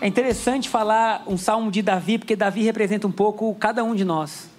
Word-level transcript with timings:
É 0.00 0.06
interessante 0.06 0.68
falar 0.68 1.22
um 1.26 1.36
salmo 1.36 1.70
de 1.70 1.80
Davi, 1.80 2.18
porque 2.18 2.36
Davi 2.36 2.62
representa 2.62 3.06
um 3.06 3.12
pouco 3.12 3.54
cada 3.54 3.82
um 3.82 3.94
de 3.94 4.04
nós. 4.04 4.50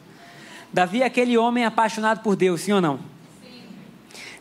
Davi 0.73 1.01
é 1.01 1.05
aquele 1.05 1.37
homem 1.37 1.65
apaixonado 1.65 2.21
por 2.21 2.35
Deus, 2.35 2.61
sim 2.61 2.71
ou 2.71 2.81
não? 2.81 2.97
Sim. 3.43 3.63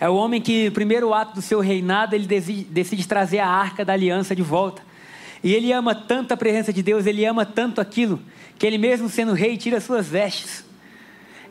É 0.00 0.08
o 0.08 0.14
homem 0.14 0.40
que, 0.40 0.66
no 0.66 0.72
primeiro 0.72 1.12
ato 1.12 1.34
do 1.34 1.42
seu 1.42 1.60
reinado, 1.60 2.14
ele 2.14 2.26
decide, 2.26 2.64
decide 2.64 3.06
trazer 3.06 3.40
a 3.40 3.48
arca 3.48 3.84
da 3.84 3.92
aliança 3.92 4.34
de 4.34 4.42
volta. 4.42 4.82
E 5.42 5.52
ele 5.52 5.72
ama 5.72 5.94
tanto 5.94 6.32
a 6.32 6.36
presença 6.36 6.72
de 6.72 6.82
Deus, 6.82 7.06
ele 7.06 7.24
ama 7.24 7.44
tanto 7.44 7.80
aquilo, 7.80 8.20
que 8.58 8.66
ele 8.66 8.78
mesmo 8.78 9.08
sendo 9.08 9.34
rei, 9.34 9.56
tira 9.56 9.80
suas 9.80 10.08
vestes. 10.08 10.64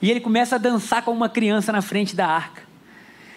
E 0.02 0.10
ele 0.10 0.20
começa 0.20 0.56
a 0.56 0.58
dançar 0.58 1.04
como 1.04 1.16
uma 1.16 1.30
criança 1.30 1.72
na 1.72 1.82
frente 1.82 2.16
da 2.16 2.28
arca. 2.28 2.64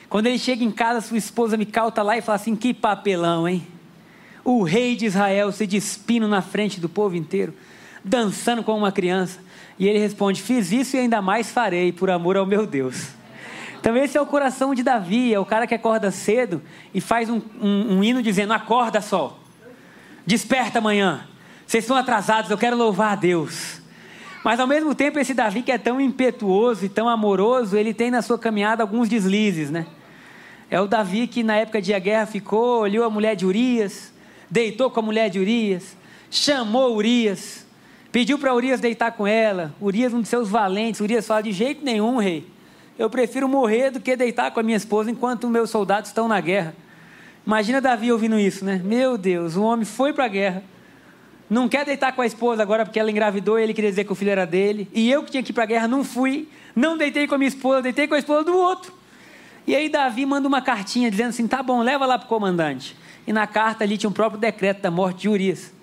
Quando 0.08 0.26
ele 0.26 0.38
chega 0.38 0.64
em 0.64 0.70
casa, 0.70 1.00
sua 1.00 1.18
esposa 1.18 1.56
Mical 1.56 1.90
está 1.90 2.02
lá 2.02 2.16
e 2.16 2.22
fala 2.22 2.36
assim: 2.36 2.56
Que 2.56 2.72
papelão, 2.72 3.46
hein? 3.46 3.66
O 4.48 4.62
rei 4.62 4.94
de 4.94 5.06
Israel 5.06 5.50
se 5.50 5.66
despindo 5.66 6.28
na 6.28 6.40
frente 6.40 6.78
do 6.78 6.88
povo 6.88 7.16
inteiro, 7.16 7.52
dançando 8.04 8.62
como 8.62 8.78
uma 8.78 8.92
criança. 8.92 9.40
E 9.76 9.88
ele 9.88 9.98
responde: 9.98 10.40
Fiz 10.40 10.70
isso 10.70 10.94
e 10.94 11.00
ainda 11.00 11.20
mais 11.20 11.50
farei, 11.50 11.90
por 11.90 12.08
amor 12.10 12.36
ao 12.36 12.46
meu 12.46 12.64
Deus. 12.64 13.08
Então, 13.80 13.96
esse 13.96 14.16
é 14.16 14.20
o 14.20 14.24
coração 14.24 14.72
de 14.72 14.84
Davi, 14.84 15.34
é 15.34 15.40
o 15.40 15.44
cara 15.44 15.66
que 15.66 15.74
acorda 15.74 16.12
cedo 16.12 16.62
e 16.94 17.00
faz 17.00 17.28
um, 17.28 17.42
um, 17.60 17.96
um 17.96 18.04
hino 18.04 18.22
dizendo: 18.22 18.52
Acorda, 18.52 19.00
sol, 19.00 19.36
desperta 20.24 20.78
amanhã, 20.78 21.26
vocês 21.66 21.82
estão 21.82 21.96
atrasados, 21.96 22.48
eu 22.48 22.56
quero 22.56 22.76
louvar 22.76 23.14
a 23.14 23.16
Deus. 23.16 23.80
Mas 24.44 24.60
ao 24.60 24.66
mesmo 24.68 24.94
tempo, 24.94 25.18
esse 25.18 25.34
Davi 25.34 25.60
que 25.60 25.72
é 25.72 25.78
tão 25.78 26.00
impetuoso 26.00 26.84
e 26.84 26.88
tão 26.88 27.08
amoroso, 27.08 27.76
ele 27.76 27.92
tem 27.92 28.12
na 28.12 28.22
sua 28.22 28.38
caminhada 28.38 28.84
alguns 28.84 29.08
deslizes, 29.08 29.72
né? 29.72 29.88
É 30.70 30.80
o 30.80 30.86
Davi 30.86 31.26
que 31.26 31.42
na 31.42 31.56
época 31.56 31.82
de 31.82 31.92
a 31.92 31.98
guerra 31.98 32.26
ficou, 32.26 32.82
olhou 32.82 33.04
a 33.04 33.10
mulher 33.10 33.34
de 33.34 33.44
Urias, 33.44 34.14
deitou 34.50 34.90
com 34.90 35.00
a 35.00 35.02
mulher 35.02 35.30
de 35.30 35.38
Urias, 35.38 35.96
chamou 36.30 36.96
Urias, 36.96 37.66
Pediu 38.16 38.38
para 38.38 38.54
Urias 38.54 38.80
deitar 38.80 39.12
com 39.12 39.26
ela. 39.26 39.74
Urias, 39.78 40.14
um 40.14 40.22
de 40.22 40.28
seus 40.28 40.48
valentes. 40.48 41.02
Urias 41.02 41.26
fala: 41.26 41.42
De 41.42 41.52
jeito 41.52 41.84
nenhum, 41.84 42.16
rei. 42.16 42.46
Eu 42.98 43.10
prefiro 43.10 43.46
morrer 43.46 43.90
do 43.90 44.00
que 44.00 44.16
deitar 44.16 44.50
com 44.52 44.58
a 44.58 44.62
minha 44.62 44.78
esposa 44.78 45.10
enquanto 45.10 45.50
meus 45.50 45.68
soldados 45.68 46.08
estão 46.08 46.26
na 46.26 46.40
guerra. 46.40 46.74
Imagina 47.46 47.78
Davi 47.78 48.10
ouvindo 48.10 48.38
isso, 48.38 48.64
né? 48.64 48.80
Meu 48.82 49.18
Deus, 49.18 49.54
o 49.54 49.62
homem 49.62 49.84
foi 49.84 50.14
para 50.14 50.24
a 50.24 50.28
guerra. 50.28 50.64
Não 51.50 51.68
quer 51.68 51.84
deitar 51.84 52.10
com 52.12 52.22
a 52.22 52.26
esposa 52.26 52.62
agora 52.62 52.86
porque 52.86 52.98
ela 52.98 53.10
engravidou 53.10 53.58
e 53.58 53.64
ele 53.64 53.74
queria 53.74 53.90
dizer 53.90 54.04
que 54.04 54.12
o 54.12 54.14
filho 54.14 54.30
era 54.30 54.46
dele. 54.46 54.88
E 54.94 55.10
eu 55.10 55.22
que 55.22 55.32
tinha 55.32 55.42
que 55.42 55.50
ir 55.50 55.52
para 55.52 55.64
a 55.64 55.66
guerra 55.66 55.86
não 55.86 56.02
fui. 56.02 56.48
Não 56.74 56.96
deitei 56.96 57.26
com 57.26 57.34
a 57.34 57.38
minha 57.38 57.48
esposa, 57.48 57.82
deitei 57.82 58.08
com 58.08 58.14
a 58.14 58.18
esposa 58.18 58.44
do 58.44 58.56
outro. 58.56 58.94
E 59.66 59.76
aí 59.76 59.90
Davi 59.90 60.24
manda 60.24 60.48
uma 60.48 60.62
cartinha 60.62 61.10
dizendo 61.10 61.28
assim: 61.28 61.46
tá 61.46 61.62
bom, 61.62 61.82
leva 61.82 62.06
lá 62.06 62.18
para 62.18 62.24
o 62.24 62.28
comandante. 62.30 62.96
E 63.26 63.32
na 63.32 63.46
carta 63.46 63.84
ali 63.84 63.98
tinha 63.98 64.08
um 64.08 64.12
próprio 64.12 64.40
decreto 64.40 64.82
da 64.82 64.90
morte 64.90 65.22
de 65.22 65.28
Urias 65.28 65.76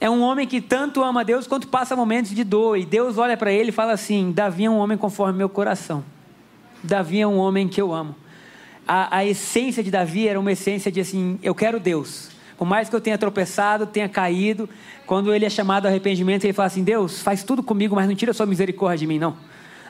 é 0.00 0.10
um 0.10 0.22
homem 0.22 0.46
que 0.46 0.60
tanto 0.60 1.02
ama 1.02 1.24
Deus 1.24 1.46
quanto 1.46 1.68
passa 1.68 1.96
momentos 1.96 2.32
de 2.32 2.44
dor. 2.44 2.76
E 2.76 2.84
Deus 2.84 3.18
olha 3.18 3.36
para 3.36 3.50
ele 3.50 3.70
e 3.70 3.72
fala 3.72 3.92
assim: 3.92 4.30
Davi 4.32 4.64
é 4.64 4.70
um 4.70 4.78
homem 4.78 4.98
conforme 4.98 5.38
meu 5.38 5.48
coração. 5.48 6.04
Davi 6.82 7.20
é 7.20 7.26
um 7.26 7.38
homem 7.38 7.66
que 7.66 7.80
eu 7.80 7.92
amo. 7.92 8.14
A, 8.86 9.18
a 9.18 9.24
essência 9.24 9.82
de 9.82 9.90
Davi 9.90 10.28
era 10.28 10.38
uma 10.38 10.52
essência 10.52 10.92
de 10.92 11.00
assim: 11.00 11.38
eu 11.42 11.54
quero 11.54 11.80
Deus. 11.80 12.30
Por 12.58 12.66
mais 12.66 12.88
que 12.88 12.96
eu 12.96 13.00
tenha 13.00 13.18
tropeçado, 13.18 13.86
tenha 13.86 14.08
caído, 14.08 14.68
quando 15.06 15.34
ele 15.34 15.44
é 15.44 15.50
chamado 15.50 15.86
ao 15.86 15.90
arrependimento, 15.90 16.44
ele 16.44 16.52
fala 16.52 16.66
assim: 16.66 16.84
Deus, 16.84 17.22
faz 17.22 17.42
tudo 17.42 17.62
comigo, 17.62 17.94
mas 17.94 18.06
não 18.06 18.14
tira 18.14 18.32
sua 18.34 18.46
misericórdia 18.46 18.98
de 18.98 19.06
mim, 19.06 19.18
não. 19.18 19.36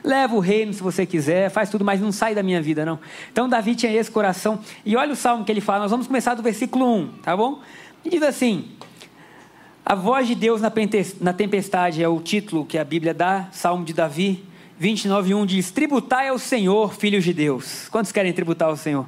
Leva 0.03 0.35
o 0.35 0.39
reino 0.39 0.73
se 0.73 0.81
você 0.81 1.05
quiser, 1.05 1.49
faz 1.49 1.69
tudo, 1.69 1.83
mas 1.83 1.99
não 1.99 2.11
sai 2.11 2.35
da 2.35 2.43
minha 2.43 2.61
vida, 2.61 2.85
não. 2.85 2.99
Então 3.31 3.49
Davi 3.49 3.75
tinha 3.75 3.91
esse 3.91 4.11
coração. 4.11 4.59
E 4.85 4.95
olha 4.95 5.13
o 5.13 5.15
salmo 5.15 5.43
que 5.43 5.51
ele 5.51 5.61
fala, 5.61 5.79
nós 5.79 5.91
vamos 5.91 6.07
começar 6.07 6.33
do 6.33 6.43
versículo 6.43 6.93
1, 6.93 7.07
tá 7.23 7.35
bom? 7.35 7.61
E 8.03 8.09
diz 8.09 8.21
assim: 8.21 8.69
a 9.85 9.95
voz 9.95 10.27
de 10.27 10.35
Deus 10.35 10.61
na 10.61 11.33
tempestade 11.33 12.03
é 12.03 12.07
o 12.09 12.19
título 12.19 12.65
que 12.65 12.77
a 12.77 12.83
Bíblia 12.83 13.13
dá, 13.13 13.47
Salmo 13.53 13.85
de 13.85 13.93
Davi, 13.93 14.43
29, 14.77 15.33
1 15.33 15.45
diz: 15.45 15.71
Tributai 15.71 16.27
ao 16.27 16.37
Senhor, 16.37 16.93
filhos 16.93 17.23
de 17.23 17.33
Deus. 17.33 17.87
Quantos 17.89 18.11
querem 18.11 18.33
tributar 18.33 18.67
ao 18.67 18.77
Senhor? 18.77 19.07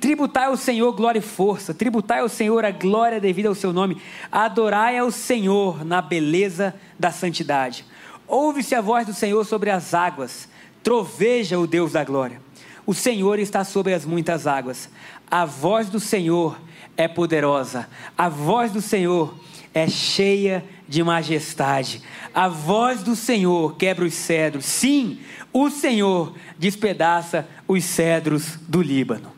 Tributai 0.00 0.46
ao 0.46 0.56
Senhor 0.56 0.92
glória 0.92 1.18
e 1.18 1.22
força, 1.22 1.74
tributai 1.74 2.20
ao 2.20 2.28
Senhor 2.28 2.64
a 2.64 2.70
glória 2.70 3.20
devida 3.20 3.48
ao 3.48 3.54
seu 3.54 3.72
nome, 3.72 4.00
adorai 4.30 4.96
ao 4.96 5.10
Senhor 5.10 5.84
na 5.84 6.00
beleza 6.00 6.74
da 6.98 7.10
santidade. 7.10 7.84
Ouve-se 8.28 8.74
a 8.74 8.82
voz 8.82 9.06
do 9.06 9.14
Senhor 9.14 9.42
sobre 9.46 9.70
as 9.70 9.94
águas, 9.94 10.46
troveja 10.82 11.58
o 11.58 11.66
Deus 11.66 11.92
da 11.92 12.04
glória. 12.04 12.40
O 12.86 12.92
Senhor 12.92 13.38
está 13.38 13.64
sobre 13.64 13.94
as 13.94 14.04
muitas 14.04 14.46
águas, 14.46 14.90
a 15.30 15.46
voz 15.46 15.88
do 15.88 15.98
Senhor 15.98 16.60
é 16.96 17.08
poderosa, 17.08 17.88
a 18.16 18.28
voz 18.28 18.70
do 18.70 18.82
Senhor 18.82 19.34
é 19.72 19.88
cheia 19.88 20.64
de 20.86 21.02
majestade. 21.02 22.02
A 22.34 22.48
voz 22.48 23.02
do 23.02 23.14
Senhor 23.14 23.76
quebra 23.76 24.04
os 24.04 24.14
cedros. 24.14 24.64
Sim, 24.64 25.18
o 25.52 25.70
Senhor 25.70 26.34
despedaça 26.58 27.48
os 27.66 27.84
cedros 27.84 28.58
do 28.68 28.82
Líbano. 28.82 29.32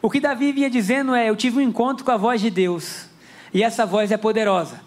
O 0.00 0.10
que 0.10 0.20
Davi 0.20 0.52
vinha 0.52 0.70
dizendo 0.70 1.14
é: 1.14 1.28
Eu 1.28 1.36
tive 1.36 1.58
um 1.58 1.62
encontro 1.62 2.04
com 2.04 2.10
a 2.10 2.16
voz 2.16 2.40
de 2.40 2.50
Deus, 2.50 3.06
e 3.52 3.62
essa 3.62 3.84
voz 3.84 4.12
é 4.12 4.16
poderosa. 4.16 4.85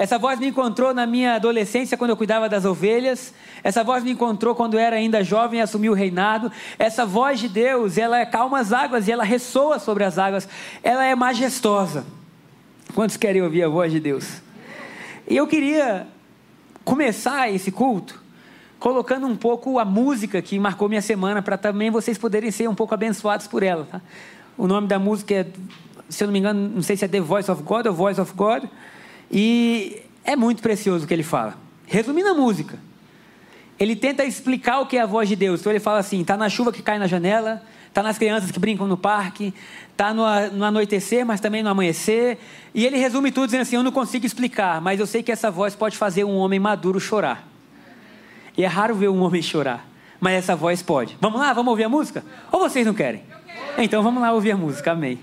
Essa 0.00 0.16
voz 0.16 0.40
me 0.40 0.46
encontrou 0.46 0.94
na 0.94 1.04
minha 1.04 1.34
adolescência, 1.34 1.94
quando 1.94 2.08
eu 2.08 2.16
cuidava 2.16 2.48
das 2.48 2.64
ovelhas. 2.64 3.34
Essa 3.62 3.84
voz 3.84 4.02
me 4.02 4.12
encontrou 4.12 4.54
quando 4.54 4.72
eu 4.72 4.80
era 4.80 4.96
ainda 4.96 5.22
jovem 5.22 5.60
e 5.60 5.62
assumi 5.62 5.90
o 5.90 5.92
reinado. 5.92 6.50
Essa 6.78 7.04
voz 7.04 7.38
de 7.38 7.50
Deus, 7.50 7.98
ela 7.98 8.24
calma 8.24 8.60
as 8.60 8.72
águas 8.72 9.06
e 9.06 9.12
ela 9.12 9.24
ressoa 9.24 9.78
sobre 9.78 10.02
as 10.02 10.18
águas. 10.18 10.48
Ela 10.82 11.04
é 11.04 11.14
majestosa. 11.14 12.06
Quantos 12.94 13.18
querem 13.18 13.42
ouvir 13.42 13.62
a 13.62 13.68
voz 13.68 13.92
de 13.92 14.00
Deus? 14.00 14.40
E 15.28 15.36
eu 15.36 15.46
queria 15.46 16.06
começar 16.82 17.52
esse 17.52 17.70
culto 17.70 18.18
colocando 18.78 19.26
um 19.26 19.36
pouco 19.36 19.78
a 19.78 19.84
música 19.84 20.40
que 20.40 20.58
marcou 20.58 20.88
minha 20.88 21.02
semana 21.02 21.42
para 21.42 21.58
também 21.58 21.90
vocês 21.90 22.16
poderem 22.16 22.50
ser 22.50 22.70
um 22.70 22.74
pouco 22.74 22.94
abençoados 22.94 23.46
por 23.46 23.62
ela. 23.62 23.84
Tá? 23.84 24.00
O 24.56 24.66
nome 24.66 24.88
da 24.88 24.98
música 24.98 25.34
é, 25.34 25.46
se 26.08 26.24
eu 26.24 26.28
não 26.28 26.32
me 26.32 26.38
engano, 26.38 26.70
não 26.76 26.80
sei 26.80 26.96
se 26.96 27.04
é 27.04 27.08
The 27.08 27.20
Voice 27.20 27.50
of 27.50 27.62
God 27.62 27.84
ou 27.84 27.92
Voice 27.92 28.18
of 28.18 28.32
God. 28.32 28.64
E 29.30 30.02
é 30.24 30.34
muito 30.34 30.62
precioso 30.62 31.04
o 31.04 31.08
que 31.08 31.14
ele 31.14 31.22
fala. 31.22 31.56
Resumindo 31.86 32.28
a 32.28 32.34
música, 32.34 32.78
ele 33.78 33.96
tenta 33.96 34.24
explicar 34.24 34.80
o 34.80 34.86
que 34.86 34.96
é 34.96 35.00
a 35.00 35.06
voz 35.06 35.28
de 35.28 35.36
Deus. 35.36 35.60
Então 35.60 35.72
ele 35.72 35.80
fala 35.80 35.98
assim: 35.98 36.20
está 36.20 36.36
na 36.36 36.48
chuva 36.48 36.72
que 36.72 36.82
cai 36.82 36.98
na 36.98 37.06
janela, 37.06 37.62
está 37.88 38.02
nas 38.02 38.18
crianças 38.18 38.50
que 38.50 38.58
brincam 38.58 38.86
no 38.86 38.96
parque, 38.96 39.54
está 39.90 40.12
no, 40.12 40.24
no, 40.52 40.64
anoitecer, 40.64 41.24
mas 41.24 41.40
também 41.40 41.62
no 41.62 41.70
amanhecer. 41.70 42.38
E 42.74 42.84
ele 42.84 42.98
resume 42.98 43.32
tudo 43.32 43.46
dizendo 43.46 43.62
assim: 43.62 43.76
Eu 43.76 43.82
não 43.82 43.92
consigo 43.92 44.26
explicar, 44.26 44.80
mas 44.80 45.00
eu 45.00 45.06
sei 45.06 45.22
que 45.22 45.32
essa 45.32 45.50
voz 45.50 45.74
pode 45.74 45.96
fazer 45.96 46.24
um 46.24 46.36
homem 46.36 46.60
maduro 46.60 47.00
chorar. 47.00 47.48
E 48.56 48.64
é 48.64 48.66
raro 48.66 48.94
ver 48.94 49.08
um 49.08 49.22
homem 49.22 49.40
chorar, 49.40 49.88
mas 50.20 50.34
essa 50.34 50.54
voz 50.54 50.82
pode. 50.82 51.16
Vamos 51.20 51.40
lá, 51.40 51.52
vamos 51.52 51.70
ouvir 51.70 51.84
a 51.84 51.88
música? 51.88 52.24
Ou 52.52 52.60
vocês 52.60 52.84
não 52.86 52.92
querem? 52.92 53.22
Então 53.78 54.02
vamos 54.02 54.20
lá 54.20 54.32
ouvir 54.32 54.50
a 54.50 54.56
música, 54.56 54.92
amém. 54.92 55.18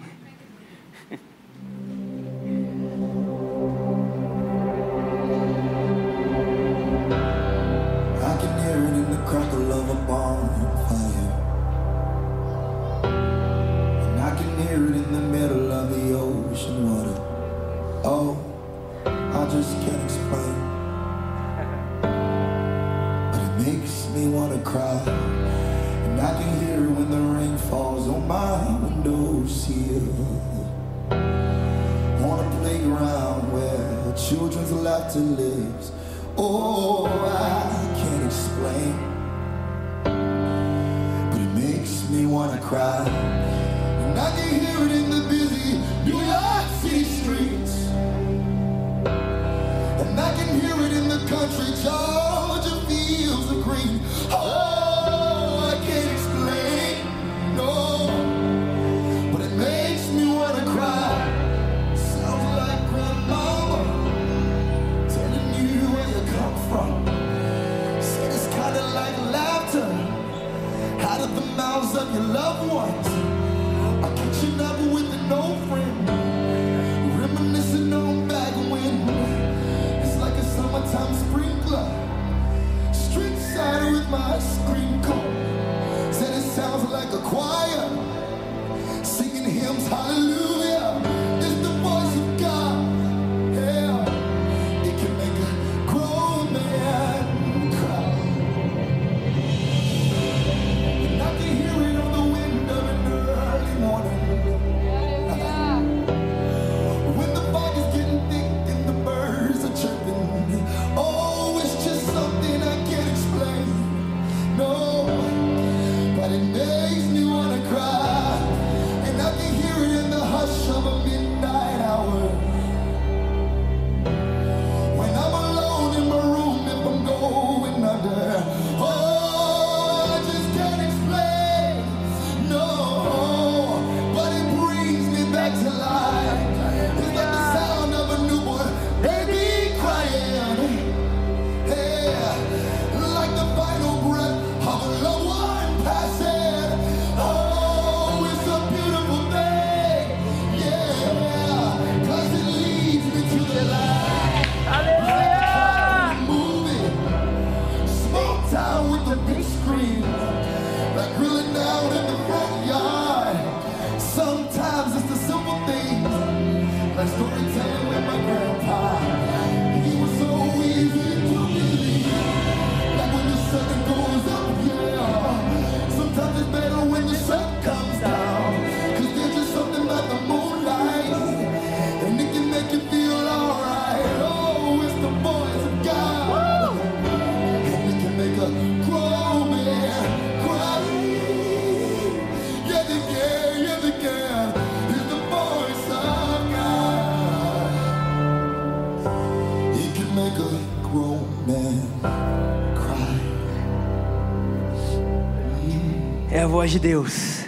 Voz 206.68 206.72
de 206.74 206.80
Deus. 206.80 207.46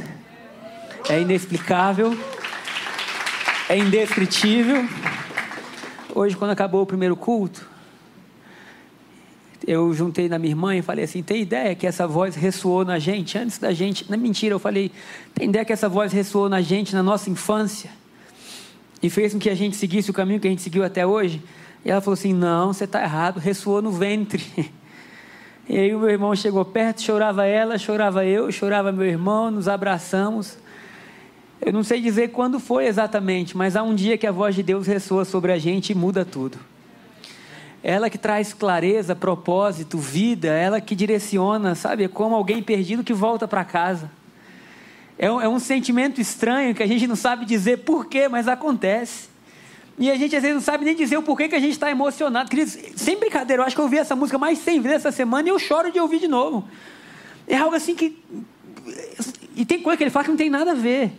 É 1.10 1.19
inexplicável. 1.19 2.18
É 3.68 3.77
indescritível. 3.77 4.88
Hoje, 6.16 6.38
quando 6.38 6.51
acabou 6.51 6.83
o 6.83 6.86
primeiro 6.86 7.18
culto, 7.18 7.68
eu 9.68 9.94
juntei 9.94 10.30
na 10.30 10.39
minha 10.39 10.51
irmã 10.51 10.74
e 10.74 10.81
falei 10.81 11.04
assim: 11.04 11.21
tem 11.21 11.42
ideia 11.42 11.75
que 11.75 11.86
essa 11.86 12.07
voz 12.07 12.33
ressoou 12.36 12.86
na 12.86 12.98
gente 12.98 13.38
antes 13.38 13.57
da 13.57 13.74
gente. 13.74 14.10
Não 14.10 14.16
é 14.16 14.18
mentira, 14.18 14.56
eu 14.56 14.60
falei: 14.60 14.89
tem 15.36 15.50
ideia 15.50 15.66
que 15.66 15.74
essa 15.74 15.89
voz 15.89 16.13
ressoou 16.13 16.48
na 16.48 16.62
gente 16.62 16.95
na 16.95 17.04
nossa 17.04 17.30
infância 17.30 17.89
e 19.04 19.10
fez 19.10 19.33
com 19.33 19.39
que 19.39 19.50
a 19.50 19.56
gente 19.56 19.75
seguisse 19.75 20.10
o 20.10 20.13
caminho 20.13 20.39
que 20.39 20.48
a 20.48 20.50
gente 20.50 20.62
seguiu 20.62 20.86
até 20.86 21.06
hoje? 21.06 21.42
E 21.83 21.92
ela 21.92 22.00
falou 22.00 22.13
assim: 22.13 22.33
não, 22.33 22.71
você 22.71 22.86
está 22.86 23.04
errado, 23.04 23.38
ressoou 23.38 23.81
no 23.81 23.92
ventre. 23.92 24.45
E 25.69 25.77
aí 25.77 25.94
o 25.94 26.00
meu 26.00 26.10
irmão 26.10 26.36
chegou 26.36 26.66
perto, 26.66 27.04
chorava 27.04 27.45
ela, 27.45 27.77
chorava 27.77 28.25
eu, 28.25 28.51
chorava 28.51 28.92
meu 28.92 29.06
irmão, 29.06 29.51
nos 29.51 29.68
abraçamos. 29.68 30.57
Eu 31.62 31.71
não 31.71 31.83
sei 31.83 32.01
dizer 32.01 32.30
quando 32.30 32.60
foi 32.60 32.88
exatamente, 32.88 33.56
mas 33.56 33.75
há 33.75 33.83
um 33.83 33.94
dia 33.94 34.18
que 34.18 34.25
a 34.25 34.31
voz 34.31 34.56
de 34.56 34.63
Deus 34.63 34.88
ressoa 34.88 35.25
sobre 35.25 35.51
a 35.51 35.60
gente 35.60 35.92
e 35.92 35.95
muda 35.95 36.25
tudo. 36.25 36.57
Ela 37.83 38.10
que 38.10 38.18
traz 38.18 38.51
clareza, 38.51 39.16
propósito, 39.16 40.00
vida, 40.00 40.48
ela 40.48 40.81
que 40.81 40.95
direciona, 40.95 41.75
sabe? 41.75 42.06
É 42.06 42.07
como 42.07 42.33
alguém 42.33 42.63
perdido 42.63 43.04
que 43.04 43.13
volta 43.13 43.48
para 43.48 43.63
casa. 43.63 44.10
É 45.19 45.31
um, 45.31 45.39
é 45.39 45.48
um 45.48 45.60
sentimento 45.60 46.19
estranho 46.19 46.74
que 46.74 46.81
a 46.81 46.88
gente 46.88 47.06
não 47.06 47.16
sabe 47.16 47.45
dizer 47.45 47.83
porquê, 47.83 48.27
mas 48.27 48.48
acontece. 48.48 49.30
E 49.99 50.09
a 50.09 50.15
gente 50.15 50.33
às 50.33 50.41
vezes 50.41 50.55
não 50.55 50.63
sabe 50.63 50.85
nem 50.85 50.95
dizer 50.95 51.17
o 51.17 51.21
porquê 51.21 51.49
que 51.49 51.55
a 51.55 51.59
gente 51.59 51.73
está 51.73 51.91
emocionado. 51.91 52.49
Queridos, 52.49 52.77
sem 52.95 53.19
brincadeira, 53.19 53.61
eu 53.61 53.67
acho 53.67 53.75
que 53.75 53.81
eu 53.81 53.85
ouvi 53.85 53.97
essa 53.97 54.15
música 54.15 54.37
mais 54.37 54.57
100 54.59 54.79
vezes 54.79 54.95
essa 54.99 55.11
semana 55.11 55.49
e 55.49 55.51
eu 55.51 55.59
choro 55.59 55.91
de 55.91 55.99
ouvir 55.99 56.19
de 56.19 56.27
novo. 56.27 56.65
É 57.45 57.57
algo 57.57 57.75
assim 57.75 57.94
que. 57.94 58.18
E 59.57 59.65
tem 59.65 59.81
coisa 59.81 59.97
que 59.97 60.03
ele 60.03 60.09
fala 60.09 60.23
que 60.23 60.31
não 60.31 60.37
tem 60.37 60.49
nada 60.49 60.71
a 60.71 60.73
ver. 60.73 61.11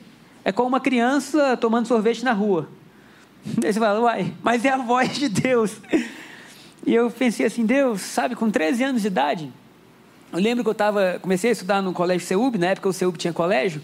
É 0.43 0.51
como 0.51 0.67
uma 0.67 0.81
criança 0.81 1.59
tomando 1.59 1.87
sorvete 1.87 2.25
na 2.25 2.33
rua. 2.33 2.71
Aí 3.63 3.71
você 3.71 3.79
fala, 3.79 4.01
uai, 4.01 4.33
mas 4.43 4.65
é 4.65 4.71
a 4.71 4.79
voz 4.79 5.15
de 5.15 5.29
Deus. 5.29 5.77
E 6.87 6.95
eu 6.95 7.11
pensei 7.11 7.45
assim, 7.45 7.67
Deus, 7.67 8.01
sabe, 8.01 8.35
com 8.35 8.51
13 8.51 8.83
anos 8.83 9.03
de 9.03 9.09
idade, 9.09 9.53
eu 10.33 10.39
lembro 10.39 10.65
que 10.65 10.71
eu 10.71 10.75
tava, 10.75 11.19
comecei 11.21 11.51
a 11.51 11.53
estudar 11.53 11.83
no 11.83 11.93
colégio 11.93 12.27
CEUB, 12.27 12.57
na 12.57 12.69
época 12.69 12.89
o 12.89 12.93
CEUB 12.93 13.19
tinha 13.19 13.33
colégio, 13.35 13.83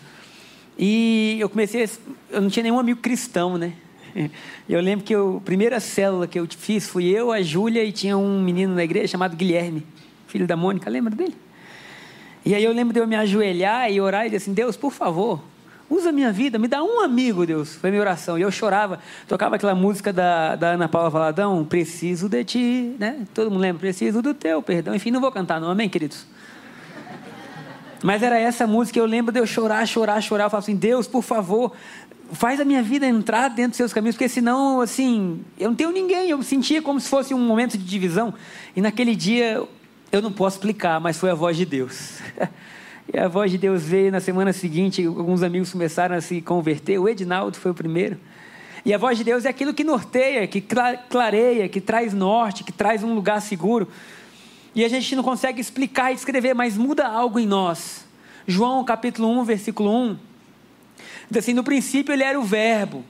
e 0.79 1.37
eu 1.39 1.49
comecei, 1.51 1.89
eu 2.31 2.41
não 2.41 2.49
tinha 2.49 2.63
nenhum 2.63 2.79
amigo 2.79 3.01
cristão, 3.01 3.59
né? 3.59 3.75
Eu 4.69 4.81
lembro 4.81 5.05
que 5.05 5.15
eu, 5.15 5.37
a 5.37 5.41
primeira 5.45 5.79
célula 5.79 6.27
que 6.27 6.39
eu 6.39 6.47
fiz 6.49 6.89
fui 6.89 7.07
eu, 7.07 7.31
a 7.31 7.43
Júlia 7.43 7.85
e 7.85 7.93
tinha 7.93 8.17
um 8.17 8.41
menino 8.41 8.75
na 8.75 8.83
igreja 8.83 9.09
chamado 9.09 9.37
Guilherme, 9.37 9.87
filho 10.27 10.47
da 10.47 10.57
Mônica, 10.57 10.91
lembra 10.91 11.15
dele? 11.15 11.37
E 12.45 12.55
aí 12.55 12.65
eu 12.65 12.73
lembro 12.73 12.93
de 12.93 13.01
eu 13.01 13.07
me 13.07 13.17
ajoelhar 13.17 13.91
e 13.91 14.01
orar 14.01 14.23
e 14.23 14.31
dizer 14.31 14.37
assim, 14.37 14.53
Deus, 14.53 14.77
por 14.77 14.93
favor, 14.93 15.43
usa 15.91 16.11
a 16.11 16.13
minha 16.13 16.33
vida, 16.33 16.59
me 16.59 16.69
dá 16.69 16.83
um 16.83 17.01
amigo, 17.01 17.45
Deus. 17.45 17.75
Foi 17.75 17.91
minha 17.91 18.01
oração. 18.01 18.39
E 18.39 18.43
eu 18.43 18.51
chorava, 18.51 19.01
tocava 19.27 19.57
aquela 19.57 19.75
música 19.75 20.13
da, 20.13 20.55
da 20.55 20.71
Ana 20.71 20.89
Paula 20.89 21.11
Valadão, 21.11 21.65
preciso 21.65 22.29
de 22.29 22.45
ti, 22.45 22.97
né? 22.99 23.27
Todo 23.35 23.51
mundo 23.51 23.61
lembra, 23.61 23.81
preciso 23.81 24.23
do 24.23 24.33
teu 24.33 24.63
perdão. 24.63 24.95
Enfim, 24.95 25.11
não 25.11 25.21
vou 25.21 25.33
cantar 25.33 25.61
não, 25.61 25.71
amém, 25.71 25.89
queridos? 25.89 26.27
Mas 28.07 28.23
era 28.23 28.39
essa 28.39 28.69
música, 28.69 29.01
eu 29.01 29.05
lembro 29.05 29.33
de 29.33 29.41
eu 29.41 29.47
chorar, 29.49 29.85
chorar, 29.85 30.21
chorar. 30.21 30.45
Eu 30.45 30.51
falava 30.51 30.65
assim, 30.65 30.77
Deus, 30.77 31.09
por 31.09 31.25
favor, 31.25 31.73
faz 32.31 32.61
a 32.61 32.65
minha 32.65 32.81
vida 32.81 33.05
entrar 33.05 33.49
dentro 33.49 33.71
dos 33.71 33.79
seus 33.79 33.93
caminhos, 33.93 34.15
porque 34.15 34.29
senão, 34.29 34.81
assim, 34.81 35.41
eu 35.59 35.71
não 35.71 35.75
tenho 35.75 35.91
ninguém. 35.91 36.31
Eu 36.31 36.41
sentia 36.41 36.81
como 36.81 37.01
se 37.01 37.09
fosse 37.09 37.35
um 37.35 37.41
momento 37.41 37.77
de 37.77 37.83
divisão. 37.83 38.33
E 38.77 38.81
naquele 38.81 39.17
dia, 39.17 39.61
eu 40.13 40.23
não 40.23 40.31
posso 40.31 40.59
explicar, 40.59 41.01
mas 41.01 41.19
foi 41.19 41.31
a 41.31 41.35
voz 41.35 41.57
de 41.57 41.67
Deus. 41.67 42.21
e 43.13 43.19
a 43.19 43.27
voz 43.27 43.51
de 43.51 43.59
Deus 43.59 43.83
veio 43.83 44.13
na 44.13 44.21
semana 44.21 44.53
seguinte, 44.53 45.05
alguns 45.05 45.43
amigos 45.43 45.73
começaram 45.73 46.15
a 46.15 46.21
se 46.21 46.41
converter. 46.41 47.01
O 47.01 47.09
Edinaldo 47.09 47.57
foi 47.57 47.73
o 47.73 47.75
primeiro. 47.75 48.21
E 48.85 48.95
a 48.95 48.99
voz 48.99 49.19
de 49.19 49.25
Deus 49.25 49.45
é 49.45 49.49
aquilo 49.49 49.75
que 49.75 49.83
norteia, 49.83 50.47
que 50.47 50.65
clareia, 51.11 51.69
que 51.69 51.81
traz 51.81 52.15
norte, 52.15 52.63
que 52.63 52.71
traz 52.71 53.03
um 53.03 53.17
lugar 53.17 53.43
seguro. 53.43 53.89
E 54.77 54.85
a 54.85 54.91
gente 54.91 55.17
não 55.17 55.23
consegue 55.23 55.59
explicar 55.59 56.13
e 56.13 56.17
descrever, 56.17 56.53
mas 56.53 56.77
muda 56.77 57.09
algo 57.09 57.41
em 57.41 57.47
nós. 57.47 58.05
João 58.47 58.85
capítulo 58.85 59.27
1, 59.41 59.45
versículo 59.45 59.91
1. 59.91 60.19
Diz 61.31 61.39
assim: 61.39 61.55
No 61.55 61.65
princípio 61.65 62.13
ele 62.13 62.23
era 62.23 62.39
o 62.39 62.43
Verbo, 62.43 63.03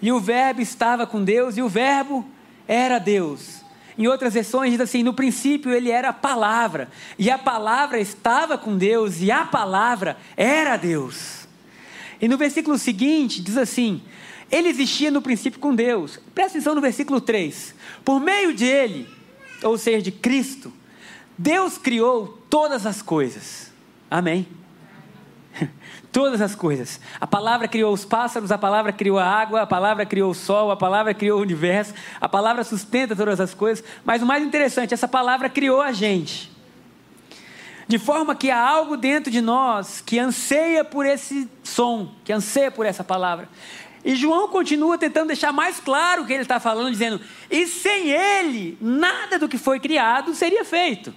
e 0.00 0.10
o 0.10 0.18
Verbo 0.18 0.62
estava 0.62 1.06
com 1.06 1.22
Deus, 1.22 1.58
e 1.58 1.60
o 1.60 1.68
Verbo 1.68 2.26
era 2.66 2.98
Deus. 2.98 3.60
Em 3.98 4.06
outras 4.06 4.32
versões 4.32 4.70
diz 4.70 4.80
assim: 4.80 5.02
No 5.02 5.12
princípio 5.12 5.70
ele 5.70 5.90
era 5.90 6.08
a 6.08 6.14
palavra, 6.14 6.88
e 7.18 7.30
a 7.30 7.36
palavra 7.36 8.00
estava 8.00 8.56
com 8.56 8.74
Deus, 8.74 9.20
e 9.20 9.30
a 9.30 9.44
palavra 9.44 10.16
era 10.34 10.78
Deus. 10.78 11.46
E 12.22 12.26
no 12.26 12.38
versículo 12.38 12.78
seguinte 12.78 13.42
diz 13.42 13.58
assim: 13.58 14.00
Ele 14.50 14.70
existia 14.70 15.10
no 15.10 15.20
princípio 15.20 15.60
com 15.60 15.74
Deus. 15.74 16.18
Presta 16.34 16.52
atenção 16.52 16.74
no 16.74 16.80
versículo 16.80 17.20
3: 17.20 17.74
Por 18.02 18.18
meio 18.18 18.56
dele, 18.56 19.06
ou 19.62 19.76
seja, 19.76 20.00
de 20.00 20.10
Cristo, 20.10 20.72
Deus 21.38 21.76
criou 21.76 22.42
todas 22.48 22.86
as 22.86 23.02
coisas. 23.02 23.72
Amém. 24.10 24.46
Todas 26.12 26.40
as 26.40 26.54
coisas. 26.54 27.00
A 27.20 27.26
palavra 27.26 27.68
criou 27.68 27.92
os 27.92 28.04
pássaros, 28.04 28.50
a 28.50 28.58
palavra 28.58 28.92
criou 28.92 29.18
a 29.18 29.24
água, 29.24 29.62
a 29.62 29.66
palavra 29.66 30.06
criou 30.06 30.30
o 30.30 30.34
sol, 30.34 30.70
a 30.70 30.76
palavra 30.76 31.12
criou 31.12 31.38
o 31.38 31.42
universo, 31.42 31.92
a 32.20 32.28
palavra 32.28 32.64
sustenta 32.64 33.14
todas 33.14 33.40
as 33.40 33.52
coisas. 33.52 33.84
Mas 34.04 34.22
o 34.22 34.26
mais 34.26 34.42
interessante, 34.42 34.94
essa 34.94 35.08
palavra 35.08 35.48
criou 35.48 35.82
a 35.82 35.92
gente. 35.92 36.50
De 37.88 37.98
forma 37.98 38.34
que 38.34 38.50
há 38.50 38.58
algo 38.58 38.96
dentro 38.96 39.30
de 39.30 39.40
nós 39.40 40.00
que 40.00 40.18
anseia 40.18 40.84
por 40.84 41.04
esse 41.06 41.48
som, 41.62 42.12
que 42.24 42.32
anseia 42.32 42.70
por 42.70 42.86
essa 42.86 43.04
palavra. 43.04 43.48
E 44.04 44.14
João 44.14 44.48
continua 44.48 44.96
tentando 44.96 45.28
deixar 45.28 45.52
mais 45.52 45.80
claro 45.80 46.22
o 46.22 46.26
que 46.26 46.32
ele 46.32 46.42
está 46.42 46.58
falando, 46.58 46.90
dizendo: 46.90 47.20
e 47.50 47.66
sem 47.66 48.08
ele, 48.10 48.78
nada 48.80 49.38
do 49.38 49.48
que 49.48 49.58
foi 49.58 49.78
criado 49.78 50.34
seria 50.34 50.64
feito. 50.64 51.12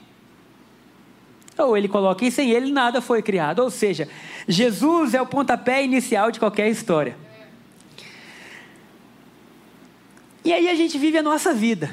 Ou 1.60 1.78
ele 1.78 1.88
coloca: 1.88 2.26
e 2.26 2.32
sem 2.32 2.52
ele, 2.52 2.72
nada 2.72 3.02
foi 3.02 3.22
criado. 3.22 3.60
Ou 3.60 3.70
seja, 3.70 4.08
Jesus 4.48 5.14
é 5.14 5.22
o 5.22 5.26
pontapé 5.26 5.84
inicial 5.84 6.32
de 6.32 6.40
qualquer 6.40 6.70
história. 6.70 7.16
E 10.44 10.54
aí 10.54 10.70
a 10.70 10.76
gente 10.76 10.98
vive 10.98 11.18
a 11.18 11.24
nossa 11.24 11.54
vida. 11.54 11.90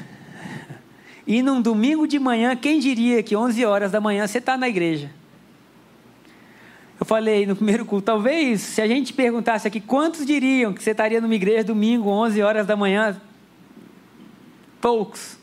E 1.25 1.41
num 1.41 1.61
domingo 1.61 2.07
de 2.07 2.17
manhã, 2.17 2.55
quem 2.55 2.79
diria 2.79 3.21
que 3.21 3.35
11 3.35 3.65
horas 3.65 3.91
da 3.91 3.99
manhã 3.99 4.25
você 4.25 4.37
está 4.37 4.55
na 4.55 4.69
igreja? 4.69 5.11
Eu 6.99 7.05
falei 7.05 7.45
no 7.45 7.55
primeiro 7.55 7.85
culto, 7.85 8.05
talvez 8.05 8.61
se 8.61 8.81
a 8.81 8.87
gente 8.87 9.13
perguntasse 9.13 9.67
aqui 9.67 9.79
quantos 9.79 10.25
diriam 10.25 10.73
que 10.73 10.81
você 10.81 10.91
estaria 10.91 11.21
numa 11.21 11.35
igreja 11.35 11.65
domingo, 11.65 12.09
11 12.09 12.41
horas 12.41 12.65
da 12.65 12.75
manhã? 12.75 13.21
Poucos. 14.81 15.37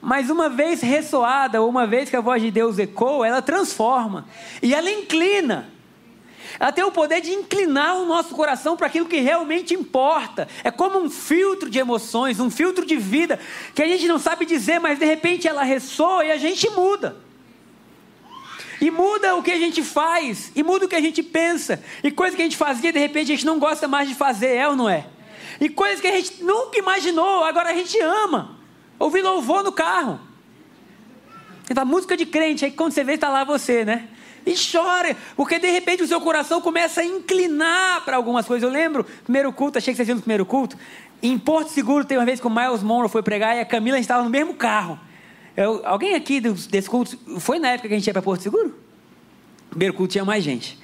Mas 0.00 0.30
uma 0.30 0.48
vez 0.48 0.80
ressoada, 0.80 1.60
ou 1.60 1.68
uma 1.68 1.86
vez 1.86 2.08
que 2.08 2.16
a 2.16 2.20
voz 2.20 2.40
de 2.40 2.50
Deus 2.50 2.78
ecoa, 2.78 3.26
ela 3.26 3.42
transforma. 3.42 4.26
E 4.62 4.74
ela 4.74 4.90
inclina. 4.90 5.68
Ela 6.58 6.72
tem 6.72 6.82
o 6.84 6.90
poder 6.90 7.20
de 7.20 7.30
inclinar 7.32 7.96
o 7.96 8.06
nosso 8.06 8.34
coração 8.34 8.76
para 8.76 8.86
aquilo 8.86 9.06
que 9.06 9.20
realmente 9.20 9.74
importa. 9.74 10.48
É 10.64 10.70
como 10.70 10.98
um 10.98 11.10
filtro 11.10 11.70
de 11.70 11.78
emoções, 11.78 12.40
um 12.40 12.50
filtro 12.50 12.84
de 12.84 12.96
vida, 12.96 13.38
que 13.74 13.82
a 13.82 13.86
gente 13.86 14.08
não 14.08 14.18
sabe 14.18 14.44
dizer, 14.46 14.78
mas 14.78 14.98
de 14.98 15.04
repente 15.04 15.46
ela 15.46 15.62
ressoa 15.62 16.24
e 16.24 16.30
a 16.30 16.36
gente 16.36 16.68
muda. 16.70 17.16
E 18.80 18.90
muda 18.90 19.36
o 19.36 19.42
que 19.42 19.50
a 19.50 19.58
gente 19.58 19.82
faz, 19.82 20.50
e 20.56 20.62
muda 20.62 20.86
o 20.86 20.88
que 20.88 20.96
a 20.96 21.00
gente 21.00 21.22
pensa. 21.22 21.82
E 22.02 22.10
coisas 22.10 22.34
que 22.34 22.42
a 22.42 22.44
gente 22.44 22.56
fazia, 22.56 22.92
de 22.92 22.98
repente 22.98 23.32
a 23.32 23.34
gente 23.34 23.46
não 23.46 23.58
gosta 23.58 23.86
mais 23.86 24.08
de 24.08 24.14
fazer, 24.14 24.54
é 24.56 24.66
ou 24.66 24.74
não 24.74 24.88
é? 24.88 25.06
E 25.60 25.68
coisas 25.68 26.00
que 26.00 26.06
a 26.06 26.16
gente 26.16 26.42
nunca 26.42 26.78
imaginou, 26.78 27.44
agora 27.44 27.70
a 27.70 27.74
gente 27.74 27.98
ama. 28.00 28.59
Ouvir 29.00 29.22
louvor 29.22 29.64
no 29.64 29.72
carro. 29.72 30.20
Então, 31.70 31.86
música 31.86 32.16
de 32.16 32.26
crente, 32.26 32.66
aí 32.66 32.70
quando 32.70 32.92
você 32.92 33.02
vê, 33.02 33.14
está 33.14 33.30
lá 33.30 33.44
você, 33.44 33.82
né? 33.82 34.08
E 34.44 34.54
chora, 34.54 35.16
porque 35.34 35.58
de 35.58 35.70
repente 35.70 36.02
o 36.02 36.06
seu 36.06 36.20
coração 36.20 36.60
começa 36.60 37.00
a 37.00 37.04
inclinar 37.04 38.04
para 38.04 38.16
algumas 38.16 38.46
coisas. 38.46 38.62
Eu 38.62 38.70
lembro, 38.70 39.04
primeiro 39.24 39.50
culto, 39.52 39.78
achei 39.78 39.94
que 39.94 39.96
vocês 39.96 40.08
iam 40.08 40.16
no 40.16 40.22
primeiro 40.22 40.44
culto. 40.44 40.76
Em 41.22 41.38
Porto 41.38 41.68
Seguro, 41.68 42.04
tem 42.04 42.18
uma 42.18 42.26
vez 42.26 42.40
que 42.40 42.46
o 42.46 42.50
Miles 42.50 42.82
Monroe 42.82 43.08
foi 43.08 43.22
pregar 43.22 43.56
e 43.56 43.60
a 43.60 43.64
Camila 43.64 43.98
estava 43.98 44.22
no 44.22 44.30
mesmo 44.30 44.54
carro. 44.54 44.98
Eu, 45.56 45.80
alguém 45.84 46.14
aqui 46.14 46.40
desse 46.40 46.88
culto, 46.88 47.18
foi 47.38 47.58
na 47.58 47.68
época 47.68 47.88
que 47.88 47.94
a 47.94 47.96
gente 47.96 48.06
ia 48.06 48.12
para 48.12 48.22
Porto 48.22 48.42
Seguro? 48.42 48.74
Primeiro 49.70 49.94
culto 49.94 50.12
tinha 50.12 50.24
mais 50.24 50.44
gente. 50.44 50.78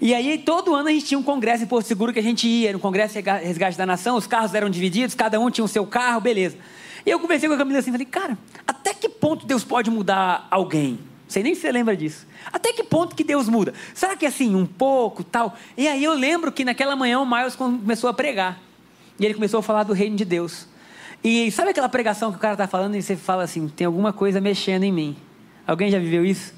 E 0.00 0.12
aí, 0.12 0.38
todo 0.38 0.74
ano 0.74 0.88
a 0.88 0.92
gente 0.92 1.06
tinha 1.06 1.18
um 1.18 1.22
congresso 1.22 1.62
em 1.62 1.66
Porto 1.66 1.86
Seguro 1.86 2.12
que 2.12 2.18
a 2.18 2.22
gente 2.22 2.48
ia, 2.48 2.72
no 2.72 2.80
Congresso 2.80 3.16
Resgate 3.42 3.78
da 3.78 3.86
Nação, 3.86 4.16
os 4.16 4.26
carros 4.26 4.52
eram 4.54 4.68
divididos, 4.68 5.14
cada 5.14 5.38
um 5.38 5.48
tinha 5.48 5.64
o 5.64 5.68
seu 5.68 5.86
carro, 5.86 6.20
beleza. 6.20 6.56
E 7.04 7.10
eu 7.10 7.18
conversei 7.18 7.48
com 7.48 7.54
a 7.54 7.58
Camila 7.58 7.78
assim, 7.78 7.90
falei, 7.90 8.06
cara, 8.06 8.38
até 8.66 8.94
que 8.94 9.08
ponto 9.08 9.46
Deus 9.46 9.64
pode 9.64 9.90
mudar 9.90 10.46
alguém? 10.50 10.98
Sei 11.26 11.42
nem 11.42 11.54
se 11.54 11.62
você 11.62 11.72
lembra 11.72 11.96
disso. 11.96 12.26
Até 12.52 12.72
que 12.72 12.84
ponto 12.84 13.16
que 13.16 13.24
Deus 13.24 13.48
muda? 13.48 13.72
Será 13.94 14.14
que 14.14 14.26
é 14.26 14.28
assim, 14.28 14.54
um 14.54 14.66
pouco, 14.66 15.24
tal? 15.24 15.56
E 15.76 15.88
aí 15.88 16.04
eu 16.04 16.12
lembro 16.12 16.52
que 16.52 16.64
naquela 16.64 16.94
manhã 16.94 17.18
o 17.20 17.26
Miles 17.26 17.56
começou 17.56 18.10
a 18.10 18.12
pregar. 18.12 18.60
E 19.18 19.24
ele 19.24 19.34
começou 19.34 19.60
a 19.60 19.62
falar 19.62 19.84
do 19.84 19.94
reino 19.94 20.14
de 20.14 20.24
Deus. 20.24 20.68
E 21.24 21.50
sabe 21.50 21.70
aquela 21.70 21.88
pregação 21.88 22.30
que 22.30 22.36
o 22.36 22.40
cara 22.40 22.54
está 22.54 22.66
falando 22.66 22.96
e 22.96 23.02
você 23.02 23.16
fala 23.16 23.44
assim: 23.44 23.68
tem 23.68 23.86
alguma 23.86 24.12
coisa 24.12 24.40
mexendo 24.40 24.82
em 24.82 24.92
mim? 24.92 25.16
Alguém 25.66 25.90
já 25.90 25.98
viveu 25.98 26.24
isso? 26.24 26.52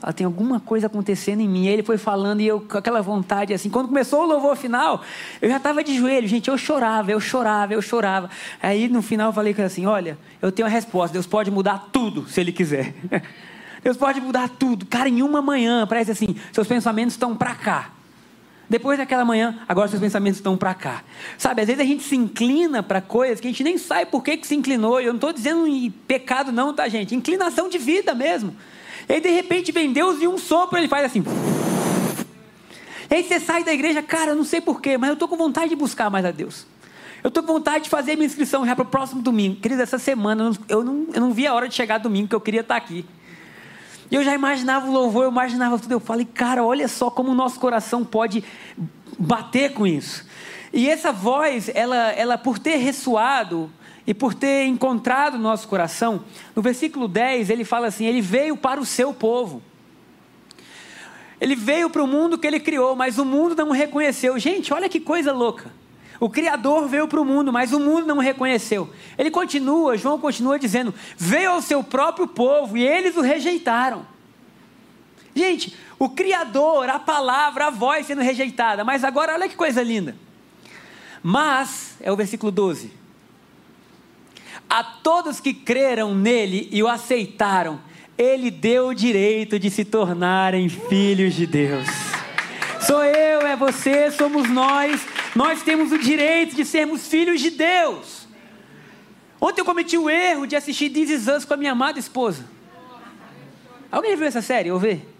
Fala, 0.00 0.12
tem 0.12 0.26
alguma 0.26 0.60
coisa 0.60 0.86
acontecendo 0.86 1.40
em 1.40 1.48
mim. 1.48 1.64
E 1.64 1.68
ele 1.68 1.82
foi 1.82 1.96
falando 1.96 2.40
e 2.40 2.46
eu 2.46 2.60
com 2.60 2.76
aquela 2.76 3.00
vontade 3.00 3.54
assim. 3.54 3.70
Quando 3.70 3.88
começou 3.88 4.22
o 4.22 4.26
louvor 4.26 4.56
final, 4.56 5.02
eu 5.40 5.48
já 5.48 5.56
estava 5.56 5.82
de 5.82 5.96
joelho, 5.96 6.28
gente. 6.28 6.48
Eu 6.48 6.58
chorava, 6.58 7.10
eu 7.10 7.20
chorava, 7.20 7.72
eu 7.72 7.80
chorava. 7.80 8.30
Aí 8.62 8.88
no 8.88 9.00
final 9.00 9.30
eu 9.30 9.32
falei 9.32 9.54
assim: 9.58 9.86
olha, 9.86 10.18
eu 10.42 10.52
tenho 10.52 10.66
a 10.66 10.70
resposta. 10.70 11.14
Deus 11.14 11.26
pode 11.26 11.50
mudar 11.50 11.88
tudo 11.92 12.28
se 12.28 12.40
Ele 12.40 12.52
quiser. 12.52 12.94
Deus 13.82 13.96
pode 13.96 14.20
mudar 14.20 14.48
tudo. 14.48 14.84
Cara, 14.86 15.08
em 15.08 15.22
uma 15.22 15.40
manhã, 15.40 15.86
parece 15.86 16.10
assim: 16.10 16.36
seus 16.52 16.66
pensamentos 16.66 17.14
estão 17.14 17.34
para 17.34 17.54
cá. 17.54 17.90
Depois 18.68 18.98
daquela 18.98 19.24
manhã, 19.24 19.60
agora 19.68 19.86
seus 19.86 20.02
pensamentos 20.02 20.38
estão 20.38 20.56
para 20.56 20.74
cá. 20.74 21.04
Sabe, 21.38 21.62
às 21.62 21.68
vezes 21.68 21.80
a 21.80 21.86
gente 21.86 22.02
se 22.02 22.16
inclina 22.16 22.82
para 22.82 23.00
coisas 23.00 23.38
que 23.38 23.46
a 23.46 23.50
gente 23.50 23.62
nem 23.62 23.78
sabe 23.78 24.10
por 24.10 24.24
que, 24.24 24.36
que 24.36 24.46
se 24.46 24.56
inclinou. 24.56 25.00
Eu 25.00 25.12
não 25.12 25.18
estou 25.18 25.32
dizendo 25.32 25.66
pecado, 26.06 26.50
não, 26.50 26.74
tá, 26.74 26.88
gente? 26.88 27.14
Inclinação 27.14 27.68
de 27.68 27.78
vida 27.78 28.12
mesmo. 28.12 28.56
E 29.08 29.14
aí, 29.14 29.20
de 29.20 29.30
repente, 29.30 29.72
vem 29.72 29.92
Deus 29.92 30.20
e 30.20 30.26
um 30.26 30.36
sopro, 30.36 30.78
ele 30.78 30.88
faz 30.88 31.04
assim. 31.06 31.22
E 33.08 33.14
aí 33.14 33.22
você 33.22 33.38
sai 33.38 33.62
da 33.62 33.72
igreja, 33.72 34.02
cara, 34.02 34.32
eu 34.32 34.36
não 34.36 34.44
sei 34.44 34.60
porquê, 34.60 34.98
mas 34.98 35.08
eu 35.08 35.14
estou 35.14 35.28
com 35.28 35.36
vontade 35.36 35.68
de 35.68 35.76
buscar 35.76 36.10
mais 36.10 36.24
a 36.24 36.30
Deus. 36.30 36.66
Eu 37.22 37.28
estou 37.28 37.42
com 37.42 37.52
vontade 37.52 37.84
de 37.84 37.90
fazer 37.90 38.14
minha 38.14 38.26
inscrição 38.26 38.66
já 38.66 38.74
para 38.74 38.82
o 38.82 38.86
próximo 38.86 39.22
domingo. 39.22 39.56
Querida, 39.56 39.82
essa 39.82 39.98
semana 39.98 40.52
eu 40.68 40.84
não, 40.84 41.06
eu 41.12 41.20
não 41.20 41.32
vi 41.32 41.46
a 41.46 41.54
hora 41.54 41.68
de 41.68 41.74
chegar 41.74 41.98
domingo, 41.98 42.28
que 42.28 42.34
eu 42.34 42.40
queria 42.40 42.60
estar 42.60 42.76
aqui. 42.76 43.04
E 44.10 44.14
eu 44.14 44.22
já 44.22 44.34
imaginava 44.34 44.86
o 44.86 44.92
louvor, 44.92 45.24
eu 45.24 45.30
imaginava 45.30 45.78
tudo. 45.78 45.92
Eu 45.92 46.00
falei, 46.00 46.24
cara, 46.24 46.64
olha 46.64 46.86
só 46.88 47.10
como 47.10 47.32
o 47.32 47.34
nosso 47.34 47.58
coração 47.58 48.04
pode 48.04 48.44
bater 49.18 49.72
com 49.72 49.86
isso. 49.86 50.24
E 50.72 50.88
essa 50.88 51.12
voz, 51.12 51.70
ela, 51.74 52.12
ela 52.12 52.38
por 52.38 52.58
ter 52.58 52.76
ressoado 52.76 53.70
e 54.06 54.14
por 54.14 54.34
ter 54.34 54.66
encontrado 54.66 55.36
nosso 55.36 55.66
coração, 55.66 56.24
no 56.54 56.62
versículo 56.62 57.08
10 57.08 57.50
ele 57.50 57.64
fala 57.64 57.88
assim: 57.88 58.06
Ele 58.06 58.20
veio 58.20 58.56
para 58.56 58.80
o 58.80 58.86
seu 58.86 59.12
povo. 59.12 59.62
Ele 61.40 61.54
veio 61.54 61.90
para 61.90 62.02
o 62.02 62.06
mundo 62.06 62.38
que 62.38 62.46
ele 62.46 62.60
criou, 62.60 62.96
mas 62.96 63.18
o 63.18 63.24
mundo 63.24 63.54
não 63.54 63.68
o 63.68 63.72
reconheceu. 63.72 64.38
Gente, 64.38 64.72
olha 64.72 64.88
que 64.88 65.00
coisa 65.00 65.32
louca. 65.32 65.70
O 66.18 66.30
Criador 66.30 66.88
veio 66.88 67.06
para 67.06 67.20
o 67.20 67.24
mundo, 67.24 67.52
mas 67.52 67.72
o 67.72 67.80
mundo 67.80 68.06
não 68.06 68.16
o 68.16 68.20
reconheceu. 68.20 68.90
Ele 69.18 69.30
continua, 69.30 69.98
João 69.98 70.18
continua 70.18 70.58
dizendo: 70.58 70.94
veio 71.16 71.50
ao 71.50 71.60
seu 71.60 71.82
próprio 71.82 72.26
povo 72.26 72.78
e 72.78 72.86
eles 72.86 73.16
o 73.16 73.20
rejeitaram. 73.20 74.06
Gente, 75.34 75.76
o 75.98 76.08
Criador, 76.08 76.88
a 76.88 76.98
palavra, 76.98 77.66
a 77.66 77.70
voz 77.70 78.06
sendo 78.06 78.22
rejeitada. 78.22 78.84
Mas 78.84 79.04
agora 79.04 79.34
olha 79.34 79.48
que 79.48 79.56
coisa 79.56 79.82
linda. 79.82 80.16
Mas, 81.22 81.96
é 82.00 82.10
o 82.10 82.16
versículo 82.16 82.50
12: 82.50 82.90
a 84.76 84.84
todos 84.84 85.40
que 85.40 85.54
creram 85.54 86.14
nele 86.14 86.68
e 86.70 86.82
o 86.82 86.88
aceitaram, 86.88 87.80
ele 88.18 88.50
deu 88.50 88.88
o 88.88 88.94
direito 88.94 89.58
de 89.58 89.70
se 89.70 89.86
tornarem 89.86 90.68
filhos 90.68 91.32
de 91.32 91.46
Deus. 91.46 91.86
Sou 92.82 93.02
eu, 93.02 93.46
é 93.46 93.56
você, 93.56 94.10
somos 94.10 94.50
nós 94.50 95.00
nós 95.34 95.62
temos 95.62 95.92
o 95.92 95.98
direito 95.98 96.54
de 96.54 96.62
sermos 96.62 97.08
filhos 97.08 97.40
de 97.40 97.48
Deus. 97.48 98.28
Ontem 99.40 99.62
eu 99.62 99.64
cometi 99.64 99.96
o 99.96 100.10
erro 100.10 100.46
de 100.46 100.56
assistir 100.56 100.90
This 100.90 101.08
Is 101.08 101.26
Us 101.26 101.46
com 101.46 101.54
a 101.54 101.56
minha 101.56 101.72
amada 101.72 101.98
esposa. 101.98 102.44
Alguém 103.90 104.14
viu 104.14 104.26
essa 104.26 104.42
série? 104.42 104.70
Ou 104.70 104.78
ver? 104.78 105.10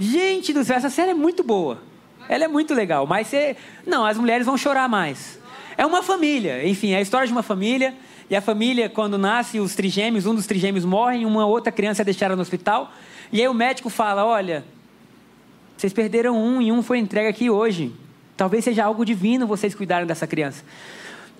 Gente 0.00 0.52
do 0.52 0.64
céu, 0.64 0.76
essa 0.76 0.90
série 0.90 1.12
é 1.12 1.14
muito 1.14 1.44
boa. 1.44 1.80
Ela 2.28 2.44
é 2.44 2.48
muito 2.48 2.74
legal, 2.74 3.06
mas 3.06 3.28
você... 3.28 3.56
Não, 3.86 4.04
as 4.04 4.18
mulheres 4.18 4.44
vão 4.44 4.56
chorar 4.56 4.88
mais. 4.88 5.38
É 5.76 5.86
uma 5.86 6.02
família, 6.02 6.66
enfim, 6.66 6.92
é 6.92 6.98
a 6.98 7.00
história 7.00 7.26
de 7.26 7.32
uma 7.32 7.42
família. 7.42 7.94
E 8.28 8.36
a 8.36 8.40
família, 8.40 8.88
quando 8.88 9.18
nasce 9.18 9.60
os 9.60 9.74
trigêmeos, 9.74 10.26
um 10.26 10.34
dos 10.34 10.46
trigêmeos 10.46 10.84
morre, 10.84 11.24
uma 11.24 11.46
outra 11.46 11.70
criança 11.70 12.02
é 12.02 12.04
deixada 12.04 12.34
no 12.34 12.42
hospital. 12.42 12.92
E 13.32 13.40
aí 13.40 13.48
o 13.48 13.54
médico 13.54 13.90
fala: 13.90 14.24
Olha, 14.24 14.64
vocês 15.76 15.92
perderam 15.92 16.36
um 16.36 16.62
e 16.62 16.72
um 16.72 16.82
foi 16.82 16.98
entregue 16.98 17.28
aqui 17.28 17.50
hoje. 17.50 17.92
Talvez 18.36 18.64
seja 18.64 18.84
algo 18.84 19.04
divino 19.04 19.46
vocês 19.46 19.74
cuidarem 19.74 20.06
dessa 20.06 20.26
criança. 20.26 20.64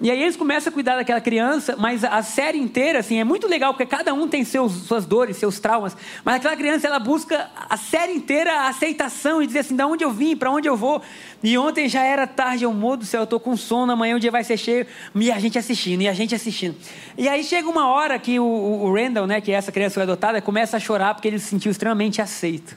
E 0.00 0.10
aí 0.10 0.20
eles 0.20 0.34
começam 0.34 0.70
a 0.70 0.74
cuidar 0.74 0.96
daquela 0.96 1.20
criança, 1.20 1.76
mas 1.78 2.02
a 2.02 2.20
série 2.20 2.58
inteira, 2.58 2.98
assim, 2.98 3.20
é 3.20 3.24
muito 3.24 3.46
legal, 3.46 3.72
porque 3.72 3.86
cada 3.86 4.12
um 4.12 4.26
tem 4.26 4.44
seus, 4.44 4.72
suas 4.72 5.06
dores, 5.06 5.36
seus 5.36 5.60
traumas. 5.60 5.96
Mas 6.24 6.36
aquela 6.36 6.56
criança, 6.56 6.88
ela 6.88 6.98
busca 6.98 7.48
a 7.70 7.76
série 7.76 8.12
inteira 8.12 8.52
a 8.52 8.68
aceitação 8.68 9.40
e 9.40 9.46
dizer 9.46 9.60
assim, 9.60 9.76
da 9.76 9.86
onde 9.86 10.02
eu 10.02 10.10
vim, 10.10 10.36
para 10.36 10.50
onde 10.50 10.68
eu 10.68 10.76
vou. 10.76 11.00
E 11.42 11.56
ontem 11.56 11.88
já 11.88 12.02
era 12.02 12.26
tarde, 12.26 12.64
eu 12.64 12.72
morro 12.72 12.98
do 12.98 13.04
céu, 13.04 13.20
eu 13.20 13.24
estou 13.24 13.38
com 13.38 13.56
sono, 13.56 13.92
amanhã 13.92 14.16
o 14.16 14.20
dia 14.20 14.32
vai 14.32 14.42
ser 14.42 14.56
cheio. 14.56 14.84
E 15.14 15.30
a 15.30 15.38
gente 15.38 15.58
assistindo, 15.58 16.02
e 16.02 16.08
a 16.08 16.12
gente 16.12 16.34
assistindo. 16.34 16.74
E 17.16 17.28
aí 17.28 17.44
chega 17.44 17.68
uma 17.68 17.88
hora 17.88 18.18
que 18.18 18.40
o, 18.40 18.44
o 18.44 18.92
Randall, 18.92 19.28
né, 19.28 19.40
que 19.40 19.52
é 19.52 19.54
essa 19.54 19.70
criança 19.70 19.94
foi 19.94 20.02
adotada, 20.02 20.42
começa 20.42 20.76
a 20.76 20.80
chorar 20.80 21.14
porque 21.14 21.28
ele 21.28 21.38
se 21.38 21.46
sentiu 21.46 21.70
extremamente 21.70 22.20
aceito. 22.20 22.76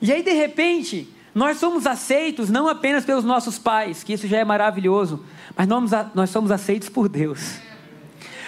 E 0.00 0.12
aí, 0.12 0.22
de 0.22 0.32
repente, 0.32 1.08
nós 1.36 1.58
somos 1.58 1.86
aceitos 1.86 2.48
não 2.48 2.66
apenas 2.66 3.04
pelos 3.04 3.22
nossos 3.22 3.58
pais, 3.58 4.02
que 4.02 4.14
isso 4.14 4.26
já 4.26 4.38
é 4.38 4.44
maravilhoso, 4.44 5.22
mas 5.54 5.68
nós 6.14 6.30
somos 6.30 6.50
aceitos 6.50 6.88
por 6.88 7.10
Deus. 7.10 7.58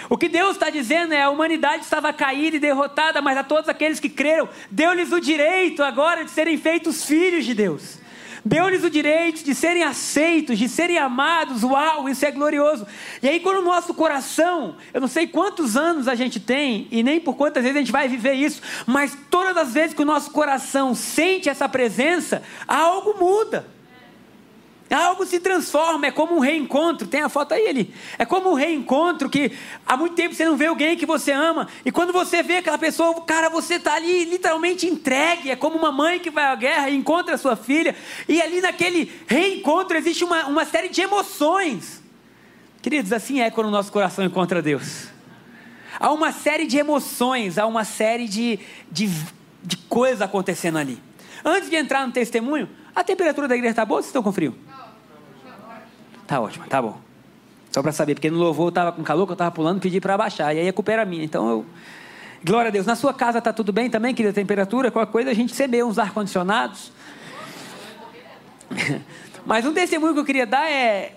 O 0.09 0.17
que 0.17 0.27
Deus 0.27 0.53
está 0.53 0.71
dizendo 0.71 1.13
é: 1.13 1.21
a 1.21 1.29
humanidade 1.29 1.83
estava 1.83 2.11
caída 2.11 2.57
e 2.57 2.59
derrotada, 2.59 3.21
mas 3.21 3.37
a 3.37 3.43
todos 3.43 3.69
aqueles 3.69 3.99
que 3.99 4.09
creram, 4.09 4.49
deu-lhes 4.71 5.11
o 5.11 5.21
direito 5.21 5.83
agora 5.83 6.25
de 6.25 6.31
serem 6.31 6.57
feitos 6.57 7.05
filhos 7.05 7.45
de 7.45 7.53
Deus. 7.53 7.98
Deu-lhes 8.43 8.83
o 8.83 8.89
direito 8.89 9.43
de 9.43 9.53
serem 9.53 9.83
aceitos, 9.83 10.57
de 10.57 10.69
serem 10.69 10.97
amados. 10.97 11.63
Uau, 11.63 12.07
isso 12.07 12.25
é 12.25 12.31
glorioso. 12.31 12.87
E 13.21 13.27
aí, 13.27 13.39
quando 13.39 13.59
o 13.59 13.63
nosso 13.63 13.93
coração, 13.93 14.75
eu 14.93 15.01
não 15.01 15.07
sei 15.07 15.27
quantos 15.27 15.75
anos 15.75 16.07
a 16.07 16.15
gente 16.15 16.39
tem, 16.39 16.87
e 16.91 17.03
nem 17.03 17.19
por 17.19 17.35
quantas 17.35 17.63
vezes 17.63 17.75
a 17.77 17.79
gente 17.79 17.91
vai 17.91 18.07
viver 18.07 18.33
isso, 18.33 18.61
mas 18.85 19.17
todas 19.29 19.57
as 19.57 19.73
vezes 19.73 19.93
que 19.93 20.01
o 20.01 20.05
nosso 20.05 20.31
coração 20.31 20.95
sente 20.95 21.49
essa 21.49 21.67
presença, 21.67 22.41
algo 22.67 23.17
muda. 23.19 23.78
Algo 24.95 25.23
se 25.25 25.39
transforma, 25.39 26.07
é 26.07 26.11
como 26.11 26.35
um 26.35 26.39
reencontro. 26.39 27.07
Tem 27.07 27.21
a 27.21 27.29
foto 27.29 27.53
aí 27.53 27.67
ali. 27.67 27.93
É 28.17 28.25
como 28.25 28.49
um 28.49 28.53
reencontro 28.55 29.29
que 29.29 29.51
há 29.85 29.95
muito 29.95 30.15
tempo 30.15 30.33
você 30.33 30.45
não 30.45 30.57
vê 30.57 30.65
alguém 30.65 30.97
que 30.97 31.05
você 31.05 31.31
ama. 31.31 31.67
E 31.85 31.91
quando 31.91 32.11
você 32.11 32.41
vê 32.41 32.57
aquela 32.57 32.77
pessoa, 32.77 33.21
cara, 33.21 33.49
você 33.49 33.75
está 33.75 33.93
ali 33.93 34.25
literalmente 34.25 34.87
entregue. 34.87 35.51
É 35.51 35.55
como 35.55 35.77
uma 35.77 35.91
mãe 35.91 36.19
que 36.19 36.31
vai 36.31 36.45
à 36.45 36.55
guerra 36.55 36.89
e 36.89 36.95
encontra 36.95 37.35
a 37.35 37.37
sua 37.37 37.55
filha. 37.55 37.95
E 38.27 38.41
ali 38.41 38.61
naquele 38.61 39.11
reencontro 39.27 39.95
existe 39.95 40.23
uma, 40.23 40.47
uma 40.47 40.65
série 40.65 40.89
de 40.89 41.01
emoções. 41.01 42.01
Queridos, 42.81 43.13
assim 43.13 43.41
é 43.41 43.51
quando 43.51 43.67
o 43.67 43.71
nosso 43.71 43.91
coração 43.91 44.25
encontra 44.25 44.61
Deus. 44.61 45.09
Há 45.99 46.11
uma 46.11 46.31
série 46.31 46.65
de 46.65 46.77
emoções, 46.77 47.57
há 47.57 47.67
uma 47.67 47.83
série 47.83 48.27
de, 48.27 48.57
de, 48.91 49.09
de 49.63 49.77
coisas 49.77 50.21
acontecendo 50.21 50.77
ali. 50.77 50.97
Antes 51.43 51.69
de 51.69 51.75
entrar 51.75 52.07
no 52.07 52.13
testemunho, 52.13 52.69
a 52.95 53.03
temperatura 53.03 53.47
da 53.47 53.55
igreja 53.55 53.71
está 53.71 53.85
boa 53.85 53.97
ou 53.99 54.01
vocês 54.01 54.09
estão 54.09 54.23
com 54.23 54.31
frio? 54.31 54.55
Tá 56.29 56.39
ótimo, 56.39 56.67
tá 56.67 56.79
bom. 56.79 56.95
Só 57.71 57.81
para 57.81 57.91
saber, 57.91 58.13
porque 58.13 58.29
no 58.29 58.37
louvor 58.37 58.67
eu 58.67 58.69
estava 58.69 58.91
com 58.91 59.01
calor, 59.01 59.25
que 59.25 59.31
eu 59.31 59.33
estava 59.33 59.49
pulando, 59.49 59.81
pedi 59.81 59.99
para 59.99 60.13
abaixar. 60.13 60.55
E 60.55 60.59
aí 60.59 60.69
a 60.69 60.73
culpa 60.73 60.91
era 60.91 61.03
minha. 61.03 61.23
Então 61.23 61.49
eu. 61.49 61.65
Glória 62.43 62.67
a 62.67 62.71
Deus. 62.71 62.85
Na 62.85 62.95
sua 62.95 63.11
casa 63.15 63.39
está 63.39 63.51
tudo 63.51 63.73
bem 63.73 63.89
também, 63.89 64.13
querida? 64.13 64.31
Temperatura, 64.31 64.91
qualquer 64.91 65.11
coisa, 65.11 65.31
a 65.31 65.33
gente 65.33 65.55
semeia 65.55 65.83
uns 65.83 65.97
ar-condicionados. 65.97 66.91
Mas 69.43 69.65
um 69.65 69.73
testemunho 69.73 70.13
que 70.13 70.19
eu 70.19 70.25
queria 70.25 70.45
dar 70.45 70.69
é. 70.69 71.15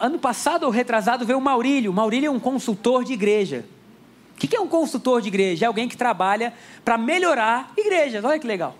Ano 0.00 0.18
passado 0.18 0.64
ou 0.64 0.70
retrasado 0.70 1.24
veio 1.24 1.38
o 1.38 1.40
Maurílio. 1.40 1.92
O 1.92 1.94
Maurílio 1.94 2.26
é 2.26 2.30
um 2.30 2.40
consultor 2.40 3.04
de 3.04 3.12
igreja. 3.12 3.64
O 4.34 4.36
que 4.36 4.56
é 4.56 4.60
um 4.60 4.66
consultor 4.66 5.22
de 5.22 5.28
igreja? 5.28 5.66
É 5.66 5.68
alguém 5.68 5.88
que 5.88 5.96
trabalha 5.96 6.52
para 6.84 6.98
melhorar 6.98 7.72
igrejas. 7.76 8.24
Olha 8.24 8.38
que 8.38 8.48
legal. 8.48 8.74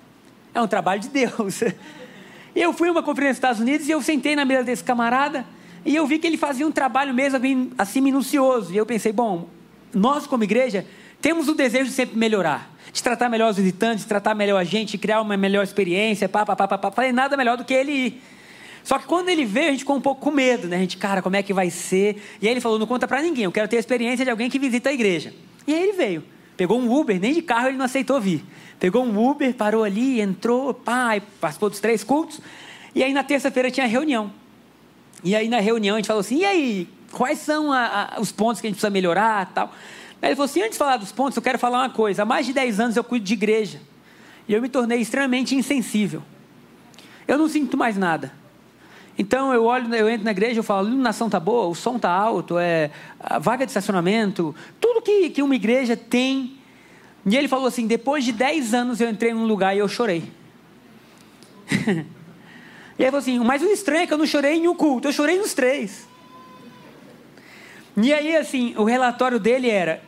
É 0.52 0.60
um 0.60 0.66
trabalho 0.66 1.00
de 1.00 1.10
Deus. 1.10 1.60
Eu 2.56 2.72
fui 2.72 2.88
a 2.88 2.92
uma 2.92 3.02
conferência 3.04 3.30
nos 3.30 3.36
Estados 3.36 3.60
Unidos 3.60 3.88
e 3.88 3.92
eu 3.92 4.02
sentei 4.02 4.34
na 4.34 4.44
mesa 4.44 4.64
desse 4.64 4.82
camarada. 4.82 5.46
E 5.84 5.96
eu 5.96 6.06
vi 6.06 6.18
que 6.18 6.26
ele 6.26 6.36
fazia 6.36 6.66
um 6.66 6.72
trabalho 6.72 7.14
mesmo 7.14 7.38
assim 7.78 8.00
minucioso. 8.00 8.72
E 8.72 8.76
eu 8.76 8.84
pensei, 8.84 9.12
bom, 9.12 9.48
nós 9.94 10.26
como 10.26 10.44
igreja 10.44 10.86
temos 11.20 11.48
o 11.48 11.54
desejo 11.54 11.86
de 11.86 11.92
sempre 11.92 12.16
melhorar, 12.18 12.74
de 12.92 13.02
tratar 13.02 13.28
melhor 13.28 13.50
os 13.50 13.56
visitantes, 13.56 14.04
de 14.04 14.08
tratar 14.08 14.34
melhor 14.34 14.58
a 14.58 14.64
gente, 14.64 14.96
criar 14.96 15.20
uma 15.20 15.36
melhor 15.36 15.62
experiência, 15.62 16.28
pá, 16.28 16.46
pá, 16.46 16.56
pá, 16.56 16.66
pá, 16.66 16.78
pá. 16.78 16.90
Falei, 16.90 17.12
nada 17.12 17.36
melhor 17.36 17.56
do 17.56 17.64
que 17.64 17.74
ele 17.74 17.92
ir. 17.92 18.22
Só 18.82 18.98
que 18.98 19.06
quando 19.06 19.28
ele 19.28 19.44
veio, 19.44 19.68
a 19.68 19.70
gente 19.72 19.80
ficou 19.80 19.96
um 19.96 20.00
pouco 20.00 20.22
com 20.22 20.30
medo, 20.30 20.66
né? 20.66 20.76
A 20.76 20.80
gente, 20.80 20.96
cara, 20.96 21.20
como 21.20 21.36
é 21.36 21.42
que 21.42 21.52
vai 21.52 21.68
ser? 21.68 22.22
E 22.40 22.46
aí 22.46 22.54
ele 22.54 22.60
falou, 22.60 22.78
não 22.78 22.86
conta 22.86 23.06
para 23.06 23.20
ninguém, 23.20 23.44
eu 23.44 23.52
quero 23.52 23.68
ter 23.68 23.76
a 23.76 23.80
experiência 23.80 24.24
de 24.24 24.30
alguém 24.30 24.48
que 24.48 24.58
visita 24.58 24.88
a 24.88 24.92
igreja. 24.92 25.34
E 25.66 25.74
aí 25.74 25.82
ele 25.82 25.92
veio. 25.92 26.24
Pegou 26.56 26.78
um 26.80 26.92
Uber, 26.92 27.18
nem 27.20 27.32
de 27.32 27.42
carro 27.42 27.68
ele 27.68 27.76
não 27.76 27.84
aceitou 27.84 28.20
vir. 28.20 28.42
Pegou 28.78 29.04
um 29.04 29.30
Uber, 29.30 29.54
parou 29.54 29.84
ali, 29.84 30.20
entrou, 30.20 30.72
pai, 30.72 31.22
participou 31.40 31.68
dos 31.68 31.80
três 31.80 32.02
cultos. 32.02 32.40
E 32.94 33.04
aí 33.04 33.12
na 33.12 33.22
terça-feira 33.22 33.70
tinha 33.70 33.86
reunião. 33.86 34.32
E 35.22 35.36
aí 35.36 35.48
na 35.48 35.60
reunião 35.60 35.96
a 35.96 35.98
gente 35.98 36.06
falou 36.06 36.20
assim: 36.20 36.38
e 36.38 36.44
aí, 36.44 36.88
quais 37.12 37.38
são 37.38 37.72
a, 37.72 38.14
a, 38.16 38.20
os 38.20 38.32
pontos 38.32 38.60
que 38.60 38.66
a 38.66 38.70
gente 38.70 38.76
precisa 38.76 38.90
melhorar 38.90 39.52
tal? 39.54 39.72
Aí 40.22 40.28
ele 40.30 40.36
falou 40.36 40.46
assim: 40.46 40.60
antes 40.60 40.72
de 40.72 40.78
falar 40.78 40.96
dos 40.96 41.12
pontos, 41.12 41.36
eu 41.36 41.42
quero 41.42 41.58
falar 41.58 41.78
uma 41.78 41.90
coisa. 41.90 42.22
Há 42.22 42.24
mais 42.24 42.46
de 42.46 42.52
10 42.52 42.80
anos 42.80 42.96
eu 42.96 43.04
cuido 43.04 43.24
de 43.24 43.34
igreja. 43.34 43.80
E 44.48 44.54
eu 44.54 44.60
me 44.60 44.68
tornei 44.68 45.00
extremamente 45.00 45.54
insensível. 45.54 46.22
Eu 47.26 47.38
não 47.38 47.48
sinto 47.48 47.76
mais 47.76 47.96
nada. 47.96 48.32
Então 49.18 49.52
eu 49.52 49.64
olho, 49.64 49.94
eu 49.94 50.08
entro 50.08 50.24
na 50.24 50.30
igreja, 50.30 50.60
eu 50.60 50.64
falo, 50.64 50.86
a 50.86 50.88
iluminação 50.88 51.28
tá 51.28 51.38
boa, 51.38 51.66
o 51.66 51.74
som 51.74 51.98
tá 51.98 52.10
alto, 52.10 52.58
é 52.58 52.90
a 53.18 53.38
vaga 53.38 53.66
de 53.66 53.70
estacionamento, 53.70 54.54
tudo 54.80 55.02
que, 55.02 55.28
que 55.30 55.42
uma 55.42 55.54
igreja 55.54 55.96
tem. 55.96 56.56
E 57.26 57.36
ele 57.36 57.46
falou 57.46 57.66
assim: 57.66 57.86
depois 57.86 58.24
de 58.24 58.32
10 58.32 58.74
anos 58.74 59.00
eu 59.00 59.10
entrei 59.10 59.34
num 59.34 59.44
lugar 59.44 59.76
e 59.76 59.78
eu 59.78 59.88
chorei. 59.88 60.24
E 63.00 63.04
aí 63.04 63.10
falou 63.10 63.20
assim: 63.22 63.38
mas 63.38 63.62
o 63.62 63.66
estranho 63.66 64.02
é 64.02 64.06
que 64.06 64.12
eu 64.12 64.18
não 64.18 64.26
chorei 64.26 64.56
em 64.56 64.68
um 64.68 64.74
culto, 64.74 65.08
eu 65.08 65.12
chorei 65.12 65.38
nos 65.38 65.54
três. 65.54 66.06
E 67.96 68.12
aí, 68.12 68.36
assim, 68.36 68.74
o 68.76 68.84
relatório 68.84 69.40
dele 69.40 69.70
era: 69.70 70.02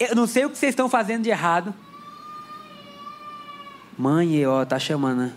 eu 0.00 0.16
não 0.16 0.26
sei 0.26 0.46
o 0.46 0.50
que 0.50 0.56
vocês 0.56 0.70
estão 0.70 0.88
fazendo 0.88 1.24
de 1.24 1.28
errado. 1.28 1.74
Mãe, 3.98 4.46
ó, 4.46 4.64
tá 4.64 4.78
chamando, 4.78 5.24
né? 5.24 5.32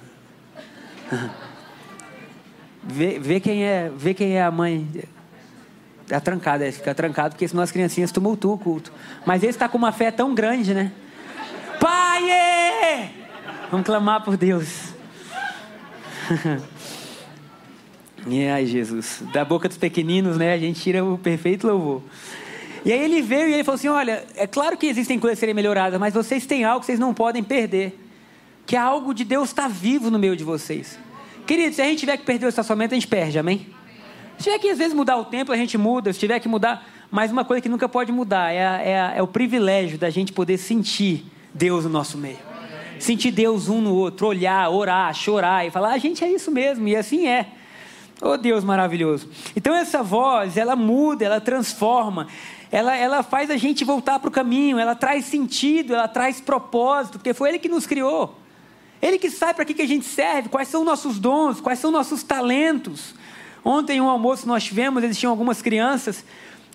Vê, 2.82 3.20
vê, 3.20 3.42
quem 3.42 3.66
é, 3.66 3.92
vê 3.94 4.14
quem 4.14 4.38
é 4.38 4.42
a 4.42 4.50
mãe. 4.50 4.88
Tá 6.08 6.20
trancado, 6.20 6.64
é, 6.64 6.72
fica 6.72 6.96
trancado, 6.96 7.36
porque 7.36 7.46
senão 7.46 7.62
as 7.62 7.72
criancinhas 7.72 8.10
tumultuam 8.10 8.56
o 8.56 8.58
culto. 8.58 8.92
Mas 9.26 9.44
esse 9.44 9.52
está 9.52 9.68
com 9.68 9.78
uma 9.78 9.92
fé 9.92 10.10
tão 10.12 10.34
grande, 10.34 10.74
né? 10.74 10.92
Pai! 11.78 13.12
Vamos 13.70 13.86
clamar 13.86 14.24
por 14.24 14.38
Deus. 14.38 14.89
E 18.28 18.46
ai, 18.48 18.66
Jesus. 18.66 19.24
Da 19.34 19.44
boca 19.44 19.68
dos 19.68 19.78
pequeninos, 19.78 20.38
né? 20.38 20.54
A 20.54 20.58
gente 20.58 20.80
tira 20.80 21.04
o 21.04 21.18
perfeito 21.18 21.68
louvor. 21.68 22.04
E 22.86 22.94
aí 22.94 23.04
ele 23.04 23.22
veio 23.22 23.50
e 23.50 23.54
ele 23.54 23.64
falou 23.64 23.78
assim: 23.78 23.88
Olha, 23.88 24.24
é 24.36 24.46
claro 24.46 24.78
que 24.78 24.86
existem 24.86 25.20
coisas 25.20 25.38
a 25.38 25.40
serem 25.40 25.56
melhoradas, 25.56 26.00
mas 26.00 26.14
vocês 26.14 26.46
têm 26.46 26.64
algo 26.64 26.82
que 26.82 26.86
vocês 26.86 27.00
não 27.00 27.14
podem 27.14 27.44
perder. 27.44 28.00
Que 28.66 28.76
é 28.76 28.80
algo 28.80 29.14
de 29.14 29.26
Deus 29.26 29.50
está 29.50 29.68
vivo 29.68 30.12
no 30.12 30.20
meio 30.20 30.36
de 30.36 30.44
vocês. 30.44 31.00
Queridos, 31.48 31.76
se 31.76 31.82
a 31.82 31.86
gente 31.86 32.00
tiver 32.00 32.18
que 32.18 32.24
perder 32.24 32.46
o 32.46 32.50
estacionamento, 32.50 32.94
a 32.94 32.98
gente 32.98 33.08
perde, 33.08 33.40
amém? 33.40 33.68
Se 34.38 34.44
tiver 34.44 34.60
que 34.60 34.70
às 34.70 34.78
vezes 34.78 34.94
mudar 34.94 35.18
o 35.18 35.26
tempo, 35.26 35.52
a 35.52 35.58
gente 35.58 35.78
muda. 35.78 36.14
Se 36.14 36.20
tiver 36.20 36.40
que 36.40 36.48
mudar, 36.48 36.88
mas 37.10 37.32
uma 37.32 37.44
coisa 37.44 37.62
que 37.62 37.68
nunca 37.68 37.90
pode 37.90 38.12
mudar 38.12 38.54
é, 38.54 38.92
é, 38.92 39.14
é 39.18 39.24
o 39.24 39.28
privilégio 39.28 39.98
da 39.98 40.12
gente 40.12 40.32
poder 40.32 40.60
sentir 40.60 41.26
Deus 41.54 41.86
no 41.86 41.90
nosso 41.90 42.16
meio 42.18 42.49
sentir 43.04 43.32
Deus 43.32 43.68
um 43.70 43.82
no 43.82 43.96
outro, 43.96 44.28
olhar, 44.28 44.70
orar, 44.70 45.14
chorar 45.14 45.66
e 45.66 45.72
falar: 45.72 45.94
a 45.94 45.98
gente 45.98 46.24
é 46.24 46.32
isso 46.32 46.52
mesmo, 46.52 46.88
e 46.88 46.96
assim 46.96 47.28
é. 47.28 47.48
Oh 48.22 48.38
Deus 48.38 48.64
maravilhoso. 48.64 49.30
Então 49.56 49.74
essa 49.74 50.04
voz, 50.04 50.58
ela 50.58 50.76
muda, 50.76 51.24
ela 51.24 51.40
transforma, 51.40 52.28
ela, 52.72 52.96
ela 52.96 53.24
faz 53.24 53.50
a 53.50 53.58
gente 53.58 53.86
voltar 53.86 54.20
para 54.20 54.28
o 54.28 54.32
caminho, 54.32 54.78
ela 54.78 54.94
traz 54.94 55.26
sentido, 55.26 55.96
ela 55.96 56.08
traz 56.08 56.42
propósito, 56.42 57.18
porque 57.18 57.34
foi 57.34 57.50
Ele 57.50 57.60
que 57.60 57.70
nos 57.70 57.88
criou. 57.88 58.36
Ele 59.02 59.18
que 59.18 59.30
sabe 59.30 59.54
para 59.54 59.66
que, 59.66 59.74
que 59.74 59.82
a 59.82 59.88
gente 59.88 60.06
serve, 60.06 60.50
quais 60.50 60.68
são 60.68 60.84
nossos 60.84 61.20
dons, 61.20 61.62
quais 61.62 61.80
são 61.80 61.90
nossos 61.90 62.22
talentos. 62.22 63.16
Ontem, 63.64 64.02
um 64.02 64.10
almoço 64.10 64.46
nós 64.46 64.64
tivemos, 64.64 65.04
existiam 65.04 65.30
algumas 65.30 65.62
crianças, 65.62 66.26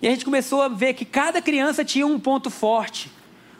e 0.01 0.07
a 0.07 0.11
gente 0.11 0.25
começou 0.25 0.61
a 0.61 0.67
ver 0.67 0.93
que 0.95 1.05
cada 1.05 1.41
criança 1.41 1.85
tinha 1.85 2.05
um 2.05 2.19
ponto 2.19 2.49
forte. 2.49 3.11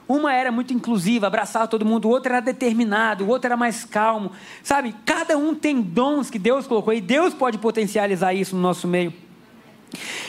Uma 0.08 0.34
era 0.34 0.52
muito 0.52 0.74
inclusiva, 0.74 1.28
abraçava 1.28 1.68
todo 1.68 1.84
mundo, 1.84 2.06
o 2.08 2.12
outro 2.12 2.32
era 2.32 2.40
determinado, 2.40 3.24
o 3.24 3.28
outro 3.28 3.48
era 3.48 3.58
mais 3.58 3.84
calmo. 3.84 4.32
Sabe, 4.62 4.96
cada 5.04 5.38
um 5.38 5.56
tem 5.56 5.82
dons 5.82 6.30
que 6.30 6.38
Deus 6.38 6.68
colocou 6.68 6.94
e 6.94 7.02
Deus 7.02 7.34
pode 7.34 7.58
potencializar 7.58 8.34
isso 8.34 8.56
no 8.56 8.62
nosso 8.62 8.88
meio. 8.88 9.12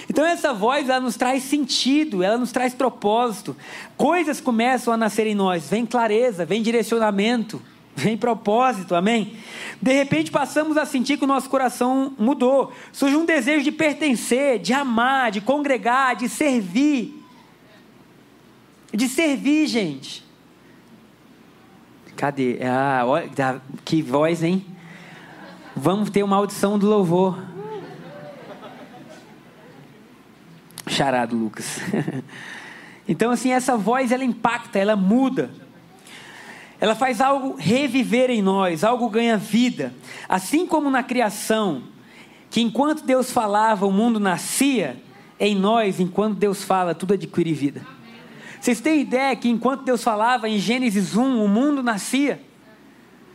Então 0.08 0.24
essa 0.24 0.54
voz 0.54 0.88
ela 0.88 1.00
nos 1.00 1.16
traz 1.16 1.42
sentido, 1.42 2.22
ela 2.22 2.38
nos 2.38 2.52
traz 2.52 2.72
propósito. 2.72 3.54
Coisas 3.96 4.40
começam 4.40 4.94
a 4.94 4.96
nascer 4.96 5.26
em 5.26 5.34
nós, 5.34 5.68
vem 5.68 5.84
clareza, 5.84 6.46
vem 6.46 6.62
direcionamento, 6.62 7.60
vem 7.94 8.16
propósito, 8.16 8.94
amém? 8.94 9.36
De 9.82 9.92
repente 9.92 10.30
passamos 10.30 10.78
a 10.78 10.86
sentir 10.86 11.18
que 11.18 11.24
o 11.24 11.28
nosso 11.28 11.50
coração 11.50 12.14
mudou. 12.18 12.72
Surge 12.92 13.16
um 13.16 13.26
desejo 13.26 13.64
de 13.64 13.72
pertencer, 13.72 14.58
de 14.58 14.72
amar, 14.72 15.30
de 15.30 15.42
congregar, 15.42 16.16
de 16.16 16.30
servir 16.30 17.15
de 18.92 19.08
servir, 19.08 19.66
gente. 19.66 20.24
Cadê? 22.16 22.58
Ah, 22.62 23.02
olha, 23.04 23.30
que 23.84 24.00
voz, 24.00 24.42
hein? 24.42 24.64
Vamos 25.74 26.08
ter 26.08 26.22
uma 26.22 26.36
audição 26.36 26.78
do 26.78 26.86
louvor. 26.86 27.38
Charado, 30.86 31.36
Lucas. 31.36 31.80
então, 33.06 33.30
assim, 33.30 33.52
essa 33.52 33.76
voz 33.76 34.12
ela 34.12 34.24
impacta, 34.24 34.78
ela 34.78 34.96
muda. 34.96 35.50
Ela 36.80 36.94
faz 36.94 37.20
algo 37.20 37.56
reviver 37.58 38.30
em 38.30 38.40
nós, 38.40 38.84
algo 38.84 39.10
ganha 39.10 39.36
vida. 39.36 39.92
Assim 40.28 40.66
como 40.66 40.90
na 40.90 41.02
criação, 41.02 41.82
que 42.50 42.60
enquanto 42.60 43.04
Deus 43.04 43.30
falava, 43.30 43.86
o 43.86 43.92
mundo 43.92 44.18
nascia, 44.18 44.96
em 45.38 45.54
nós, 45.54 46.00
enquanto 46.00 46.38
Deus 46.38 46.64
fala, 46.64 46.94
tudo 46.94 47.14
adquire 47.14 47.52
vida. 47.52 47.95
Vocês 48.66 48.80
têm 48.80 49.00
ideia 49.00 49.36
que 49.36 49.48
enquanto 49.48 49.84
Deus 49.84 50.02
falava 50.02 50.48
em 50.48 50.58
Gênesis 50.58 51.14
1, 51.14 51.40
o 51.40 51.46
mundo 51.46 51.84
nascia? 51.84 52.42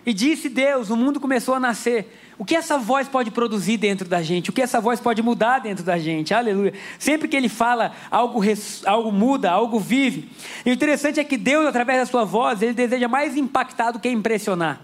E 0.06 0.12
disse 0.12 0.50
Deus, 0.50 0.90
o 0.90 0.98
mundo 0.98 1.22
começou 1.22 1.56
a 1.56 1.60
nascer. 1.60 2.20
O 2.38 2.44
que 2.44 2.54
essa 2.54 2.78
voz 2.78 3.08
pode 3.08 3.32
produzir 3.32 3.78
dentro 3.78 4.10
da 4.10 4.22
gente? 4.22 4.50
O 4.50 4.54
que 4.54 4.62
essa 4.62 4.82
voz 4.82 5.00
pode 5.00 5.22
mudar 5.22 5.60
dentro 5.60 5.86
da 5.86 5.98
gente? 5.98 6.34
Aleluia. 6.34 6.74
Sempre 7.00 7.30
que 7.30 7.38
ele 7.38 7.48
fala, 7.48 7.94
algo, 8.12 8.40
res, 8.40 8.86
algo 8.86 9.10
muda, 9.10 9.50
algo 9.50 9.80
vive. 9.80 10.30
E 10.66 10.70
o 10.70 10.74
interessante 10.74 11.18
é 11.18 11.24
que 11.24 11.38
Deus, 11.38 11.66
através 11.66 12.00
da 12.00 12.06
sua 12.06 12.26
voz, 12.26 12.62
ele 12.62 12.74
deseja 12.74 13.08
mais 13.08 13.38
impactar 13.38 13.92
do 13.92 14.00
que 14.00 14.10
impressionar. 14.10 14.82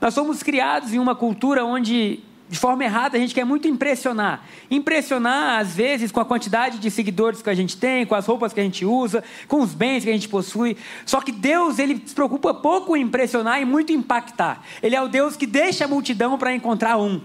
Nós 0.00 0.14
somos 0.14 0.42
criados 0.42 0.94
em 0.94 0.98
uma 0.98 1.14
cultura 1.14 1.62
onde 1.62 2.20
de 2.48 2.58
forma 2.58 2.84
errada, 2.84 3.16
a 3.16 3.20
gente 3.20 3.34
quer 3.34 3.44
muito 3.44 3.66
impressionar. 3.66 4.44
Impressionar, 4.70 5.58
às 5.58 5.74
vezes, 5.74 6.12
com 6.12 6.20
a 6.20 6.24
quantidade 6.24 6.78
de 6.78 6.90
seguidores 6.90 7.42
que 7.42 7.50
a 7.50 7.54
gente 7.54 7.76
tem, 7.76 8.06
com 8.06 8.14
as 8.14 8.24
roupas 8.24 8.52
que 8.52 8.60
a 8.60 8.62
gente 8.62 8.84
usa, 8.84 9.24
com 9.48 9.60
os 9.60 9.74
bens 9.74 10.04
que 10.04 10.10
a 10.10 10.12
gente 10.12 10.28
possui. 10.28 10.76
Só 11.04 11.20
que 11.20 11.32
Deus, 11.32 11.78
ele 11.78 12.00
se 12.04 12.14
preocupa 12.14 12.54
pouco 12.54 12.96
em 12.96 13.02
impressionar 13.02 13.60
e 13.60 13.64
muito 13.64 13.92
impactar. 13.92 14.62
Ele 14.82 14.94
é 14.94 15.02
o 15.02 15.08
Deus 15.08 15.36
que 15.36 15.46
deixa 15.46 15.86
a 15.86 15.88
multidão 15.88 16.38
para 16.38 16.54
encontrar 16.54 16.96
um. 16.98 17.20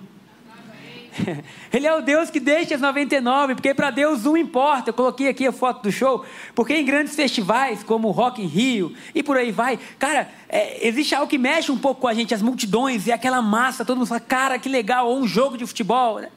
Ele 1.71 1.86
é 1.86 1.95
o 1.95 2.02
Deus 2.02 2.30
que 2.30 2.39
deixa 2.39 2.76
as 2.76 2.82
99, 2.82 3.56
porque 3.56 3.74
para 3.74 3.89
Deus 3.89 4.26
um 4.26 4.38
importa. 4.38 4.89
Eu 4.89 4.93
coloquei 4.93 5.28
aqui 5.28 5.45
a 5.45 5.52
foto 5.52 5.84
do 5.84 5.91
show, 5.91 6.26
porque 6.56 6.74
em 6.74 6.86
grandes 6.86 7.15
festivais 7.15 7.84
como 7.84 8.08
o 8.08 8.12
Rock 8.12 8.41
in 8.41 8.47
Rio 8.47 8.93
e 9.13 9.21
por 9.21 9.38
aí 9.38 9.52
vai, 9.52 9.80
cara, 10.00 10.30
é, 10.47 10.88
existe 10.88 11.13
algo 11.13 11.28
que 11.28 11.38
mexe 11.38 11.71
um 11.71 11.78
pouco 11.78 12.02
com 12.02 12.08
a 12.08 12.13
gente, 12.13 12.34
as 12.34 12.41
multidões 12.41 13.08
e 13.08 13.12
aquela 13.12 13.41
massa, 13.41 13.86
todo 13.86 13.97
mundo 13.97 14.08
fala, 14.08 14.21
cara, 14.21 14.60
que 14.60 14.69
legal, 14.69 15.08
ou 15.08 15.19
um 15.19 15.28
jogo 15.28 15.58
de 15.58 15.65
futebol, 15.65 16.19
né? 16.19 16.30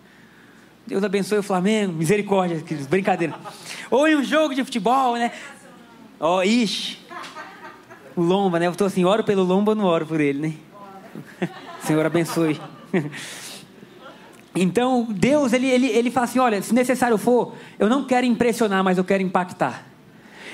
Deus 0.87 1.03
abençoe 1.03 1.39
o 1.39 1.43
Flamengo, 1.43 1.95
misericórdia, 1.95 2.63
brincadeira. 2.91 3.35
Ou 3.91 4.07
em 4.07 4.17
um 4.17 4.23
jogo 4.23 4.55
de 4.55 4.63
futebol, 4.63 5.17
né? 5.17 5.33
Ó, 6.21 6.39
oh, 6.39 6.43
ixi. 6.43 6.99
O 8.15 8.23
Lomba, 8.23 8.59
né? 8.59 8.67
Eu 8.67 8.73
estou 8.73 8.87
assim, 8.87 9.05
oro 9.05 9.25
pelo 9.25 9.43
Lomba, 9.43 9.75
não 9.75 9.85
oro 9.85 10.07
por 10.07 10.21
ele, 10.21 10.39
né? 11.41 11.49
Senhor 11.83 12.05
abençoe. 12.05 12.61
Então, 14.55 15.07
Deus, 15.11 15.53
ele, 15.53 15.67
ele, 15.67 15.87
ele 15.89 16.11
fala 16.11 16.25
assim: 16.25 16.39
olha, 16.39 16.63
se 16.63 16.73
necessário 16.73 17.19
for, 17.19 17.55
eu 17.79 17.89
não 17.89 18.05
quero 18.05 18.25
impressionar, 18.25 18.85
mas 18.85 18.99
eu 18.99 19.05
quero 19.05 19.23
impactar. 19.23 19.87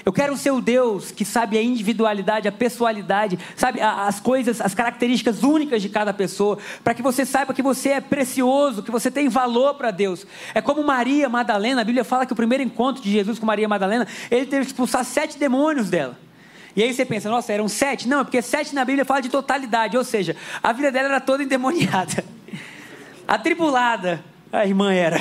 Eu 0.05 0.13
quero 0.13 0.35
ser 0.37 0.51
o 0.51 0.63
Deus 0.63 1.11
que 1.11 1.25
sabe 1.27 1.59
a 1.59 1.63
individualidade, 1.63 2.49
a 2.49 2.53
pessoalidade, 2.53 3.39
sabe 3.55 3.81
as 3.83 4.19
coisas, 4.19 4.61
as 4.61 4.75
características 4.75 5.43
únicas 5.43 5.83
de 5.83 5.91
cada 5.91 6.13
pessoa, 6.13 6.59
para 6.83 6.95
que 6.95 7.03
você 7.03 7.27
saiba 7.27 7.53
que 7.53 7.63
você 7.63 7.91
é 7.91 8.01
precioso, 8.01 8.83
que 8.83 8.91
você 8.91 9.11
tem 9.11 9.29
valor 9.29 9.75
para 9.75 9.91
Deus. 9.91 10.27
É 10.55 10.63
como 10.63 10.83
Maria 10.83 11.29
Madalena, 11.29 11.83
a 11.83 11.85
Bíblia 11.85 12.03
fala 12.05 12.25
que 12.25 12.33
o 12.33 12.37
primeiro 12.37 12.65
encontro 12.65 13.03
de 13.03 13.11
Jesus 13.11 13.39
com 13.39 13.45
Maria 13.45 13.69
Madalena, 13.69 14.07
ele 14.31 14.47
teve 14.47 14.65
que 14.65 14.71
expulsar 14.73 15.05
sete 15.05 15.39
demônios 15.39 15.91
dela. 15.91 16.19
E 16.75 16.83
aí 16.83 16.95
você 16.95 17.05
pensa, 17.05 17.29
nossa, 17.29 17.53
eram 17.53 17.69
sete? 17.69 18.09
Não, 18.09 18.21
é 18.21 18.25
porque 18.25 18.41
sete 18.41 18.75
na 18.75 18.85
Bíblia 18.85 19.05
fala 19.05 19.21
de 19.21 19.29
totalidade, 19.29 19.99
ou 19.99 20.05
seja, 20.05 20.37
a 20.63 20.73
vida 20.73 20.91
dela 20.91 21.09
era 21.09 21.21
toda 21.21 21.43
endemoniada 21.43 22.25
atribulada 23.31 24.25
a 24.53 24.66
irmã 24.66 24.93
era. 24.93 25.21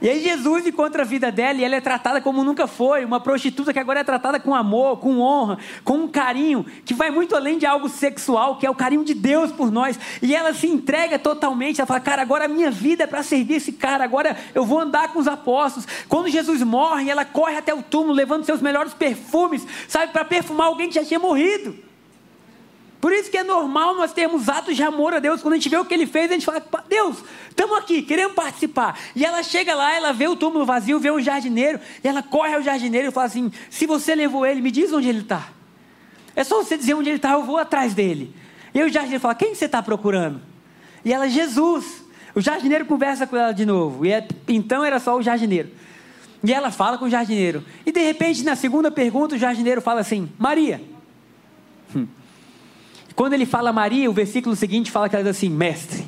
E 0.00 0.08
aí 0.08 0.22
Jesus 0.22 0.66
encontra 0.66 1.02
a 1.02 1.04
vida 1.04 1.30
dela 1.30 1.58
e 1.58 1.64
ela 1.64 1.76
é 1.76 1.80
tratada 1.80 2.20
como 2.20 2.44
nunca 2.44 2.66
foi, 2.68 3.04
uma 3.04 3.20
prostituta 3.20 3.72
que 3.72 3.78
agora 3.78 4.00
é 4.00 4.04
tratada 4.04 4.38
com 4.38 4.54
amor, 4.54 4.98
com 4.98 5.18
honra, 5.18 5.58
com 5.84 5.94
um 5.94 6.08
carinho 6.08 6.64
que 6.84 6.94
vai 6.94 7.10
muito 7.10 7.34
além 7.34 7.58
de 7.58 7.66
algo 7.66 7.88
sexual, 7.88 8.58
que 8.58 8.66
é 8.66 8.70
o 8.70 8.74
carinho 8.74 9.04
de 9.04 9.14
Deus 9.14 9.50
por 9.50 9.70
nós. 9.72 9.98
E 10.20 10.34
ela 10.34 10.52
se 10.52 10.68
entrega 10.68 11.18
totalmente, 11.18 11.80
ela 11.80 11.86
fala: 11.86 12.00
"Cara, 12.00 12.22
agora 12.22 12.44
a 12.44 12.48
minha 12.48 12.70
vida 12.70 13.04
é 13.04 13.06
para 13.08 13.24
servir 13.24 13.54
esse 13.54 13.72
cara, 13.72 14.04
agora 14.04 14.36
eu 14.54 14.64
vou 14.64 14.80
andar 14.80 15.12
com 15.12 15.18
os 15.18 15.28
apóstolos". 15.28 15.88
Quando 16.08 16.28
Jesus 16.28 16.62
morre, 16.62 17.10
ela 17.10 17.24
corre 17.24 17.56
até 17.56 17.74
o 17.74 17.82
túmulo 17.82 18.14
levando 18.14 18.44
seus 18.44 18.60
melhores 18.60 18.94
perfumes, 18.94 19.66
sabe, 19.88 20.12
para 20.12 20.24
perfumar 20.24 20.68
alguém 20.68 20.88
que 20.88 20.94
já 20.94 21.04
tinha 21.04 21.18
morrido. 21.20 21.88
Por 23.00 23.12
isso 23.12 23.30
que 23.30 23.38
é 23.38 23.44
normal 23.44 23.94
nós 23.94 24.12
termos 24.12 24.48
atos 24.48 24.74
de 24.74 24.82
amor 24.82 25.14
a 25.14 25.20
Deus. 25.20 25.40
Quando 25.40 25.54
a 25.54 25.56
gente 25.56 25.68
vê 25.68 25.76
o 25.76 25.84
que 25.84 25.94
ele 25.94 26.06
fez, 26.06 26.30
a 26.30 26.34
gente 26.34 26.44
fala: 26.44 26.64
Deus, 26.88 27.22
estamos 27.48 27.78
aqui, 27.78 28.02
queremos 28.02 28.34
participar. 28.34 28.98
E 29.14 29.24
ela 29.24 29.42
chega 29.42 29.74
lá, 29.74 29.94
ela 29.94 30.12
vê 30.12 30.26
o 30.26 30.34
túmulo 30.34 30.66
vazio, 30.66 30.98
vê 30.98 31.10
um 31.10 31.20
jardineiro, 31.20 31.78
e 32.02 32.08
ela 32.08 32.22
corre 32.22 32.54
ao 32.54 32.62
jardineiro 32.62 33.08
e 33.08 33.10
fala 33.12 33.26
assim: 33.26 33.52
Se 33.70 33.86
você 33.86 34.14
levou 34.14 34.44
ele, 34.44 34.60
me 34.60 34.70
diz 34.70 34.92
onde 34.92 35.08
ele 35.08 35.20
está. 35.20 35.48
É 36.34 36.42
só 36.42 36.62
você 36.62 36.76
dizer 36.76 36.94
onde 36.94 37.08
ele 37.08 37.16
está, 37.16 37.32
eu 37.32 37.44
vou 37.44 37.56
atrás 37.56 37.94
dele. 37.94 38.34
E 38.74 38.82
o 38.82 38.88
jardineiro 38.88 39.20
fala: 39.20 39.34
Quem 39.36 39.54
você 39.54 39.66
está 39.66 39.80
procurando? 39.80 40.40
E 41.04 41.12
ela: 41.12 41.28
Jesus. 41.28 42.08
O 42.34 42.40
jardineiro 42.40 42.84
conversa 42.84 43.26
com 43.26 43.36
ela 43.36 43.52
de 43.52 43.64
novo. 43.64 44.04
E 44.04 44.12
é, 44.12 44.26
então 44.46 44.84
era 44.84 45.00
só 45.00 45.16
o 45.16 45.22
jardineiro. 45.22 45.70
E 46.44 46.52
ela 46.52 46.70
fala 46.70 46.98
com 46.98 47.06
o 47.06 47.10
jardineiro. 47.10 47.64
E 47.84 47.90
de 47.90 48.00
repente, 48.00 48.44
na 48.44 48.54
segunda 48.54 48.90
pergunta, 48.90 49.34
o 49.34 49.38
jardineiro 49.38 49.80
fala 49.80 50.00
assim: 50.00 50.30
Maria. 50.38 50.80
Hum. 51.96 52.06
Quando 53.18 53.32
ele 53.32 53.46
fala 53.46 53.72
Maria, 53.72 54.08
o 54.08 54.12
versículo 54.12 54.54
seguinte 54.54 54.92
fala 54.92 55.08
que 55.08 55.16
ela 55.16 55.24
diz 55.24 55.36
assim: 55.36 55.48
Mestre. 55.50 56.06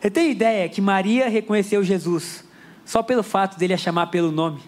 Você 0.00 0.10
tem 0.10 0.30
ideia 0.30 0.66
que 0.66 0.80
Maria 0.80 1.28
reconheceu 1.28 1.84
Jesus 1.84 2.48
só 2.82 3.02
pelo 3.02 3.22
fato 3.22 3.58
dele 3.58 3.74
a 3.74 3.76
chamar 3.76 4.06
pelo 4.06 4.32
nome? 4.32 4.62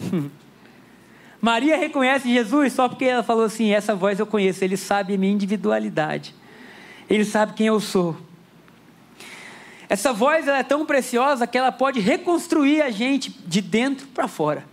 Maria 1.40 1.76
reconhece 1.76 2.28
Jesus 2.28 2.72
só 2.72 2.88
porque 2.88 3.04
ela 3.04 3.22
falou 3.22 3.44
assim: 3.44 3.70
essa 3.70 3.94
voz 3.94 4.18
eu 4.18 4.26
conheço, 4.26 4.64
ele 4.64 4.76
sabe 4.76 5.14
a 5.14 5.16
minha 5.16 5.32
individualidade, 5.32 6.34
ele 7.08 7.24
sabe 7.24 7.52
quem 7.52 7.68
eu 7.68 7.78
sou. 7.78 8.16
Essa 9.88 10.12
voz 10.12 10.48
é 10.48 10.64
tão 10.64 10.84
preciosa 10.84 11.46
que 11.46 11.56
ela 11.56 11.70
pode 11.70 12.00
reconstruir 12.00 12.82
a 12.82 12.90
gente 12.90 13.30
de 13.30 13.60
dentro 13.60 14.08
para 14.08 14.26
fora. 14.26 14.64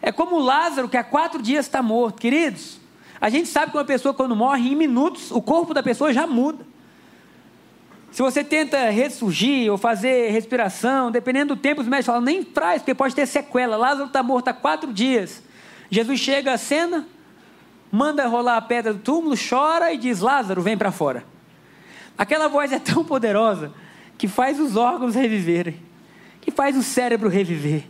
É 0.00 0.12
como 0.12 0.38
Lázaro 0.38 0.88
que 0.88 0.96
há 0.96 1.02
quatro 1.02 1.42
dias 1.42 1.66
está 1.66 1.82
morto, 1.82 2.20
queridos. 2.20 2.80
A 3.22 3.30
gente 3.30 3.48
sabe 3.48 3.70
que 3.70 3.78
uma 3.78 3.84
pessoa, 3.84 4.12
quando 4.12 4.34
morre, 4.34 4.72
em 4.72 4.74
minutos, 4.74 5.30
o 5.30 5.40
corpo 5.40 5.72
da 5.72 5.80
pessoa 5.80 6.12
já 6.12 6.26
muda. 6.26 6.66
Se 8.10 8.20
você 8.20 8.42
tenta 8.42 8.90
ressurgir 8.90 9.70
ou 9.70 9.78
fazer 9.78 10.32
respiração, 10.32 11.08
dependendo 11.08 11.54
do 11.54 11.60
tempo, 11.60 11.80
os 11.80 11.86
médicos 11.86 12.06
falam, 12.06 12.20
nem 12.20 12.42
traz, 12.42 12.82
porque 12.82 12.96
pode 12.96 13.14
ter 13.14 13.24
sequela. 13.26 13.76
Lázaro 13.76 14.08
está 14.08 14.24
morto 14.24 14.48
há 14.48 14.52
quatro 14.52 14.92
dias. 14.92 15.40
Jesus 15.88 16.18
chega 16.18 16.52
à 16.52 16.58
cena, 16.58 17.06
manda 17.92 18.26
rolar 18.26 18.56
a 18.56 18.60
pedra 18.60 18.92
do 18.92 18.98
túmulo, 18.98 19.36
chora 19.36 19.92
e 19.92 19.96
diz: 19.96 20.18
Lázaro, 20.18 20.60
vem 20.60 20.76
para 20.76 20.90
fora. 20.90 21.24
Aquela 22.18 22.48
voz 22.48 22.72
é 22.72 22.80
tão 22.80 23.04
poderosa 23.04 23.72
que 24.18 24.26
faz 24.26 24.58
os 24.58 24.74
órgãos 24.74 25.14
reviverem, 25.14 25.76
que 26.40 26.50
faz 26.50 26.76
o 26.76 26.82
cérebro 26.82 27.28
reviver, 27.28 27.84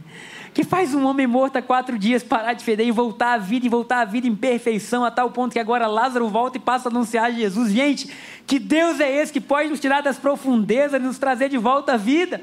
que 0.54 0.64
faz 0.64 0.94
um 0.94 1.06
homem 1.06 1.26
morto 1.26 1.56
há 1.56 1.62
quatro 1.62 1.98
dias 1.98 2.22
parar 2.22 2.52
de 2.52 2.62
feder 2.62 2.86
e 2.86 2.90
voltar 2.90 3.34
à 3.34 3.38
vida, 3.38 3.64
e 3.64 3.68
voltar 3.68 4.00
à 4.02 4.04
vida 4.04 4.26
em 4.26 4.36
perfeição, 4.36 5.04
a 5.04 5.10
tal 5.10 5.30
ponto 5.30 5.52
que 5.52 5.58
agora 5.58 5.86
Lázaro 5.86 6.28
volta 6.28 6.58
e 6.58 6.60
passa 6.60 6.88
a 6.88 6.90
anunciar 6.90 7.32
Jesus. 7.32 7.72
Gente, 7.72 8.12
que 8.46 8.58
Deus 8.58 9.00
é 9.00 9.10
esse 9.10 9.32
que 9.32 9.40
pode 9.40 9.70
nos 9.70 9.80
tirar 9.80 10.02
das 10.02 10.18
profundezas 10.18 11.00
e 11.00 11.04
nos 11.04 11.18
trazer 11.18 11.48
de 11.48 11.56
volta 11.56 11.94
à 11.94 11.96
vida? 11.96 12.42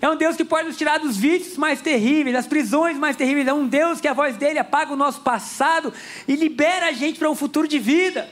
É 0.00 0.08
um 0.08 0.16
Deus 0.16 0.36
que 0.36 0.44
pode 0.44 0.68
nos 0.68 0.76
tirar 0.76 0.98
dos 0.98 1.16
vícios 1.16 1.56
mais 1.56 1.80
terríveis, 1.80 2.34
das 2.34 2.46
prisões 2.46 2.96
mais 2.96 3.16
terríveis. 3.16 3.46
É 3.46 3.52
um 3.52 3.66
Deus 3.66 4.00
que 4.00 4.08
a 4.08 4.12
voz 4.12 4.36
dele 4.36 4.58
apaga 4.58 4.92
o 4.92 4.96
nosso 4.96 5.20
passado 5.20 5.92
e 6.26 6.34
libera 6.36 6.88
a 6.88 6.92
gente 6.92 7.18
para 7.18 7.30
um 7.30 7.36
futuro 7.36 7.66
de 7.66 7.78
vida. 7.78 8.28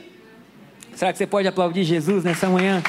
Será 0.94 1.12
que 1.12 1.18
você 1.18 1.26
pode 1.26 1.46
aplaudir 1.48 1.84
Jesus 1.84 2.24
nessa 2.24 2.48
manhã? 2.48 2.82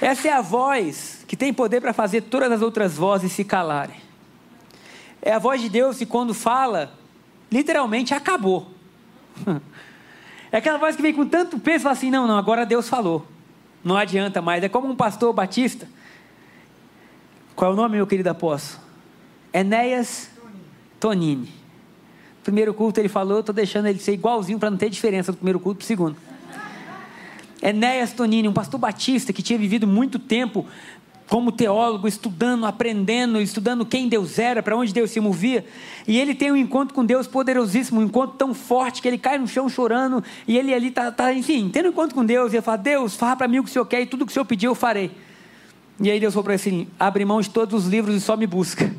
Essa 0.00 0.28
é 0.28 0.32
a 0.32 0.40
voz 0.40 1.17
que 1.28 1.36
tem 1.36 1.52
poder 1.52 1.80
para 1.80 1.92
fazer 1.92 2.22
todas 2.22 2.50
as 2.50 2.62
outras 2.62 2.96
vozes 2.96 3.30
se 3.30 3.44
calarem. 3.44 4.00
É 5.20 5.32
a 5.32 5.38
voz 5.38 5.60
de 5.60 5.68
Deus 5.68 5.98
que, 5.98 6.06
quando 6.06 6.32
fala, 6.32 6.90
literalmente 7.52 8.12
acabou. 8.12 8.68
É 10.50 10.56
aquela 10.56 10.78
voz 10.78 10.96
que 10.96 11.02
vem 11.02 11.12
com 11.12 11.26
tanto 11.26 11.58
peso 11.58 11.80
e 11.80 11.82
fala 11.82 11.92
assim: 11.92 12.10
não, 12.10 12.26
não, 12.26 12.38
agora 12.38 12.64
Deus 12.64 12.88
falou. 12.88 13.26
Não 13.84 13.98
adianta 13.98 14.40
mais. 14.40 14.64
É 14.64 14.68
como 14.70 14.88
um 14.88 14.96
pastor 14.96 15.30
batista. 15.30 15.86
Qual 17.54 17.70
é 17.70 17.74
o 17.74 17.76
nome, 17.76 17.96
meu 17.96 18.06
querido 18.06 18.30
apóstolo? 18.30 18.82
Enéas 19.52 20.30
Tonini. 20.98 21.52
Primeiro 22.42 22.72
culto 22.72 22.98
ele 22.98 23.10
falou, 23.10 23.40
estou 23.40 23.54
deixando 23.54 23.88
ele 23.88 23.98
ser 23.98 24.14
igualzinho 24.14 24.58
para 24.58 24.70
não 24.70 24.78
ter 24.78 24.88
diferença 24.88 25.32
do 25.32 25.36
primeiro 25.36 25.60
culto 25.60 25.80
para 25.80 25.84
o 25.84 25.86
segundo. 25.86 26.16
Enéas 27.60 28.14
Tonini, 28.14 28.48
um 28.48 28.54
pastor 28.54 28.80
batista 28.80 29.34
que 29.34 29.42
tinha 29.42 29.58
vivido 29.58 29.86
muito 29.86 30.18
tempo 30.18 30.64
como 31.28 31.52
teólogo, 31.52 32.08
estudando, 32.08 32.64
aprendendo, 32.64 33.40
estudando 33.40 33.84
quem 33.84 34.08
Deus 34.08 34.38
era, 34.38 34.62
para 34.62 34.76
onde 34.76 34.92
Deus 34.92 35.10
se 35.10 35.20
movia. 35.20 35.64
E 36.06 36.18
ele 36.18 36.34
tem 36.34 36.50
um 36.50 36.56
encontro 36.56 36.94
com 36.94 37.04
Deus 37.04 37.26
poderosíssimo, 37.26 38.00
um 38.00 38.04
encontro 38.04 38.36
tão 38.36 38.54
forte 38.54 39.02
que 39.02 39.08
ele 39.08 39.18
cai 39.18 39.38
no 39.38 39.46
chão 39.46 39.68
chorando. 39.68 40.24
E 40.46 40.56
ele 40.56 40.72
ali 40.72 40.88
está, 40.88 41.12
tá, 41.12 41.32
enfim, 41.32 41.68
tendo 41.68 41.86
um 41.86 41.90
encontro 41.90 42.14
com 42.14 42.24
Deus. 42.24 42.52
E 42.52 42.56
ele 42.56 42.62
fala: 42.62 42.78
Deus, 42.78 43.14
fala 43.14 43.36
para 43.36 43.46
mim 43.46 43.58
o 43.58 43.64
que 43.64 43.68
o 43.68 43.72
Senhor 43.72 43.84
quer 43.84 44.00
e 44.00 44.06
tudo 44.06 44.22
o 44.22 44.26
que 44.26 44.32
o 44.32 44.34
Senhor 44.34 44.46
pediu 44.46 44.70
eu 44.70 44.74
farei. 44.74 45.10
E 46.00 46.10
aí 46.10 46.18
Deus 46.18 46.32
falou 46.32 46.44
para 46.44 46.54
ele 46.54 46.60
assim: 46.60 46.88
abre 46.98 47.24
mão 47.24 47.40
de 47.40 47.50
todos 47.50 47.84
os 47.84 47.90
livros 47.90 48.16
e 48.16 48.20
só 48.20 48.36
me 48.36 48.46
busca. 48.46 48.90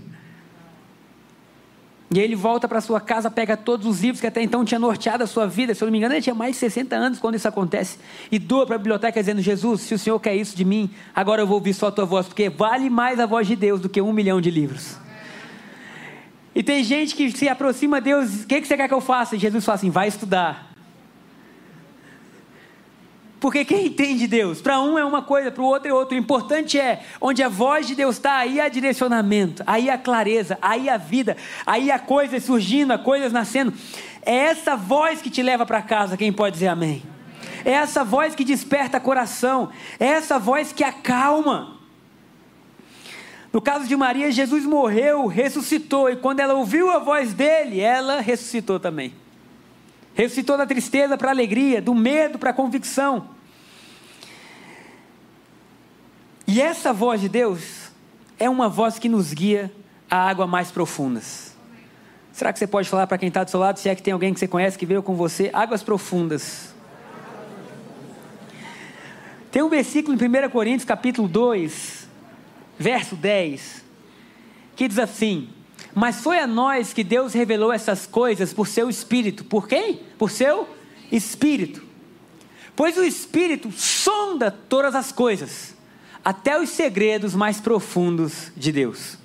E 2.12 2.20
aí 2.20 2.26
ele 2.26 2.36
volta 2.36 2.68
para 2.68 2.82
sua 2.82 3.00
casa, 3.00 3.30
pega 3.30 3.56
todos 3.56 3.86
os 3.86 4.02
livros 4.02 4.20
que 4.20 4.26
até 4.26 4.42
então 4.42 4.66
tinha 4.66 4.80
norteado 4.80 5.24
a 5.24 5.28
sua 5.28 5.46
vida. 5.46 5.76
Se 5.76 5.84
eu 5.84 5.86
não 5.86 5.92
me 5.92 6.00
engano, 6.00 6.16
ele 6.16 6.22
tinha 6.22 6.34
mais 6.34 6.54
de 6.54 6.58
60 6.58 6.96
anos 6.96 7.20
quando 7.20 7.36
isso 7.36 7.48
acontece. 7.48 8.00
E 8.32 8.40
doa 8.40 8.66
para 8.66 8.76
a 8.76 8.80
biblioteca 8.80 9.20
dizendo: 9.20 9.42
Jesus, 9.42 9.82
se 9.82 9.94
o 9.94 10.00
Senhor 10.00 10.20
quer 10.20 10.36
isso 10.36 10.58
de 10.58 10.66
mim, 10.66 10.90
agora 11.14 11.42
eu 11.42 11.48
vou 11.48 11.58
ouvir 11.58 11.74
só 11.74 11.88
a 11.88 11.92
tua 11.92 12.06
voz, 12.06 12.26
porque 12.26 12.50
vale 12.50 12.90
mais 12.90 13.20
a 13.20 13.28
voz 13.28 13.48
de 13.48 13.56
Deus 13.56 13.80
do 13.80 13.88
que 13.88 14.02
um 14.02 14.12
milhão 14.12 14.42
de 14.42 14.50
livros. 14.50 14.98
E 16.56 16.64
tem 16.64 16.84
gente 16.84 17.16
que 17.16 17.32
se 17.32 17.48
aproxima 17.48 17.98
a 17.98 18.00
Deus, 18.00 18.44
o 18.44 18.48
que, 18.48 18.60
que 18.60 18.68
você 18.68 18.76
quer 18.76 18.88
que 18.88 18.94
eu 18.94 19.02
faça? 19.02 19.36
E 19.36 19.40
Jesus 19.40 19.64
fala 19.64 19.76
assim: 19.76 19.92
vai 19.92 20.08
estudar. 20.08 20.69
Porque 23.40 23.64
quem 23.64 23.88
entende 23.88 24.28
Deus? 24.28 24.62
Para 24.62 24.82
um 24.82 25.00
é 25.00 25.06
uma 25.06 25.22
coisa, 25.22 25.50
para 25.50 25.64
o 25.64 25.66
outro 25.66 25.90
é 25.90 25.94
outra. 25.94 26.16
O 26.16 26.20
importante 26.20 26.78
é 26.78 27.04
onde 27.22 27.42
a 27.42 27.48
voz 27.48 27.88
de 27.88 27.96
Deus 27.96 28.18
está, 28.18 28.38
aí 28.38 28.60
há 28.60 28.68
direcionamento, 28.68 29.64
aí 29.66 29.90
há 29.90 29.98
clareza, 29.98 30.58
aí 30.62 30.90
há 30.90 30.98
vida, 30.98 31.38
aí 31.66 31.90
há 31.90 31.98
coisas 31.98 32.44
surgindo, 32.44 32.92
há 32.92 32.98
coisas 32.98 33.32
nascendo. 33.32 33.74
É 34.26 34.36
essa 34.36 34.76
voz 34.76 35.22
que 35.22 35.30
te 35.30 35.42
leva 35.42 35.66
para 35.66 35.82
casa, 35.82 36.18
quem 36.18 36.34
pode 36.34 36.56
dizer 36.56 36.68
amém? 36.68 37.02
É 37.64 37.72
essa 37.72 38.04
voz 38.04 38.36
que 38.36 38.44
desperta 38.44 39.00
coração, 39.00 39.70
é 40.00 40.06
essa 40.06 40.38
voz 40.38 40.74
que 40.74 40.84
acalma. 40.84 41.78
No 43.54 43.62
caso 43.62 43.88
de 43.88 43.96
Maria, 43.96 44.32
Jesus 44.32 44.66
morreu, 44.66 45.28
ressuscitou, 45.28 46.10
e 46.10 46.18
quando 46.18 46.42
ela 46.42 46.56
ouviu 46.56 46.92
a 46.92 47.00
voz 47.00 47.34
dele, 47.34 47.80
ela 47.80 48.20
ressuscitou 48.20 48.80
também. 48.80 49.14
Ressuscitou 50.14 50.58
da 50.58 50.66
tristeza 50.66 51.18
para 51.18 51.30
a 51.30 51.32
alegria, 51.32 51.82
do 51.82 51.96
medo 51.96 52.38
para 52.38 52.50
a 52.50 52.54
convicção. 52.54 53.30
E 56.48 56.60
essa 56.62 56.92
voz 56.92 57.22
de 57.22 57.30
Deus 57.30 57.92
é 58.40 58.50
uma 58.50 58.68
voz 58.68 58.98
que 58.98 59.08
nos 59.08 59.34
guia 59.34 59.72
a 60.10 60.30
águas 60.30 60.50
mais 60.50 60.72
profundas. 60.72 61.56
Será 62.32 62.52
que 62.52 62.60
você 62.60 62.66
pode 62.66 62.90
falar 62.90 63.06
para 63.06 63.18
quem 63.18 63.28
está 63.28 63.44
do 63.44 63.52
seu 63.52 63.60
lado, 63.60 63.78
se 63.78 63.90
é 63.90 63.96
que 63.96 64.02
tem 64.02 64.14
alguém 64.14 64.34
que 64.34 64.40
você 64.40 64.48
conhece 64.48 64.78
que 64.78 64.86
veio 64.86 65.04
com 65.04 65.14
você? 65.14 65.50
Águas 65.54 65.84
profundas. 65.84 66.74
Tem 69.52 69.62
um 69.62 69.70
versículo 69.70 70.18
em 70.18 70.46
1 70.46 70.50
Coríntios, 70.50 70.86
capítulo 70.86 71.28
2, 71.28 72.08
verso 72.78 73.16
10, 73.16 73.84
que 74.76 74.88
diz 74.88 75.00
assim: 75.00 75.50
mas 75.94 76.22
foi 76.22 76.40
a 76.40 76.48
nós 76.48 76.94
que 76.94 77.04
Deus 77.04 77.34
revelou 77.34 77.72
essas 77.72 78.06
coisas 78.06 78.54
por 78.54 78.68
seu 78.68 78.90
Espírito. 78.90 79.44
Por 79.44 79.68
quem? 79.68 80.02
Por 80.18 80.30
seu 80.32 80.68
Espírito. 81.12 81.84
Pois 82.76 82.98
o 82.98 83.04
Espírito 83.04 83.72
sonda 83.72 84.50
todas 84.52 84.96
as 84.96 85.12
coisas, 85.12 85.76
até 86.24 86.60
os 86.60 86.70
segredos 86.70 87.36
mais 87.36 87.60
profundos 87.60 88.52
de 88.56 88.72
Deus. 88.72 89.18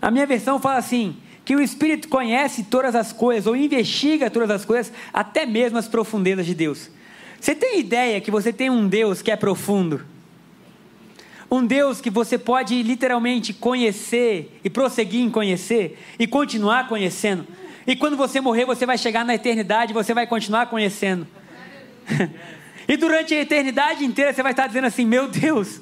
A 0.00 0.10
minha 0.10 0.26
versão 0.26 0.58
fala 0.58 0.78
assim: 0.78 1.16
que 1.44 1.54
o 1.54 1.60
Espírito 1.60 2.08
conhece 2.08 2.64
todas 2.64 2.94
as 2.94 3.12
coisas, 3.12 3.46
ou 3.46 3.54
investiga 3.54 4.30
todas 4.30 4.50
as 4.50 4.64
coisas, 4.64 4.92
até 5.12 5.44
mesmo 5.44 5.78
as 5.78 5.88
profundezas 5.88 6.46
de 6.46 6.54
Deus. 6.54 6.90
Você 7.38 7.54
tem 7.54 7.80
ideia 7.80 8.20
que 8.20 8.30
você 8.30 8.52
tem 8.52 8.70
um 8.70 8.88
Deus 8.88 9.20
que 9.20 9.30
é 9.30 9.36
profundo? 9.36 10.13
Um 11.54 11.64
Deus 11.64 12.00
que 12.00 12.10
você 12.10 12.36
pode 12.36 12.82
literalmente 12.82 13.52
conhecer 13.52 14.58
e 14.64 14.68
prosseguir 14.68 15.20
em 15.20 15.30
conhecer 15.30 15.96
e 16.18 16.26
continuar 16.26 16.88
conhecendo. 16.88 17.46
E 17.86 17.94
quando 17.94 18.16
você 18.16 18.40
morrer, 18.40 18.64
você 18.64 18.84
vai 18.84 18.98
chegar 18.98 19.24
na 19.24 19.36
eternidade 19.36 19.92
e 19.92 19.94
você 19.94 20.12
vai 20.12 20.26
continuar 20.26 20.66
conhecendo. 20.66 21.24
e 22.88 22.96
durante 22.96 23.34
a 23.34 23.40
eternidade 23.40 24.04
inteira 24.04 24.32
você 24.32 24.42
vai 24.42 24.50
estar 24.50 24.66
dizendo 24.66 24.88
assim: 24.88 25.04
Meu 25.04 25.28
Deus, 25.28 25.80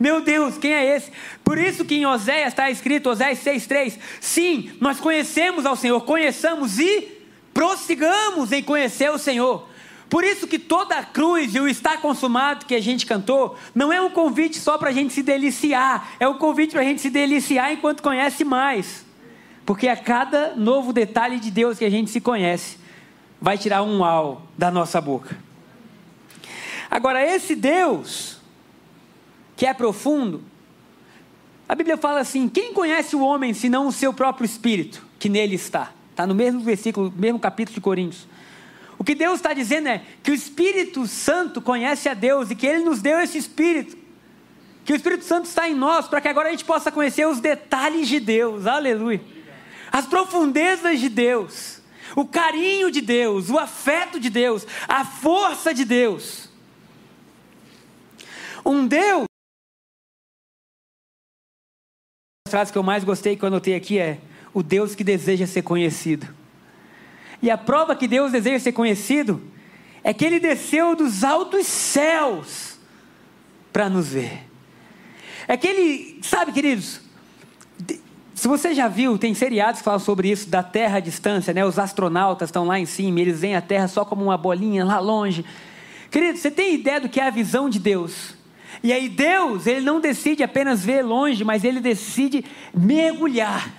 meu 0.00 0.20
Deus, 0.20 0.58
quem 0.58 0.72
é 0.72 0.96
esse? 0.96 1.12
Por 1.44 1.58
isso 1.58 1.84
que 1.84 1.94
em 1.94 2.06
Oséias 2.06 2.48
está 2.48 2.68
escrito, 2.68 3.08
Oséias 3.08 3.38
6,3: 3.38 3.96
Sim, 4.20 4.72
nós 4.80 4.98
conhecemos 4.98 5.64
ao 5.64 5.76
Senhor, 5.76 6.00
conheçamos 6.00 6.80
e 6.80 7.22
prossigamos 7.52 8.50
em 8.50 8.64
conhecer 8.64 9.12
o 9.12 9.18
Senhor. 9.18 9.68
Por 10.14 10.22
isso 10.22 10.46
que 10.46 10.60
toda 10.60 10.96
a 10.96 11.02
cruz 11.02 11.56
e 11.56 11.58
o 11.58 11.66
está 11.66 11.96
consumado 11.96 12.66
que 12.66 12.74
a 12.76 12.80
gente 12.80 13.04
cantou, 13.04 13.58
não 13.74 13.92
é 13.92 14.00
um 14.00 14.08
convite 14.08 14.60
só 14.60 14.78
para 14.78 14.90
a 14.90 14.92
gente 14.92 15.12
se 15.12 15.24
deliciar, 15.24 16.14
é 16.20 16.28
um 16.28 16.38
convite 16.38 16.70
para 16.70 16.82
a 16.82 16.84
gente 16.84 17.00
se 17.00 17.10
deliciar 17.10 17.72
enquanto 17.72 18.00
conhece 18.00 18.44
mais. 18.44 19.04
Porque 19.66 19.88
a 19.88 19.96
cada 19.96 20.54
novo 20.54 20.92
detalhe 20.92 21.40
de 21.40 21.50
Deus 21.50 21.80
que 21.80 21.84
a 21.84 21.90
gente 21.90 22.12
se 22.12 22.20
conhece, 22.20 22.78
vai 23.40 23.58
tirar 23.58 23.82
um 23.82 24.02
uau 24.02 24.42
da 24.56 24.70
nossa 24.70 25.00
boca. 25.00 25.36
Agora, 26.88 27.20
esse 27.20 27.56
Deus, 27.56 28.38
que 29.56 29.66
é 29.66 29.74
profundo, 29.74 30.44
a 31.68 31.74
Bíblia 31.74 31.96
fala 31.96 32.20
assim: 32.20 32.48
quem 32.48 32.72
conhece 32.72 33.16
o 33.16 33.20
homem 33.20 33.52
senão 33.52 33.88
o 33.88 33.92
seu 33.92 34.12
próprio 34.12 34.44
espírito 34.44 35.04
que 35.18 35.28
nele 35.28 35.56
está? 35.56 35.90
Está 36.12 36.24
no 36.24 36.36
mesmo 36.36 36.60
versículo, 36.60 37.12
mesmo 37.16 37.40
capítulo 37.40 37.74
de 37.74 37.80
Coríntios. 37.80 38.28
O 39.04 39.06
que 39.06 39.14
Deus 39.14 39.34
está 39.34 39.52
dizendo 39.52 39.88
é 39.88 40.02
que 40.22 40.30
o 40.30 40.34
Espírito 40.34 41.06
Santo 41.06 41.60
conhece 41.60 42.08
a 42.08 42.14
Deus 42.14 42.50
e 42.50 42.56
que 42.56 42.66
Ele 42.66 42.82
nos 42.82 43.02
deu 43.02 43.20
esse 43.20 43.36
Espírito. 43.36 43.98
Que 44.82 44.94
o 44.94 44.96
Espírito 44.96 45.26
Santo 45.26 45.44
está 45.44 45.68
em 45.68 45.74
nós 45.74 46.08
para 46.08 46.22
que 46.22 46.28
agora 46.28 46.48
a 46.48 46.50
gente 46.50 46.64
possa 46.64 46.90
conhecer 46.90 47.26
os 47.26 47.38
detalhes 47.38 48.08
de 48.08 48.18
Deus. 48.18 48.66
Aleluia. 48.66 49.20
As 49.92 50.06
profundezas 50.06 51.00
de 51.00 51.10
Deus. 51.10 51.82
O 52.16 52.24
carinho 52.24 52.90
de 52.90 53.02
Deus, 53.02 53.50
o 53.50 53.58
afeto 53.58 54.18
de 54.18 54.30
Deus, 54.30 54.66
a 54.88 55.04
força 55.04 55.74
de 55.74 55.84
Deus. 55.84 56.48
Um 58.64 58.86
Deus. 58.86 59.26
A 62.48 62.50
frase 62.50 62.72
que 62.72 62.78
eu 62.78 62.82
mais 62.82 63.04
gostei 63.04 63.36
que 63.36 63.44
eu 63.44 63.48
anotei 63.48 63.74
aqui 63.74 63.98
é: 63.98 64.18
o 64.54 64.62
Deus 64.62 64.94
que 64.94 65.04
deseja 65.04 65.46
ser 65.46 65.60
conhecido. 65.60 66.43
E 67.44 67.50
a 67.50 67.58
prova 67.58 67.94
que 67.94 68.08
Deus 68.08 68.32
deseja 68.32 68.58
ser 68.58 68.72
conhecido 68.72 69.38
é 70.02 70.14
que 70.14 70.24
Ele 70.24 70.40
desceu 70.40 70.96
dos 70.96 71.22
altos 71.22 71.66
céus 71.66 72.78
para 73.70 73.86
nos 73.90 74.08
ver. 74.08 74.48
É 75.46 75.54
que 75.54 75.66
Ele, 75.66 76.20
sabe, 76.22 76.52
queridos, 76.52 77.02
se 78.34 78.48
você 78.48 78.72
já 78.72 78.88
viu, 78.88 79.18
tem 79.18 79.34
seriados 79.34 79.80
que 79.80 79.84
falam 79.84 80.00
sobre 80.00 80.30
isso, 80.30 80.48
da 80.48 80.62
Terra 80.62 80.96
à 80.96 81.00
distância, 81.00 81.52
né? 81.52 81.62
Os 81.66 81.78
astronautas 81.78 82.48
estão 82.48 82.64
lá 82.64 82.80
em 82.80 82.86
cima, 82.86 83.20
eles 83.20 83.40
veem 83.40 83.56
a 83.56 83.60
Terra 83.60 83.88
só 83.88 84.06
como 84.06 84.24
uma 84.24 84.38
bolinha 84.38 84.82
lá 84.82 84.98
longe. 84.98 85.44
Querido, 86.10 86.38
você 86.38 86.50
tem 86.50 86.76
ideia 86.76 86.98
do 86.98 87.10
que 87.10 87.20
é 87.20 87.26
a 87.26 87.30
visão 87.30 87.68
de 87.68 87.78
Deus? 87.78 88.34
E 88.82 88.90
aí 88.90 89.06
Deus, 89.06 89.66
ele 89.66 89.82
não 89.82 90.00
decide 90.00 90.42
apenas 90.42 90.82
ver 90.82 91.02
longe, 91.02 91.44
mas 91.44 91.62
ele 91.62 91.80
decide 91.80 92.42
mergulhar 92.72 93.70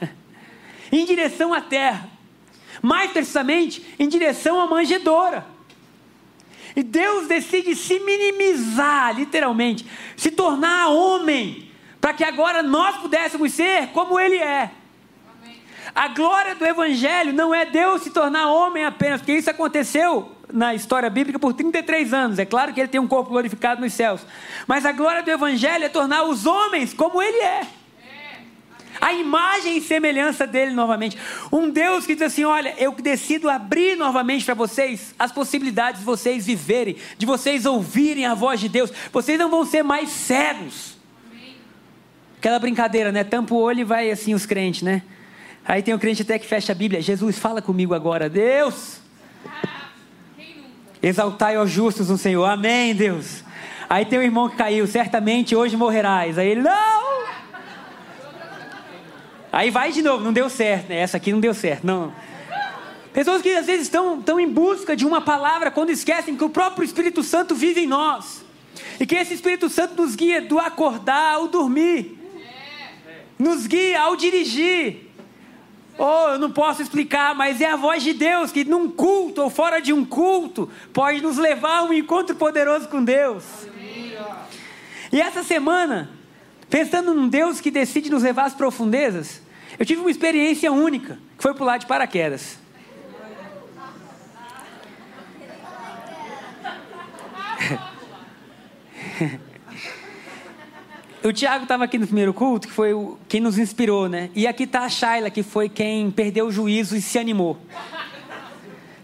em 0.91 1.03
direção 1.03 1.51
à 1.51 1.61
Terra 1.61 2.13
mais 2.85 3.09
precisamente 3.09 3.83
em 3.97 4.07
direção 4.07 4.61
à 4.61 4.67
manjedoura. 4.67 5.43
E 6.75 6.83
Deus 6.83 7.27
decide 7.27 7.75
se 7.75 7.99
minimizar, 7.99 9.15
literalmente, 9.15 9.83
se 10.15 10.29
tornar 10.29 10.89
homem, 10.89 11.71
para 11.99 12.13
que 12.13 12.23
agora 12.23 12.61
nós 12.61 12.97
pudéssemos 12.97 13.53
ser 13.53 13.87
como 13.87 14.19
Ele 14.19 14.37
é. 14.37 14.69
A 15.95 16.09
glória 16.09 16.53
do 16.53 16.63
Evangelho 16.63 17.33
não 17.33 17.55
é 17.55 17.65
Deus 17.65 18.03
se 18.03 18.11
tornar 18.11 18.51
homem 18.51 18.85
apenas, 18.85 19.19
porque 19.19 19.33
isso 19.33 19.49
aconteceu 19.49 20.31
na 20.53 20.75
história 20.75 21.09
bíblica 21.09 21.39
por 21.39 21.53
33 21.53 22.13
anos. 22.13 22.37
É 22.37 22.45
claro 22.45 22.71
que 22.71 22.79
ele 22.79 22.87
tem 22.87 23.01
um 23.01 23.07
corpo 23.07 23.31
glorificado 23.31 23.81
nos 23.81 23.93
céus. 23.93 24.21
Mas 24.67 24.85
a 24.85 24.91
glória 24.91 25.23
do 25.23 25.31
Evangelho 25.31 25.85
é 25.85 25.89
tornar 25.89 26.23
os 26.23 26.45
homens 26.45 26.93
como 26.93 27.19
Ele 27.19 27.37
é 27.37 27.61
a 28.99 29.13
imagem 29.13 29.77
e 29.77 29.81
semelhança 29.81 30.47
dele 30.47 30.71
novamente. 30.71 31.17
Um 31.51 31.69
Deus 31.69 32.05
que 32.05 32.13
diz 32.13 32.23
assim: 32.23 32.43
Olha, 32.43 32.73
eu 32.77 32.91
decido 32.93 33.49
abrir 33.49 33.95
novamente 33.95 34.45
para 34.45 34.53
vocês 34.53 35.13
as 35.17 35.31
possibilidades 35.31 35.99
de 35.99 36.05
vocês 36.05 36.45
viverem, 36.45 36.97
de 37.17 37.25
vocês 37.25 37.65
ouvirem 37.65 38.25
a 38.25 38.33
voz 38.33 38.59
de 38.59 38.69
Deus. 38.69 38.91
Vocês 39.11 39.37
não 39.37 39.49
vão 39.49 39.65
ser 39.65 39.83
mais 39.83 40.09
cegos. 40.09 40.95
Aquela 42.37 42.59
brincadeira, 42.59 43.11
né? 43.11 43.23
Tampa 43.23 43.53
o 43.53 43.57
olho 43.57 43.81
e 43.81 43.83
vai 43.83 44.11
assim 44.11 44.33
os 44.33 44.45
crentes, 44.45 44.81
né? 44.81 45.01
Aí 45.67 45.81
tem 45.81 45.93
o 45.93 45.97
um 45.97 45.99
crente 45.99 46.21
até 46.21 46.37
que 46.37 46.45
fecha 46.45 46.71
a 46.71 46.75
Bíblia. 46.75 47.01
Jesus, 47.01 47.39
fala 47.39 47.61
comigo 47.61 47.93
agora, 47.93 48.29
Deus. 48.29 48.99
Exaltai 51.01 51.57
os 51.57 51.71
justos 51.71 52.09
no 52.09 52.17
Senhor. 52.17 52.45
Amém, 52.45 52.93
Deus. 52.93 53.43
Aí 53.89 54.05
tem 54.05 54.19
um 54.19 54.21
irmão 54.21 54.49
que 54.49 54.55
caiu, 54.55 54.85
certamente 54.87 55.55
hoje 55.55 55.75
morrerás. 55.75 56.37
Aí 56.37 56.49
ele, 56.49 56.61
não! 56.61 57.05
Aí 59.55 59.71
vai 59.71 59.89
de 59.89 60.01
novo, 60.01 60.21
não 60.21 60.33
deu 60.33 60.49
certo, 60.49 60.89
né? 60.89 60.97
Essa 60.97 61.15
aqui 61.15 61.31
não 61.31 61.39
deu 61.39 61.53
certo, 61.53 61.87
não. 61.87 62.13
Pessoas 63.13 63.41
que 63.41 63.55
às 63.55 63.65
vezes 63.65 63.83
estão, 63.83 64.19
estão 64.19 64.37
em 64.37 64.49
busca 64.49 64.97
de 64.97 65.05
uma 65.05 65.21
palavra 65.21 65.71
quando 65.71 65.91
esquecem 65.91 66.35
que 66.35 66.43
o 66.43 66.49
próprio 66.49 66.83
Espírito 66.83 67.23
Santo 67.23 67.55
vive 67.55 67.79
em 67.79 67.87
nós. 67.87 68.43
E 68.99 69.05
que 69.05 69.15
esse 69.15 69.33
Espírito 69.33 69.69
Santo 69.69 69.95
nos 69.95 70.13
guia 70.13 70.41
do 70.41 70.59
acordar 70.59 71.35
ao 71.35 71.47
dormir. 71.47 72.19
Nos 73.39 73.65
guia 73.65 74.01
ao 74.01 74.17
dirigir. 74.17 75.09
Oh, 75.97 76.31
eu 76.31 76.37
não 76.37 76.51
posso 76.51 76.81
explicar, 76.81 77.33
mas 77.33 77.61
é 77.61 77.71
a 77.71 77.77
voz 77.77 78.03
de 78.03 78.11
Deus 78.11 78.51
que 78.51 78.65
num 78.65 78.91
culto 78.91 79.41
ou 79.41 79.49
fora 79.49 79.79
de 79.79 79.93
um 79.93 80.03
culto 80.03 80.69
pode 80.91 81.21
nos 81.21 81.37
levar 81.37 81.77
a 81.77 81.83
um 81.83 81.93
encontro 81.93 82.35
poderoso 82.35 82.89
com 82.89 83.01
Deus. 83.01 83.45
E 85.13 85.21
essa 85.21 85.43
semana, 85.43 86.09
pensando 86.69 87.13
num 87.13 87.29
Deus 87.29 87.61
que 87.61 87.71
decide 87.71 88.11
nos 88.11 88.21
levar 88.21 88.47
às 88.47 88.53
profundezas, 88.53 89.44
eu 89.77 89.85
tive 89.85 90.01
uma 90.01 90.09
experiência 90.09 90.71
única, 90.71 91.19
que 91.37 91.43
foi 91.43 91.53
pular 91.53 91.77
de 91.77 91.85
paraquedas. 91.85 92.57
o 101.23 101.33
Tiago 101.33 101.63
estava 101.63 101.83
aqui 101.83 101.97
no 101.97 102.05
primeiro 102.05 102.33
culto, 102.33 102.67
que 102.67 102.73
foi 102.73 102.93
o, 102.93 103.17
quem 103.27 103.41
nos 103.41 103.57
inspirou, 103.57 104.07
né? 104.07 104.29
E 104.35 104.47
aqui 104.47 104.63
está 104.63 104.81
a 104.81 104.89
Shayla, 104.89 105.29
que 105.29 105.43
foi 105.43 105.67
quem 105.67 106.09
perdeu 106.11 106.47
o 106.47 106.51
juízo 106.51 106.95
e 106.95 107.01
se 107.01 107.17
animou. 107.19 107.57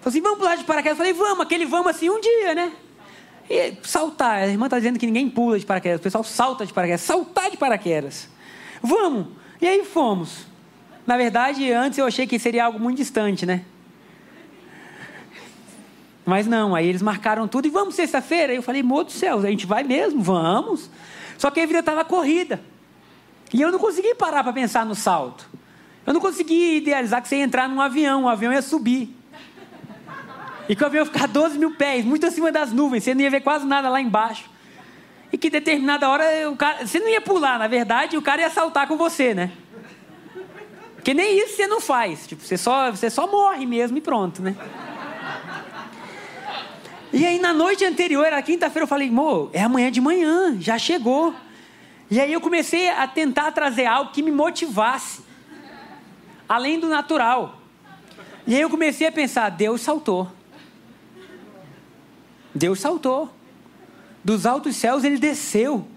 Falou 0.01 0.09
assim, 0.09 0.21
vamos 0.21 0.39
pular 0.39 0.55
de 0.55 0.63
paraquedas. 0.63 0.97
Eu 0.97 1.05
falei, 1.05 1.13
vamos, 1.13 1.45
aquele 1.45 1.65
vamos 1.65 1.87
assim 1.87 2.09
um 2.09 2.19
dia, 2.19 2.55
né? 2.55 2.71
E 3.49 3.73
saltar, 3.83 4.43
a 4.43 4.47
irmã 4.47 4.67
está 4.67 4.77
dizendo 4.77 4.97
que 4.97 5.05
ninguém 5.05 5.29
pula 5.29 5.59
de 5.59 5.65
paraquedas, 5.65 5.99
o 5.99 6.03
pessoal 6.03 6.23
salta 6.23 6.65
de 6.65 6.71
paraquedas, 6.71 7.01
saltar 7.01 7.51
de 7.51 7.57
paraquedas. 7.57 8.29
Vamos! 8.81 9.27
E 9.61 9.67
aí 9.67 9.83
fomos. 9.83 10.50
Na 11.05 11.17
verdade, 11.17 11.71
antes 11.71 11.97
eu 11.97 12.05
achei 12.05 12.27
que 12.27 12.37
seria 12.37 12.65
algo 12.65 12.79
muito 12.79 12.97
distante, 12.97 13.45
né? 13.45 13.65
Mas 16.25 16.45
não, 16.45 16.75
aí 16.75 16.87
eles 16.87 17.01
marcaram 17.01 17.47
tudo 17.47 17.67
e 17.67 17.69
vamos 17.69 17.95
sexta-feira. 17.95 18.53
Eu 18.53 18.61
falei, 18.61 18.83
moço 18.83 19.05
do 19.05 19.11
céu, 19.11 19.39
a 19.39 19.49
gente 19.49 19.65
vai 19.65 19.83
mesmo, 19.83 20.21
vamos. 20.21 20.89
Só 21.37 21.49
que 21.49 21.59
a 21.59 21.65
vida 21.65 21.79
estava 21.79 22.05
corrida. 22.05 22.61
E 23.53 23.61
eu 23.61 23.71
não 23.71 23.79
consegui 23.79 24.15
parar 24.15 24.43
para 24.43 24.53
pensar 24.53 24.85
no 24.85 24.95
salto. 24.95 25.49
Eu 26.05 26.13
não 26.13 26.21
consegui 26.21 26.77
idealizar 26.77 27.21
que 27.21 27.27
você 27.27 27.37
ia 27.37 27.43
entrar 27.43 27.67
num 27.67 27.81
avião, 27.81 28.23
o 28.23 28.29
avião 28.29 28.53
ia 28.53 28.61
subir. 28.61 29.15
E 30.69 30.75
que 30.75 30.83
o 30.83 30.85
avião 30.85 31.03
ia 31.03 31.11
ficar 31.11 31.27
12 31.27 31.57
mil 31.57 31.75
pés, 31.75 32.05
muito 32.05 32.25
acima 32.25 32.51
das 32.51 32.71
nuvens, 32.71 33.03
você 33.03 33.13
não 33.13 33.21
ia 33.21 33.29
ver 33.29 33.41
quase 33.41 33.65
nada 33.65 33.89
lá 33.89 33.99
embaixo. 33.99 34.49
E 35.33 35.37
que 35.37 35.49
determinada 35.49 36.07
hora 36.07 36.49
o 36.49 36.55
cara, 36.55 36.85
você 36.85 36.99
não 36.99 37.09
ia 37.09 37.21
pular, 37.21 37.57
na 37.57 37.67
verdade, 37.67 38.17
o 38.17 38.21
cara 38.21 38.41
ia 38.41 38.49
saltar 38.49 38.87
com 38.87 38.97
você, 38.97 39.33
né? 39.33 39.51
Porque 41.01 41.15
nem 41.15 41.39
isso 41.39 41.55
você 41.55 41.65
não 41.65 41.81
faz. 41.81 42.27
Tipo, 42.27 42.43
você 42.43 42.55
só, 42.55 42.91
você 42.91 43.09
só 43.09 43.25
morre 43.25 43.65
mesmo 43.65 43.97
e 43.97 44.01
pronto, 44.01 44.39
né? 44.39 44.55
E 47.11 47.25
aí 47.25 47.39
na 47.39 47.51
noite 47.51 47.83
anterior, 47.83 48.23
era 48.23 48.39
quinta-feira, 48.39 48.83
eu 48.83 48.87
falei, 48.87 49.09
amor, 49.09 49.49
é 49.51 49.63
amanhã 49.63 49.91
de 49.91 49.99
manhã, 49.99 50.55
já 50.59 50.77
chegou. 50.77 51.33
E 52.09 52.19
aí 52.19 52.31
eu 52.31 52.39
comecei 52.39 52.87
a 52.87 53.07
tentar 53.07 53.51
trazer 53.51 53.87
algo 53.87 54.11
que 54.11 54.21
me 54.21 54.31
motivasse, 54.31 55.23
além 56.47 56.79
do 56.79 56.87
natural. 56.87 57.57
E 58.45 58.53
aí 58.53 58.61
eu 58.61 58.69
comecei 58.69 59.07
a 59.07 59.11
pensar, 59.11 59.49
Deus 59.49 59.81
saltou. 59.81 60.31
Deus 62.53 62.79
saltou. 62.79 63.33
Dos 64.23 64.45
altos 64.45 64.75
céus 64.75 65.03
ele 65.03 65.17
desceu. 65.17 65.87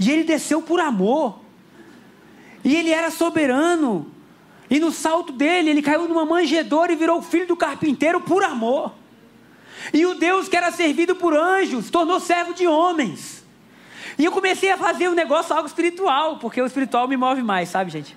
E 0.00 0.10
ele 0.10 0.24
desceu 0.24 0.62
por 0.62 0.80
amor. 0.80 1.40
E 2.68 2.76
ele 2.76 2.90
era 2.90 3.10
soberano. 3.10 4.12
E 4.68 4.78
no 4.78 4.92
salto 4.92 5.32
dele, 5.32 5.70
ele 5.70 5.80
caiu 5.80 6.06
numa 6.06 6.26
manjedoura 6.26 6.92
e 6.92 6.96
virou 6.96 7.22
filho 7.22 7.46
do 7.46 7.56
carpinteiro 7.56 8.20
por 8.20 8.44
amor. 8.44 8.92
E 9.90 10.04
o 10.04 10.12
Deus 10.16 10.50
que 10.50 10.56
era 10.56 10.70
servido 10.70 11.16
por 11.16 11.34
anjos 11.34 11.88
tornou 11.88 12.20
servo 12.20 12.52
de 12.52 12.66
homens. 12.66 13.42
E 14.18 14.24
eu 14.26 14.30
comecei 14.30 14.70
a 14.70 14.76
fazer 14.76 15.08
um 15.08 15.14
negócio 15.14 15.54
algo 15.56 15.66
espiritual, 15.66 16.36
porque 16.40 16.60
o 16.60 16.66
espiritual 16.66 17.08
me 17.08 17.16
move 17.16 17.42
mais, 17.42 17.70
sabe, 17.70 17.90
gente? 17.90 18.14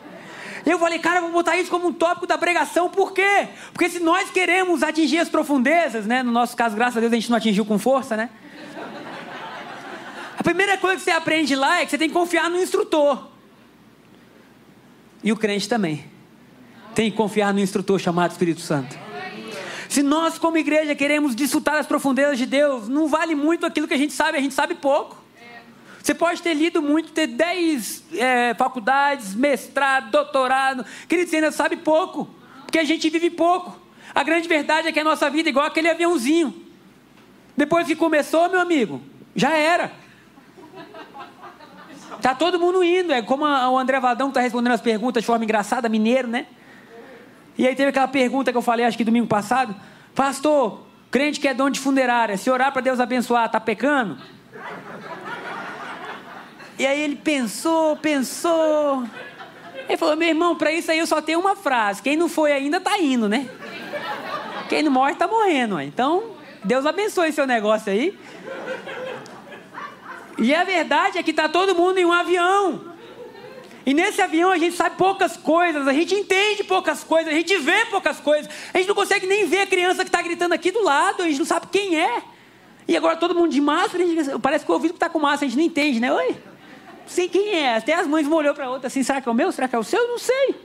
Eu 0.65 0.77
falei, 0.77 0.99
cara, 0.99 1.21
vou 1.21 1.31
botar 1.31 1.55
isso 1.55 1.71
como 1.71 1.87
um 1.87 1.93
tópico 1.93 2.27
da 2.27 2.37
pregação, 2.37 2.89
por 2.89 3.13
quê? 3.13 3.47
Porque 3.71 3.87
se 3.87 4.01
nós 4.01 4.31
queremos 4.31 4.83
atingir 4.83 5.19
as 5.19 5.29
profundezas, 5.29 6.05
né? 6.05 6.23
No 6.23 6.31
nosso 6.33 6.57
caso, 6.57 6.75
graças 6.75 6.97
a 6.97 6.99
Deus, 6.99 7.13
a 7.13 7.15
gente 7.15 7.29
não 7.29 7.37
atingiu 7.37 7.63
com 7.63 7.79
força, 7.79 8.17
né? 8.17 8.29
A 10.37 10.43
primeira 10.43 10.77
coisa 10.77 10.97
que 10.97 11.03
você 11.03 11.11
aprende 11.11 11.55
lá 11.55 11.79
é 11.79 11.85
que 11.85 11.91
você 11.91 11.97
tem 11.97 12.09
que 12.09 12.13
confiar 12.13 12.49
no 12.49 12.61
instrutor. 12.61 13.30
E 15.23 15.31
o 15.31 15.37
crente 15.37 15.67
também. 15.67 16.05
Tem 16.95 17.09
que 17.09 17.17
confiar 17.17 17.53
no 17.53 17.59
instrutor 17.59 17.99
chamado 17.99 18.31
Espírito 18.31 18.61
Santo. 18.61 18.97
Se 19.87 20.01
nós, 20.01 20.37
como 20.37 20.57
igreja, 20.57 20.95
queremos 20.95 21.35
desfrutar 21.35 21.75
das 21.75 21.85
profundezas 21.85 22.37
de 22.37 22.45
Deus, 22.45 22.87
não 22.87 23.07
vale 23.07 23.35
muito 23.35 23.65
aquilo 23.65 23.87
que 23.87 23.93
a 23.93 23.97
gente 23.97 24.13
sabe, 24.13 24.37
a 24.37 24.41
gente 24.41 24.53
sabe 24.53 24.75
pouco. 24.75 25.21
Você 26.01 26.15
pode 26.15 26.41
ter 26.41 26.53
lido 26.53 26.81
muito, 26.81 27.11
ter 27.11 27.27
10 27.27 28.03
é, 28.13 28.53
faculdades, 28.55 29.35
mestrado, 29.35 30.09
doutorado. 30.09 30.85
Querido, 31.07 31.29
você 31.29 31.35
ainda 31.35 31.51
sabe 31.51 31.77
pouco, 31.77 32.27
porque 32.63 32.79
a 32.79 32.83
gente 32.83 33.09
vive 33.09 33.29
pouco. 33.29 33.79
A 34.15 34.23
grande 34.23 34.47
verdade 34.47 34.87
é 34.87 34.91
que 34.91 34.99
a 34.99 35.03
nossa 35.03 35.29
vida 35.29 35.49
é 35.49 35.51
igual 35.51 35.65
aquele 35.65 35.89
aviãozinho. 35.89 36.53
Depois 37.55 37.85
que 37.85 37.95
começou, 37.95 38.49
meu 38.49 38.59
amigo, 38.59 39.01
já 39.35 39.55
era. 39.55 39.91
Tá 42.21 42.35
todo 42.35 42.59
mundo 42.59 42.83
indo. 42.83 43.11
É 43.11 43.21
como 43.21 43.45
o 43.45 43.77
André 43.77 43.99
Vadão 43.99 44.29
está 44.29 44.41
respondendo 44.41 44.73
as 44.73 44.81
perguntas 44.81 45.23
de 45.23 45.27
forma 45.27 45.43
engraçada, 45.43 45.89
mineiro, 45.89 46.27
né? 46.27 46.45
E 47.57 47.67
aí 47.67 47.75
teve 47.75 47.89
aquela 47.89 48.07
pergunta 48.07 48.51
que 48.51 48.57
eu 48.57 48.61
falei, 48.61 48.85
acho 48.85 48.97
que 48.97 49.03
domingo 49.03 49.27
passado. 49.27 49.75
Pastor, 50.15 50.85
crente 51.09 51.39
que 51.39 51.47
é 51.47 51.53
dono 51.53 51.71
de 51.71 51.79
funerária, 51.79 52.37
se 52.37 52.49
orar 52.49 52.71
para 52.71 52.81
Deus 52.81 52.99
abençoar, 52.99 53.49
tá 53.49 53.59
pecando? 53.59 54.17
E 56.79 56.85
aí 56.87 57.01
ele 57.01 57.15
pensou, 57.15 57.95
pensou. 57.97 59.03
Ele 59.87 59.97
falou: 59.97 60.15
meu 60.15 60.27
irmão, 60.27 60.55
para 60.55 60.71
isso 60.71 60.89
aí 60.89 60.99
eu 60.99 61.07
só 61.07 61.21
tenho 61.21 61.39
uma 61.39 61.55
frase: 61.55 62.01
quem 62.01 62.15
não 62.15 62.29
foi 62.29 62.51
ainda 62.51 62.79
tá 62.79 62.97
indo, 62.97 63.27
né? 63.27 63.49
Quem 64.69 64.81
não 64.81 64.91
morre 64.91 65.15
tá 65.15 65.27
morrendo. 65.27 65.79
Então, 65.81 66.31
Deus 66.63 66.85
abençoe 66.85 67.31
seu 67.33 67.45
negócio 67.45 67.91
aí. 67.91 68.17
E 70.41 70.55
a 70.55 70.63
verdade 70.63 71.19
é 71.19 71.23
que 71.23 71.31
tá 71.31 71.47
todo 71.47 71.75
mundo 71.75 71.99
em 71.99 72.05
um 72.05 72.11
avião. 72.11 72.81
E 73.85 73.93
nesse 73.93 74.21
avião 74.23 74.51
a 74.51 74.57
gente 74.57 74.75
sabe 74.75 74.95
poucas 74.95 75.37
coisas, 75.37 75.87
a 75.87 75.93
gente 75.93 76.15
entende 76.15 76.63
poucas 76.63 77.03
coisas, 77.03 77.31
a 77.31 77.35
gente 77.35 77.55
vê 77.57 77.85
poucas 77.85 78.19
coisas. 78.19 78.51
A 78.73 78.77
gente 78.79 78.87
não 78.87 78.95
consegue 78.95 79.27
nem 79.27 79.45
ver 79.45 79.61
a 79.61 79.67
criança 79.67 80.03
que 80.03 80.09
está 80.09 80.19
gritando 80.19 80.53
aqui 80.53 80.71
do 80.71 80.83
lado, 80.83 81.21
a 81.21 81.27
gente 81.27 81.37
não 81.37 81.45
sabe 81.45 81.67
quem 81.71 81.99
é. 81.99 82.23
E 82.87 82.97
agora 82.97 83.17
todo 83.17 83.35
mundo 83.35 83.51
de 83.51 83.61
máscara, 83.61 84.03
gente, 84.03 84.39
parece 84.39 84.65
que 84.65 84.71
o 84.71 84.73
ouvido 84.73 84.95
está 84.95 85.07
com 85.07 85.19
máscara, 85.19 85.45
a 85.45 85.49
gente 85.49 85.57
não 85.59 85.65
entende, 85.65 85.99
né? 85.99 86.11
Oi? 86.11 86.29
Não 86.29 87.07
sei 87.07 87.29
quem 87.29 87.53
é. 87.55 87.77
Até 87.77 87.93
as 87.93 88.07
mães 88.07 88.27
olhou 88.27 88.55
para 88.55 88.65
a 88.65 88.69
outra 88.71 88.87
assim, 88.87 89.03
será 89.03 89.21
que 89.21 89.29
é 89.29 89.31
o 89.31 89.35
meu? 89.35 89.51
Será 89.51 89.67
que 89.67 89.75
é 89.75 89.79
o 89.79 89.83
seu? 89.83 90.07
Não 90.07 90.17
sei. 90.17 90.55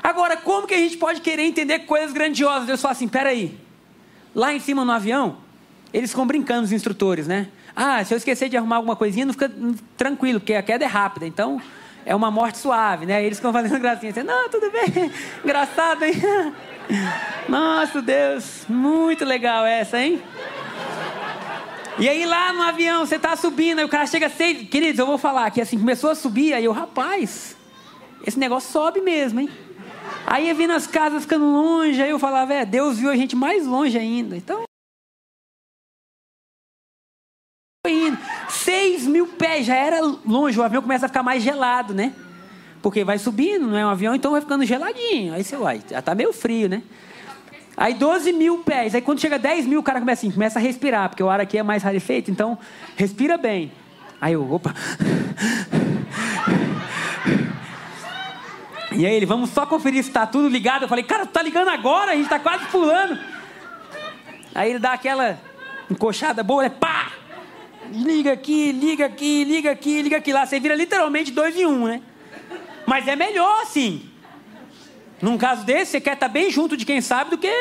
Agora, 0.00 0.36
como 0.36 0.68
que 0.68 0.74
a 0.74 0.78
gente 0.78 0.96
pode 0.96 1.20
querer 1.20 1.42
entender 1.42 1.80
coisas 1.80 2.12
grandiosas? 2.12 2.66
Deus 2.68 2.80
fala 2.80 2.92
assim, 2.92 3.08
peraí. 3.08 3.58
Lá 4.32 4.54
em 4.54 4.60
cima 4.60 4.84
no 4.84 4.92
avião, 4.92 5.38
eles 5.92 6.10
ficam 6.10 6.24
brincando, 6.24 6.62
os 6.62 6.72
instrutores, 6.72 7.26
né? 7.26 7.48
Ah, 7.74 8.04
se 8.04 8.12
eu 8.14 8.18
esquecer 8.18 8.48
de 8.48 8.56
arrumar 8.56 8.76
alguma 8.76 8.96
coisinha, 8.96 9.26
não 9.26 9.32
fica 9.32 9.50
tranquilo, 9.96 10.40
porque 10.40 10.54
a 10.54 10.62
queda 10.62 10.84
é 10.84 10.88
rápida. 10.88 11.26
Então, 11.26 11.60
é 12.04 12.14
uma 12.14 12.30
morte 12.30 12.58
suave, 12.58 13.06
né? 13.06 13.24
Eles 13.24 13.38
ficam 13.38 13.52
fazendo 13.52 13.78
gracinha 13.78 14.10
assim, 14.10 14.22
não, 14.22 14.48
tudo 14.48 14.70
bem, 14.70 15.10
engraçado, 15.44 16.04
hein? 16.04 16.14
Nossa, 17.48 18.02
Deus, 18.02 18.64
muito 18.68 19.24
legal 19.24 19.64
essa, 19.64 20.00
hein? 20.00 20.20
E 21.98 22.08
aí 22.08 22.24
lá 22.24 22.52
no 22.52 22.62
avião, 22.62 23.04
você 23.04 23.18
tá 23.18 23.36
subindo, 23.36 23.80
aí 23.80 23.84
o 23.84 23.88
cara 23.88 24.06
chega 24.06 24.26
assim, 24.26 24.64
queridos, 24.64 24.98
eu 24.98 25.06
vou 25.06 25.18
falar 25.18 25.50
que 25.50 25.60
assim, 25.60 25.78
começou 25.78 26.10
a 26.10 26.14
subir, 26.14 26.54
aí 26.54 26.64
eu, 26.64 26.72
rapaz, 26.72 27.56
esse 28.26 28.38
negócio 28.38 28.72
sobe 28.72 29.00
mesmo, 29.00 29.40
hein? 29.40 29.50
Aí 30.26 30.46
ia 30.46 30.54
vindo 30.54 30.72
as 30.72 30.86
casas 30.86 31.22
ficando 31.22 31.44
longe, 31.44 32.00
aí 32.00 32.10
eu 32.10 32.18
falava, 32.18 32.54
é, 32.54 32.64
Deus 32.64 32.98
viu 32.98 33.10
a 33.10 33.16
gente 33.16 33.36
mais 33.36 33.66
longe 33.66 33.98
ainda. 33.98 34.36
Então, 34.36 34.64
indo. 37.88 38.18
6 38.48 39.06
mil 39.06 39.26
pés, 39.26 39.64
já 39.64 39.74
era 39.74 40.00
longe, 40.26 40.58
o 40.58 40.62
avião 40.62 40.82
começa 40.82 41.06
a 41.06 41.08
ficar 41.08 41.22
mais 41.22 41.42
gelado, 41.42 41.94
né? 41.94 42.12
Porque 42.82 43.04
vai 43.04 43.16
subindo, 43.16 43.66
não 43.66 43.76
é 43.76 43.86
um 43.86 43.88
avião, 43.88 44.14
então 44.14 44.32
vai 44.32 44.40
ficando 44.42 44.66
geladinho. 44.66 45.32
Aí 45.32 45.42
você 45.42 45.56
vai, 45.56 45.80
já 45.88 46.02
tá 46.02 46.14
meio 46.14 46.30
frio, 46.30 46.68
né? 46.68 46.82
Aí 47.76 47.94
12 47.94 48.32
mil 48.34 48.58
pés, 48.58 48.94
aí 48.94 49.00
quando 49.00 49.18
chega 49.18 49.38
10 49.38 49.64
mil, 49.64 49.80
o 49.80 49.82
cara 49.82 49.98
começa 49.98 50.20
assim, 50.20 50.30
começa 50.30 50.58
a 50.58 50.62
respirar, 50.62 51.08
porque 51.08 51.22
o 51.22 51.30
ar 51.30 51.40
aqui 51.40 51.56
é 51.56 51.62
mais 51.62 51.82
rarefeito, 51.82 52.30
então 52.30 52.58
respira 52.96 53.38
bem. 53.38 53.72
Aí 54.20 54.34
eu, 54.34 54.52
opa. 54.52 54.74
E 58.92 59.06
aí 59.06 59.14
ele, 59.14 59.24
vamos 59.24 59.50
só 59.50 59.64
conferir 59.64 60.04
se 60.04 60.10
tá 60.10 60.26
tudo 60.26 60.48
ligado. 60.48 60.82
Eu 60.82 60.88
falei, 60.88 61.04
cara, 61.04 61.24
tá 61.24 61.40
ligando 61.40 61.68
agora, 61.68 62.12
a 62.12 62.16
gente 62.16 62.28
tá 62.28 62.38
quase 62.38 62.66
pulando. 62.66 63.18
Aí 64.54 64.68
ele 64.68 64.78
dá 64.78 64.92
aquela 64.92 65.38
encoxada 65.88 66.42
boa, 66.42 66.64
né? 66.64 66.68
Pá! 66.68 67.19
Liga 67.92 68.32
aqui, 68.32 68.72
liga 68.72 69.06
aqui, 69.06 69.44
liga 69.44 69.70
aqui, 69.70 70.02
liga 70.02 70.16
aqui 70.16 70.32
lá. 70.32 70.46
Você 70.46 70.60
vira 70.60 70.74
literalmente 70.74 71.30
dois 71.30 71.56
em 71.56 71.66
um, 71.66 71.86
né? 71.86 72.02
Mas 72.86 73.06
é 73.06 73.16
melhor 73.16 73.62
assim. 73.62 74.08
Num 75.20 75.36
caso 75.36 75.64
desse, 75.64 75.92
você 75.92 76.00
quer 76.00 76.14
estar 76.14 76.28
bem 76.28 76.50
junto 76.50 76.76
de 76.76 76.84
quem 76.84 77.00
sabe 77.00 77.30
do 77.30 77.38
que. 77.38 77.52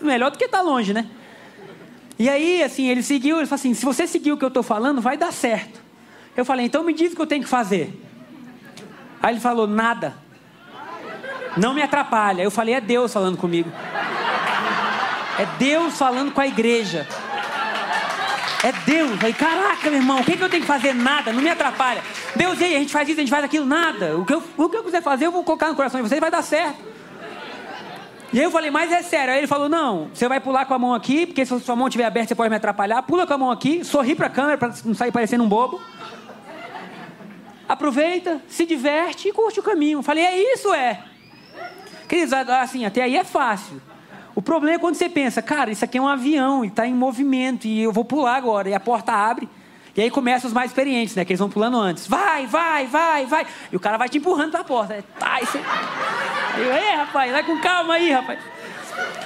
Melhor 0.00 0.30
do 0.30 0.38
que 0.38 0.44
estar 0.44 0.60
longe, 0.60 0.92
né? 0.92 1.06
E 2.18 2.28
aí, 2.28 2.62
assim, 2.62 2.88
ele 2.88 3.02
seguiu, 3.02 3.38
ele 3.38 3.46
falou 3.46 3.60
assim: 3.60 3.74
se 3.74 3.84
você 3.84 4.06
seguir 4.06 4.32
o 4.32 4.36
que 4.36 4.44
eu 4.44 4.48
estou 4.48 4.62
falando, 4.62 5.00
vai 5.00 5.16
dar 5.16 5.32
certo. 5.32 5.80
Eu 6.36 6.44
falei: 6.44 6.66
então 6.66 6.84
me 6.84 6.92
diz 6.92 7.12
o 7.12 7.16
que 7.16 7.22
eu 7.22 7.26
tenho 7.26 7.42
que 7.42 7.48
fazer. 7.48 8.02
Aí 9.22 9.34
ele 9.34 9.40
falou: 9.40 9.66
nada. 9.66 10.14
Não 11.56 11.74
me 11.74 11.82
atrapalha. 11.82 12.42
Eu 12.42 12.50
falei: 12.50 12.74
é 12.74 12.80
Deus 12.80 13.12
falando 13.12 13.36
comigo. 13.36 13.70
É 15.38 15.46
Deus 15.58 15.98
falando 15.98 16.32
com 16.32 16.40
a 16.40 16.46
igreja. 16.46 17.06
É 18.66 18.72
Deus. 18.84 19.22
Aí, 19.22 19.32
caraca, 19.32 19.88
meu 19.88 20.00
irmão, 20.00 20.20
o 20.20 20.24
que, 20.24 20.36
que 20.36 20.42
eu 20.42 20.48
tenho 20.48 20.62
que 20.62 20.66
fazer? 20.66 20.92
Nada, 20.92 21.32
não 21.32 21.40
me 21.40 21.48
atrapalha. 21.48 22.02
Deus, 22.34 22.60
ei, 22.60 22.74
a 22.74 22.80
gente 22.80 22.92
faz 22.92 23.08
isso, 23.08 23.20
a 23.20 23.22
gente 23.22 23.30
faz 23.30 23.44
aquilo, 23.44 23.64
nada. 23.64 24.16
O 24.18 24.24
que, 24.24 24.34
eu, 24.34 24.42
o 24.56 24.68
que 24.68 24.76
eu 24.76 24.82
quiser 24.82 25.00
fazer, 25.02 25.26
eu 25.26 25.30
vou 25.30 25.44
colocar 25.44 25.68
no 25.68 25.76
coração 25.76 26.02
de 26.02 26.08
vocês, 26.08 26.20
vai 26.20 26.32
dar 26.32 26.42
certo. 26.42 26.84
E 28.32 28.40
aí 28.40 28.44
eu 28.44 28.50
falei, 28.50 28.72
mas 28.72 28.90
é 28.90 29.02
sério. 29.02 29.32
Aí 29.32 29.38
ele 29.38 29.46
falou, 29.46 29.68
não, 29.68 30.10
você 30.12 30.26
vai 30.26 30.40
pular 30.40 30.64
com 30.64 30.74
a 30.74 30.78
mão 30.80 30.92
aqui, 30.92 31.26
porque 31.26 31.46
se 31.46 31.54
a 31.54 31.60
sua 31.60 31.76
mão 31.76 31.86
estiver 31.86 32.06
aberta, 32.06 32.30
você 32.30 32.34
pode 32.34 32.50
me 32.50 32.56
atrapalhar. 32.56 33.00
Pula 33.02 33.24
com 33.24 33.34
a 33.34 33.38
mão 33.38 33.52
aqui, 33.52 33.84
sorri 33.84 34.16
pra 34.16 34.28
câmera 34.28 34.58
pra 34.58 34.74
não 34.84 34.94
sair 34.94 35.12
parecendo 35.12 35.44
um 35.44 35.48
bobo. 35.48 35.80
aproveita, 37.68 38.42
se 38.48 38.66
diverte 38.66 39.28
e 39.28 39.32
curte 39.32 39.60
o 39.60 39.62
caminho. 39.62 40.02
Falei, 40.02 40.24
é 40.24 40.54
isso, 40.54 40.74
é. 40.74 41.04
Queridos, 42.08 42.32
assim, 42.32 42.84
até 42.84 43.02
aí 43.02 43.16
é 43.16 43.22
fácil. 43.22 43.80
O 44.36 44.42
problema 44.42 44.76
é 44.76 44.78
quando 44.78 44.96
você 44.96 45.08
pensa, 45.08 45.40
cara, 45.40 45.70
isso 45.70 45.82
aqui 45.82 45.96
é 45.96 46.00
um 46.00 46.06
avião 46.06 46.62
e 46.62 46.68
está 46.68 46.86
em 46.86 46.92
movimento 46.92 47.66
e 47.66 47.82
eu 47.82 47.90
vou 47.90 48.04
pular 48.04 48.36
agora. 48.36 48.68
E 48.68 48.74
a 48.74 48.78
porta 48.78 49.10
abre. 49.10 49.48
E 49.96 50.02
aí 50.02 50.10
começam 50.10 50.46
os 50.46 50.52
mais 50.52 50.70
experientes, 50.70 51.16
né? 51.16 51.24
Que 51.24 51.32
eles 51.32 51.40
vão 51.40 51.48
pulando 51.48 51.78
antes. 51.78 52.06
Vai, 52.06 52.46
vai, 52.46 52.86
vai, 52.86 53.24
vai. 53.24 53.46
E 53.72 53.76
o 53.76 53.80
cara 53.80 53.96
vai 53.96 54.10
te 54.10 54.18
empurrando 54.18 54.50
para 54.50 54.60
a 54.60 54.64
porta. 54.64 55.02
Tá, 55.18 55.40
e 55.40 55.46
você... 55.46 55.58
Eu, 56.60 56.98
rapaz, 56.98 57.32
vai 57.32 57.44
com 57.44 57.58
calma 57.60 57.94
aí, 57.94 58.10
rapaz. 58.12 58.38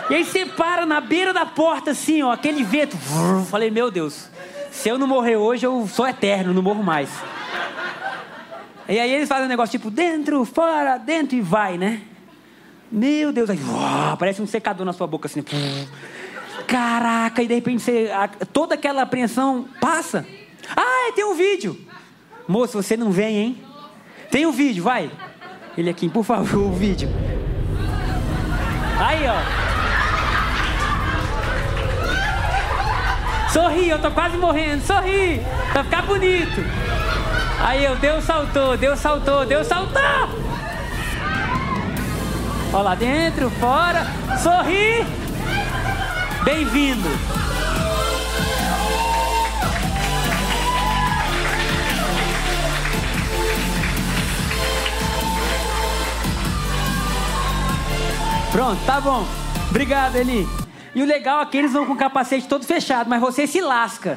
E 0.09 0.15
aí 0.15 0.25
você 0.25 0.47
para 0.47 0.87
na 0.87 1.01
beira 1.01 1.33
da 1.33 1.45
porta, 1.45 1.91
assim, 1.91 2.23
ó, 2.23 2.31
aquele 2.31 2.63
vento. 2.63 2.97
Falei, 3.51 3.69
meu 3.69 3.91
Deus, 3.91 4.29
se 4.71 4.89
eu 4.89 4.97
não 4.97 5.09
morrer 5.09 5.37
hoje, 5.37 5.67
eu 5.67 5.89
sou 5.89 6.07
eterno, 6.07 6.55
não 6.55 6.63
morro 6.63 6.85
mais. 6.85 7.11
E 8.89 8.99
aí 8.99 9.13
eles 9.13 9.29
fazem 9.29 9.47
um 9.47 9.49
negócio 9.49 9.77
tipo, 9.77 9.91
dentro, 9.91 10.45
fora, 10.45 10.99
dentro 10.99 11.37
e 11.37 11.41
vai, 11.41 11.77
né? 11.77 12.01
Meu 12.91 13.33
Deus, 13.33 13.49
aí 13.49 13.59
uau, 13.63 14.17
parece 14.17 14.43
um 14.43 14.47
secador 14.47 14.85
na 14.85 14.93
sua 14.93 15.07
boca 15.07 15.29
assim. 15.29 15.45
Caraca, 16.67 17.43
e 17.43 17.47
de 17.47 17.55
repente 17.55 17.83
você, 17.83 18.11
a, 18.13 18.27
toda 18.29 18.75
aquela 18.75 19.03
apreensão 19.03 19.69
passa. 19.81 20.27
Ah, 20.77 21.13
tem 21.15 21.25
um 21.25 21.35
vídeo. 21.35 21.79
Moço, 22.49 22.83
você 22.83 22.97
não 22.97 23.13
vem, 23.13 23.37
hein? 23.37 23.63
Tem 24.31 24.45
um 24.47 24.53
vídeo, 24.53 24.83
vai. 24.83 25.11
Ele 25.77 25.89
aqui, 25.89 26.09
por 26.09 26.25
favor, 26.25 26.67
o 26.67 26.73
vídeo. 26.73 27.09
Aí, 28.99 29.25
ó. 29.27 29.71
Sorri, 33.53 33.89
eu 33.89 34.01
tô 34.01 34.11
quase 34.11 34.37
morrendo. 34.37 34.85
Sorri, 34.85 35.41
pra 35.73 35.85
ficar 35.85 36.03
bonito. 36.03 36.61
Aí 37.61 37.85
eu, 37.85 37.97
Deus 37.97 38.25
saltou, 38.25 38.77
Deus 38.77 38.99
saltou, 38.99 39.45
Deus 39.47 39.67
saltou. 39.67 40.40
Olha 42.73 42.83
lá 42.83 42.95
dentro, 42.95 43.51
fora. 43.51 44.07
Sorri. 44.41 45.05
Bem-vindo. 46.45 47.09
Pronto, 58.53 58.81
tá 58.87 59.01
bom. 59.01 59.27
Obrigado, 59.71 60.15
Eli. 60.17 60.47
E 60.95 61.03
o 61.03 61.07
legal 61.07 61.43
é 61.43 61.47
que 61.47 61.57
eles 61.57 61.73
vão 61.73 61.87
com 61.87 61.95
o 61.95 61.97
capacete 61.97 62.47
todo 62.47 62.65
fechado, 62.65 63.11
mas 63.11 63.21
você 63.21 63.49
se 63.49 63.61
lasca. 63.61 64.17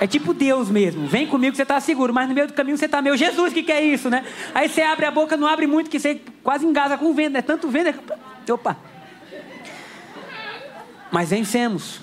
É 0.00 0.06
tipo 0.06 0.32
Deus 0.32 0.70
mesmo. 0.70 1.06
Vem 1.06 1.26
comigo 1.26 1.52
que 1.52 1.56
você 1.56 1.62
está 1.62 1.80
seguro, 1.80 2.14
mas 2.14 2.28
no 2.28 2.34
meio 2.34 2.46
do 2.46 2.52
caminho 2.52 2.76
você 2.76 2.84
está 2.84 3.02
meu 3.02 3.16
Jesus 3.16 3.52
que 3.52 3.62
quer 3.62 3.82
isso, 3.82 4.08
né? 4.08 4.24
Aí 4.54 4.68
você 4.68 4.82
abre 4.82 5.06
a 5.06 5.10
boca, 5.10 5.36
não 5.36 5.48
abre 5.48 5.66
muito, 5.66 5.90
que 5.90 5.98
você 5.98 6.20
quase 6.42 6.64
engasa 6.64 6.96
com 6.96 7.06
o 7.06 7.14
vento. 7.14 7.36
É 7.36 7.42
tanto 7.42 7.68
vento. 7.68 7.88
É... 7.88 8.52
Opa! 8.52 8.76
Mas 11.10 11.30
vencemos. 11.30 12.00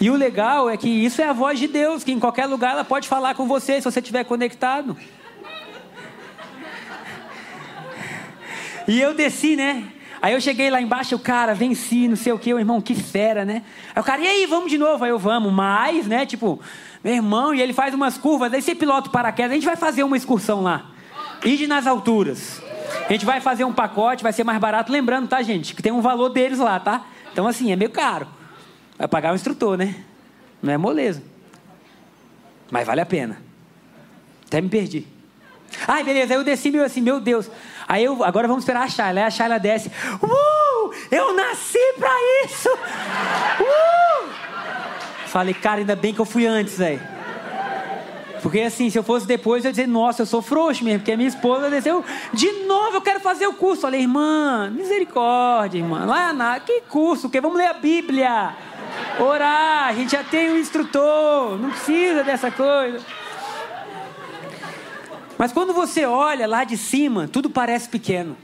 E 0.00 0.10
o 0.10 0.16
legal 0.16 0.68
é 0.68 0.76
que 0.76 0.88
isso 0.88 1.22
é 1.22 1.26
a 1.28 1.32
voz 1.32 1.58
de 1.58 1.68
Deus, 1.68 2.02
que 2.02 2.12
em 2.12 2.18
qualquer 2.18 2.46
lugar 2.46 2.72
ela 2.72 2.84
pode 2.84 3.08
falar 3.08 3.34
com 3.34 3.46
você 3.46 3.80
se 3.80 3.84
você 3.84 4.00
estiver 4.00 4.24
conectado. 4.24 4.96
E 8.88 9.00
eu 9.00 9.14
desci, 9.14 9.54
né? 9.54 9.91
Aí 10.22 10.34
eu 10.34 10.40
cheguei 10.40 10.70
lá 10.70 10.80
embaixo, 10.80 11.16
o 11.16 11.18
cara, 11.18 11.52
venci, 11.52 12.06
não 12.06 12.14
sei 12.14 12.32
o 12.32 12.38
que, 12.38 12.54
o 12.54 12.58
irmão, 12.60 12.80
que 12.80 12.94
fera, 12.94 13.44
né? 13.44 13.64
Aí 13.92 14.00
o 14.00 14.04
cara, 14.04 14.22
e 14.22 14.26
aí, 14.28 14.46
vamos 14.46 14.70
de 14.70 14.78
novo? 14.78 15.02
Aí 15.02 15.10
eu, 15.10 15.18
vamos, 15.18 15.52
mais, 15.52 16.06
né? 16.06 16.24
Tipo, 16.24 16.60
meu 17.02 17.14
irmão, 17.14 17.52
e 17.52 17.60
ele 17.60 17.72
faz 17.72 17.92
umas 17.92 18.16
curvas, 18.16 18.54
aí 18.54 18.62
você 18.62 18.72
pilota 18.72 19.08
o 19.08 19.10
paraquedas, 19.10 19.50
a 19.50 19.54
gente 19.54 19.66
vai 19.66 19.74
fazer 19.74 20.04
uma 20.04 20.16
excursão 20.16 20.62
lá. 20.62 20.92
Ide 21.44 21.66
nas 21.66 21.88
alturas. 21.88 22.62
A 23.08 23.12
gente 23.12 23.26
vai 23.26 23.40
fazer 23.40 23.64
um 23.64 23.72
pacote, 23.72 24.22
vai 24.22 24.32
ser 24.32 24.44
mais 24.44 24.60
barato. 24.60 24.92
Lembrando, 24.92 25.26
tá, 25.26 25.42
gente, 25.42 25.74
que 25.74 25.82
tem 25.82 25.90
um 25.90 26.00
valor 26.00 26.28
deles 26.28 26.60
lá, 26.60 26.78
tá? 26.78 27.04
Então, 27.32 27.48
assim, 27.48 27.72
é 27.72 27.76
meio 27.76 27.90
caro. 27.90 28.28
Vai 28.96 29.08
pagar 29.08 29.32
o 29.32 29.34
instrutor, 29.34 29.76
né? 29.76 29.96
Não 30.62 30.72
é 30.72 30.78
moleza. 30.78 31.20
Mas 32.70 32.86
vale 32.86 33.00
a 33.00 33.06
pena. 33.06 33.42
Até 34.46 34.60
me 34.60 34.68
perdi. 34.68 35.04
Ai, 35.88 36.04
beleza, 36.04 36.34
aí 36.34 36.38
eu 36.38 36.44
desci 36.44 36.70
meio 36.70 36.84
assim, 36.84 37.00
meu 37.00 37.18
Deus. 37.18 37.50
Aí 37.92 38.04
eu, 38.04 38.24
agora 38.24 38.48
vamos 38.48 38.62
esperar 38.62 38.84
a 38.84 38.88
Shayla. 38.88 39.20
Aí 39.20 39.26
a 39.26 39.30
Shayla 39.30 39.58
desce. 39.58 39.92
Uh! 40.22 40.90
Eu 41.10 41.34
nasci 41.34 41.78
pra 41.98 42.10
isso! 42.42 42.70
Uh! 43.60 44.30
Falei, 45.26 45.52
cara, 45.52 45.80
ainda 45.80 45.94
bem 45.94 46.14
que 46.14 46.20
eu 46.20 46.24
fui 46.24 46.46
antes, 46.46 46.78
velho. 46.78 47.02
Porque 48.40 48.60
assim, 48.60 48.88
se 48.88 48.98
eu 48.98 49.02
fosse 49.02 49.26
depois, 49.26 49.62
eu 49.62 49.68
ia 49.68 49.72
dizer, 49.72 49.86
nossa, 49.86 50.22
eu 50.22 50.26
sou 50.26 50.40
frouxo 50.40 50.82
mesmo, 50.82 51.00
porque 51.00 51.12
a 51.12 51.16
minha 51.18 51.28
esposa 51.28 51.68
desceu, 51.68 52.02
de 52.32 52.50
novo 52.64 52.96
eu 52.96 53.02
quero 53.02 53.20
fazer 53.20 53.46
o 53.46 53.52
curso. 53.52 53.82
Falei, 53.82 54.00
irmã, 54.00 54.70
misericórdia, 54.70 55.78
irmã. 55.78 56.06
Lá 56.06 56.32
na, 56.32 56.60
que 56.60 56.80
curso? 56.88 57.28
Que 57.28 57.42
vamos 57.42 57.58
ler 57.58 57.66
a 57.66 57.74
Bíblia. 57.74 58.54
Orar, 59.20 59.88
a 59.88 59.92
gente 59.92 60.12
já 60.12 60.24
tem 60.24 60.50
um 60.50 60.56
instrutor, 60.56 61.58
não 61.58 61.68
precisa 61.68 62.24
dessa 62.24 62.50
coisa. 62.50 63.04
Mas 65.42 65.50
quando 65.50 65.74
você 65.74 66.04
olha 66.04 66.46
lá 66.46 66.62
de 66.62 66.76
cima, 66.76 67.26
tudo 67.26 67.50
parece 67.50 67.88
pequeno. 67.88 68.36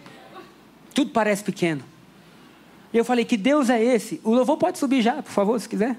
Tudo 0.93 1.13
parece 1.13 1.45
pequeno. 1.45 1.85
E 2.93 2.99
eu 2.99 3.05
falei: 3.05 3.25
Que 3.25 3.37
Deus 3.37 3.71
é 3.71 3.81
esse? 3.81 4.21
O 4.25 4.35
louvor 4.35 4.57
pode 4.57 4.81
subir 4.81 5.01
já, 5.01 5.23
por 5.23 5.31
favor, 5.31 5.61
se 5.61 5.69
quiser. 5.69 5.97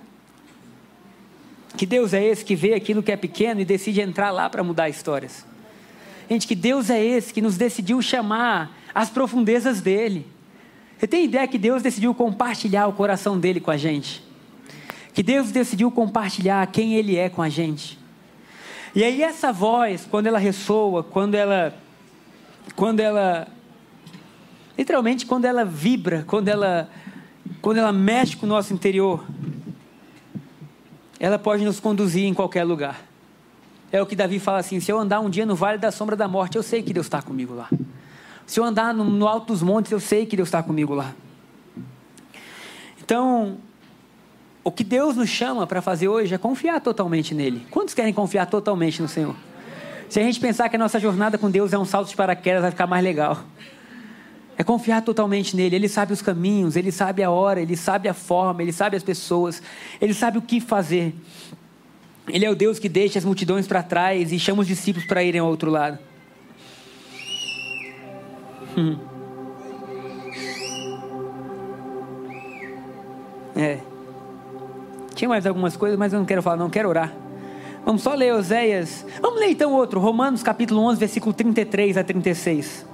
Que 1.78 1.86
Deus 1.86 2.14
é 2.14 2.22
esse 2.22 2.44
que 2.44 2.54
vê 2.54 2.74
aquilo 2.74 3.02
que 3.02 3.14
é 3.14 3.16
pequeno 3.16 3.62
e 3.62 3.64
decide 3.64 4.02
entrar 4.02 4.30
lá 4.32 4.50
para 4.50 4.62
mudar 4.62 4.90
histórias. 4.90 5.46
Gente, 6.30 6.46
que 6.46 6.54
Deus 6.54 6.90
é 6.90 7.02
esse 7.02 7.34
que 7.34 7.42
nos 7.42 7.56
decidiu 7.56 8.02
chamar 8.02 8.78
às 8.94 9.10
profundezas 9.10 9.80
dele. 9.80 10.28
Você 10.98 11.08
tem 11.08 11.24
ideia 11.24 11.48
que 11.48 11.58
Deus 11.58 11.82
decidiu 11.82 12.14
compartilhar 12.14 12.88
o 12.88 12.92
coração 12.92 13.40
dele 13.40 13.62
com 13.62 13.72
a 13.72 13.78
gente? 13.78 14.22
Que 15.14 15.24
Deus 15.24 15.50
decidiu 15.50 15.90
compartilhar 15.92 16.68
quem 16.68 16.96
ele 16.96 17.16
é 17.16 17.30
com 17.30 17.42
a 17.42 17.48
gente? 17.48 17.99
E 18.96 19.04
aí 19.04 19.22
essa 19.22 19.52
voz, 19.52 20.08
quando 20.10 20.28
ela 20.28 20.40
ressoa, 20.40 21.04
quando 21.04 21.36
ela 21.36 21.74
quando 22.76 23.00
ela 23.00 23.48
literalmente 24.78 25.26
quando 25.26 25.46
ela 25.46 25.64
vibra, 25.64 26.24
quando 26.26 26.48
ela 26.48 26.90
quando 27.62 27.78
ela 27.78 27.92
mexe 27.92 28.36
com 28.36 28.46
o 28.46 28.50
nosso 28.50 28.74
interior, 28.74 29.24
ela 31.20 31.38
pode 31.38 31.64
nos 31.66 31.80
conduzir 31.80 32.26
em 32.26 32.34
qualquer 32.34 32.64
lugar. 32.64 33.02
É 33.92 34.02
o 34.02 34.06
que 34.06 34.16
Davi 34.16 34.40
fala 34.40 34.60
assim: 34.60 34.80
se 34.80 34.92
eu 34.92 34.98
andar 34.98 35.20
um 35.20 35.30
dia 35.30 35.46
no 35.46 35.56
vale 35.56 35.78
da 35.78 35.92
sombra 35.92 36.16
da 36.16 36.28
morte, 36.28 36.56
eu 36.56 36.64
sei 36.64 36.82
que 36.82 36.94
Deus 36.94 37.06
está 37.06 37.22
comigo 37.22 37.54
lá. 37.54 37.70
Se 38.46 38.60
eu 38.60 38.64
andar 38.64 38.94
no, 38.94 39.04
no 39.04 39.28
alto 39.28 39.48
dos 39.48 39.62
montes, 39.62 39.92
eu 39.92 40.00
sei 40.00 40.26
que 40.26 40.36
Deus 40.36 40.48
está 40.48 40.64
comigo 40.64 40.96
lá. 40.96 41.14
Então, 43.02 43.58
o 44.64 44.72
que 44.72 44.84
Deus 44.84 45.16
nos 45.16 45.30
chama 45.30 45.66
para 45.66 45.82
fazer 45.82 46.08
hoje 46.08 46.34
é 46.34 46.38
confiar 46.38 46.82
totalmente 46.82 47.34
nele. 47.34 47.66
Quantos 47.72 47.94
querem 47.94 48.14
confiar 48.14 48.46
totalmente 48.46 49.02
no 49.02 49.08
Senhor? 49.08 49.36
Se 50.10 50.20
a 50.20 50.24
gente 50.24 50.40
pensar 50.40 50.68
que 50.70 50.76
a 50.76 50.80
nossa 50.80 51.00
jornada 51.00 51.38
com 51.38 51.50
Deus 51.50 51.72
é 51.72 51.78
um 51.78 51.86
salto 51.86 52.10
de 52.10 52.16
paraquedas, 52.16 52.62
vai 52.62 52.72
ficar 52.72 52.88
mais 52.88 53.04
legal. 53.04 53.44
É 54.58 54.64
confiar 54.64 55.02
totalmente 55.02 55.56
nele. 55.56 55.76
Ele 55.76 55.88
sabe 55.88 56.12
os 56.12 56.22
caminhos, 56.22 56.76
ele 56.76 56.92
sabe 56.92 57.24
a 57.24 57.30
hora, 57.30 57.62
ele 57.62 57.78
sabe 57.78 58.10
a 58.10 58.14
forma, 58.14 58.62
ele 58.62 58.74
sabe 58.74 58.98
as 58.98 59.04
pessoas, 59.04 59.62
ele 60.02 60.14
sabe 60.14 60.38
o 60.38 60.42
que 60.42 60.60
fazer. 60.60 61.16
Ele 62.28 62.46
é 62.46 62.50
o 62.50 62.56
Deus 62.56 62.78
que 62.78 62.90
deixa 62.90 63.18
as 63.18 63.26
multidões 63.26 63.68
para 63.68 63.82
trás 63.82 64.32
e 64.32 64.40
chama 64.40 64.62
os 64.62 64.68
discípulos 64.68 65.08
para 65.08 65.24
irem 65.24 65.40
ao 65.40 65.48
outro 65.48 65.72
lado. 65.72 65.98
Hum. 68.78 68.98
É. 73.56 73.89
Tinha 75.20 75.28
mais 75.28 75.46
algumas 75.46 75.76
coisas, 75.76 76.00
mas 76.00 76.14
eu 76.14 76.20
não 76.20 76.26
quero 76.26 76.42
falar, 76.42 76.56
não 76.56 76.70
quero 76.70 76.88
orar. 76.88 77.14
Vamos 77.84 78.04
só 78.04 78.14
ler 78.14 78.34
Oséias. 78.34 79.06
Vamos 79.22 79.38
ler 79.38 79.50
então 79.50 79.74
outro, 79.74 80.00
Romanos 80.00 80.42
capítulo 80.42 80.80
11, 80.84 80.98
versículo 80.98 81.34
33 81.34 81.98
a 81.98 82.06
36. 82.06 82.86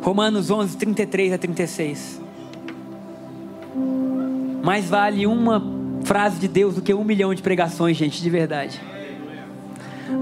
Romanos 0.00 0.52
11, 0.52 0.76
33 0.76 1.32
a 1.32 1.38
36. 1.38 2.22
Mais 4.62 4.88
vale 4.88 5.26
uma 5.26 5.60
frase 6.04 6.38
de 6.38 6.46
Deus 6.46 6.76
do 6.76 6.82
que 6.82 6.94
um 6.94 7.02
milhão 7.02 7.34
de 7.34 7.42
pregações, 7.42 7.96
gente, 7.96 8.22
de 8.22 8.30
verdade. 8.30 8.80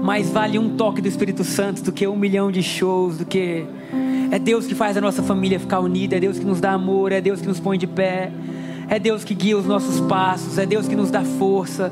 Mais 0.01 0.31
vale 0.31 0.57
um 0.57 0.75
toque 0.75 0.99
do 0.99 1.07
Espírito 1.07 1.43
Santo 1.43 1.83
do 1.83 1.91
que 1.91 2.07
um 2.07 2.15
milhão 2.15 2.51
de 2.51 2.63
shows, 2.63 3.19
do 3.19 3.25
que. 3.25 3.67
É 4.31 4.39
Deus 4.39 4.65
que 4.65 4.73
faz 4.73 4.97
a 4.97 5.01
nossa 5.01 5.21
família 5.21 5.59
ficar 5.59 5.79
unida, 5.79 6.15
é 6.15 6.19
Deus 6.19 6.39
que 6.39 6.45
nos 6.45 6.59
dá 6.59 6.71
amor, 6.71 7.11
é 7.11 7.21
Deus 7.21 7.39
que 7.39 7.47
nos 7.47 7.59
põe 7.59 7.77
de 7.77 7.85
pé. 7.85 8.31
É 8.87 8.99
Deus 8.99 9.23
que 9.23 9.33
guia 9.33 9.57
os 9.57 9.65
nossos 9.65 9.99
passos, 10.01 10.57
é 10.57 10.65
Deus 10.65 10.87
que 10.87 10.95
nos 10.95 11.09
dá 11.09 11.23
força, 11.23 11.91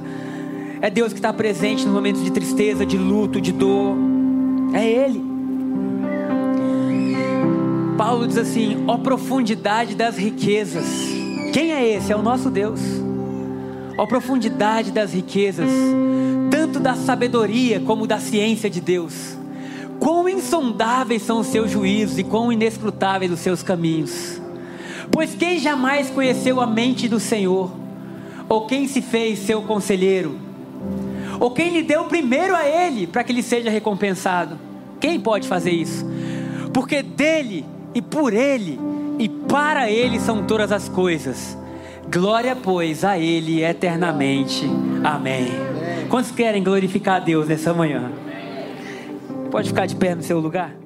é 0.81 0.89
Deus 0.89 1.13
que 1.13 1.19
está 1.19 1.31
presente 1.31 1.85
nos 1.85 1.93
momentos 1.93 2.23
de 2.23 2.31
tristeza, 2.31 2.85
de 2.85 2.97
luto, 2.97 3.39
de 3.39 3.51
dor. 3.51 3.95
É 4.73 4.85
Ele. 4.87 5.23
Paulo 7.97 8.27
diz 8.27 8.37
assim: 8.37 8.83
ó 8.87 8.97
profundidade 8.97 9.95
das 9.95 10.17
riquezas. 10.17 10.85
Quem 11.53 11.71
é 11.71 11.95
esse? 11.95 12.11
É 12.11 12.15
o 12.15 12.21
nosso 12.21 12.49
Deus. 12.49 12.79
Ó 13.97 14.07
profundidade 14.07 14.91
das 14.91 15.13
riquezas, 15.13 15.69
tanto 16.49 16.79
da 16.79 16.95
sabedoria 16.95 17.79
como 17.79 18.07
da 18.07 18.19
ciência 18.19 18.69
de 18.69 18.81
Deus. 18.81 19.37
Quão 19.99 20.27
insondáveis 20.27 21.21
são 21.21 21.41
os 21.41 21.47
seus 21.47 21.69
juízos 21.69 22.17
e 22.17 22.23
quão 22.23 22.51
inescrutáveis 22.51 23.31
os 23.31 23.39
seus 23.39 23.61
caminhos. 23.61 24.40
Pois 25.11 25.35
quem 25.35 25.59
jamais 25.59 26.09
conheceu 26.09 26.61
a 26.61 26.65
mente 26.65 27.07
do 27.07 27.19
Senhor? 27.19 27.71
Ou 28.47 28.65
quem 28.65 28.87
se 28.87 29.01
fez 29.01 29.39
seu 29.39 29.61
conselheiro? 29.61 30.39
Ou 31.39 31.51
quem 31.51 31.69
lhe 31.69 31.83
deu 31.83 32.05
primeiro 32.05 32.55
a 32.55 32.67
ele 32.67 33.07
para 33.07 33.23
que 33.23 33.31
ele 33.31 33.43
seja 33.43 33.69
recompensado? 33.69 34.57
Quem 34.99 35.19
pode 35.19 35.47
fazer 35.47 35.71
isso? 35.71 36.05
Porque 36.73 37.01
dele 37.01 37.65
e 37.93 38.01
por 38.01 38.33
ele 38.33 38.79
e 39.19 39.27
para 39.27 39.89
ele 39.89 40.19
são 40.19 40.45
todas 40.45 40.71
as 40.71 40.87
coisas. 40.87 41.57
Glória, 42.11 42.55
pois, 42.55 43.03
a 43.03 43.17
ele 43.17 43.63
eternamente. 43.63 44.65
Amém. 45.03 45.47
Quantos 46.09 46.31
querem 46.31 46.63
glorificar 46.63 47.17
a 47.17 47.19
Deus 47.19 47.47
nessa 47.47 47.73
manhã? 47.73 48.11
Pode 49.49 49.69
ficar 49.69 49.85
de 49.85 49.95
pé 49.95 50.15
no 50.15 50.23
seu 50.23 50.39
lugar? 50.39 50.80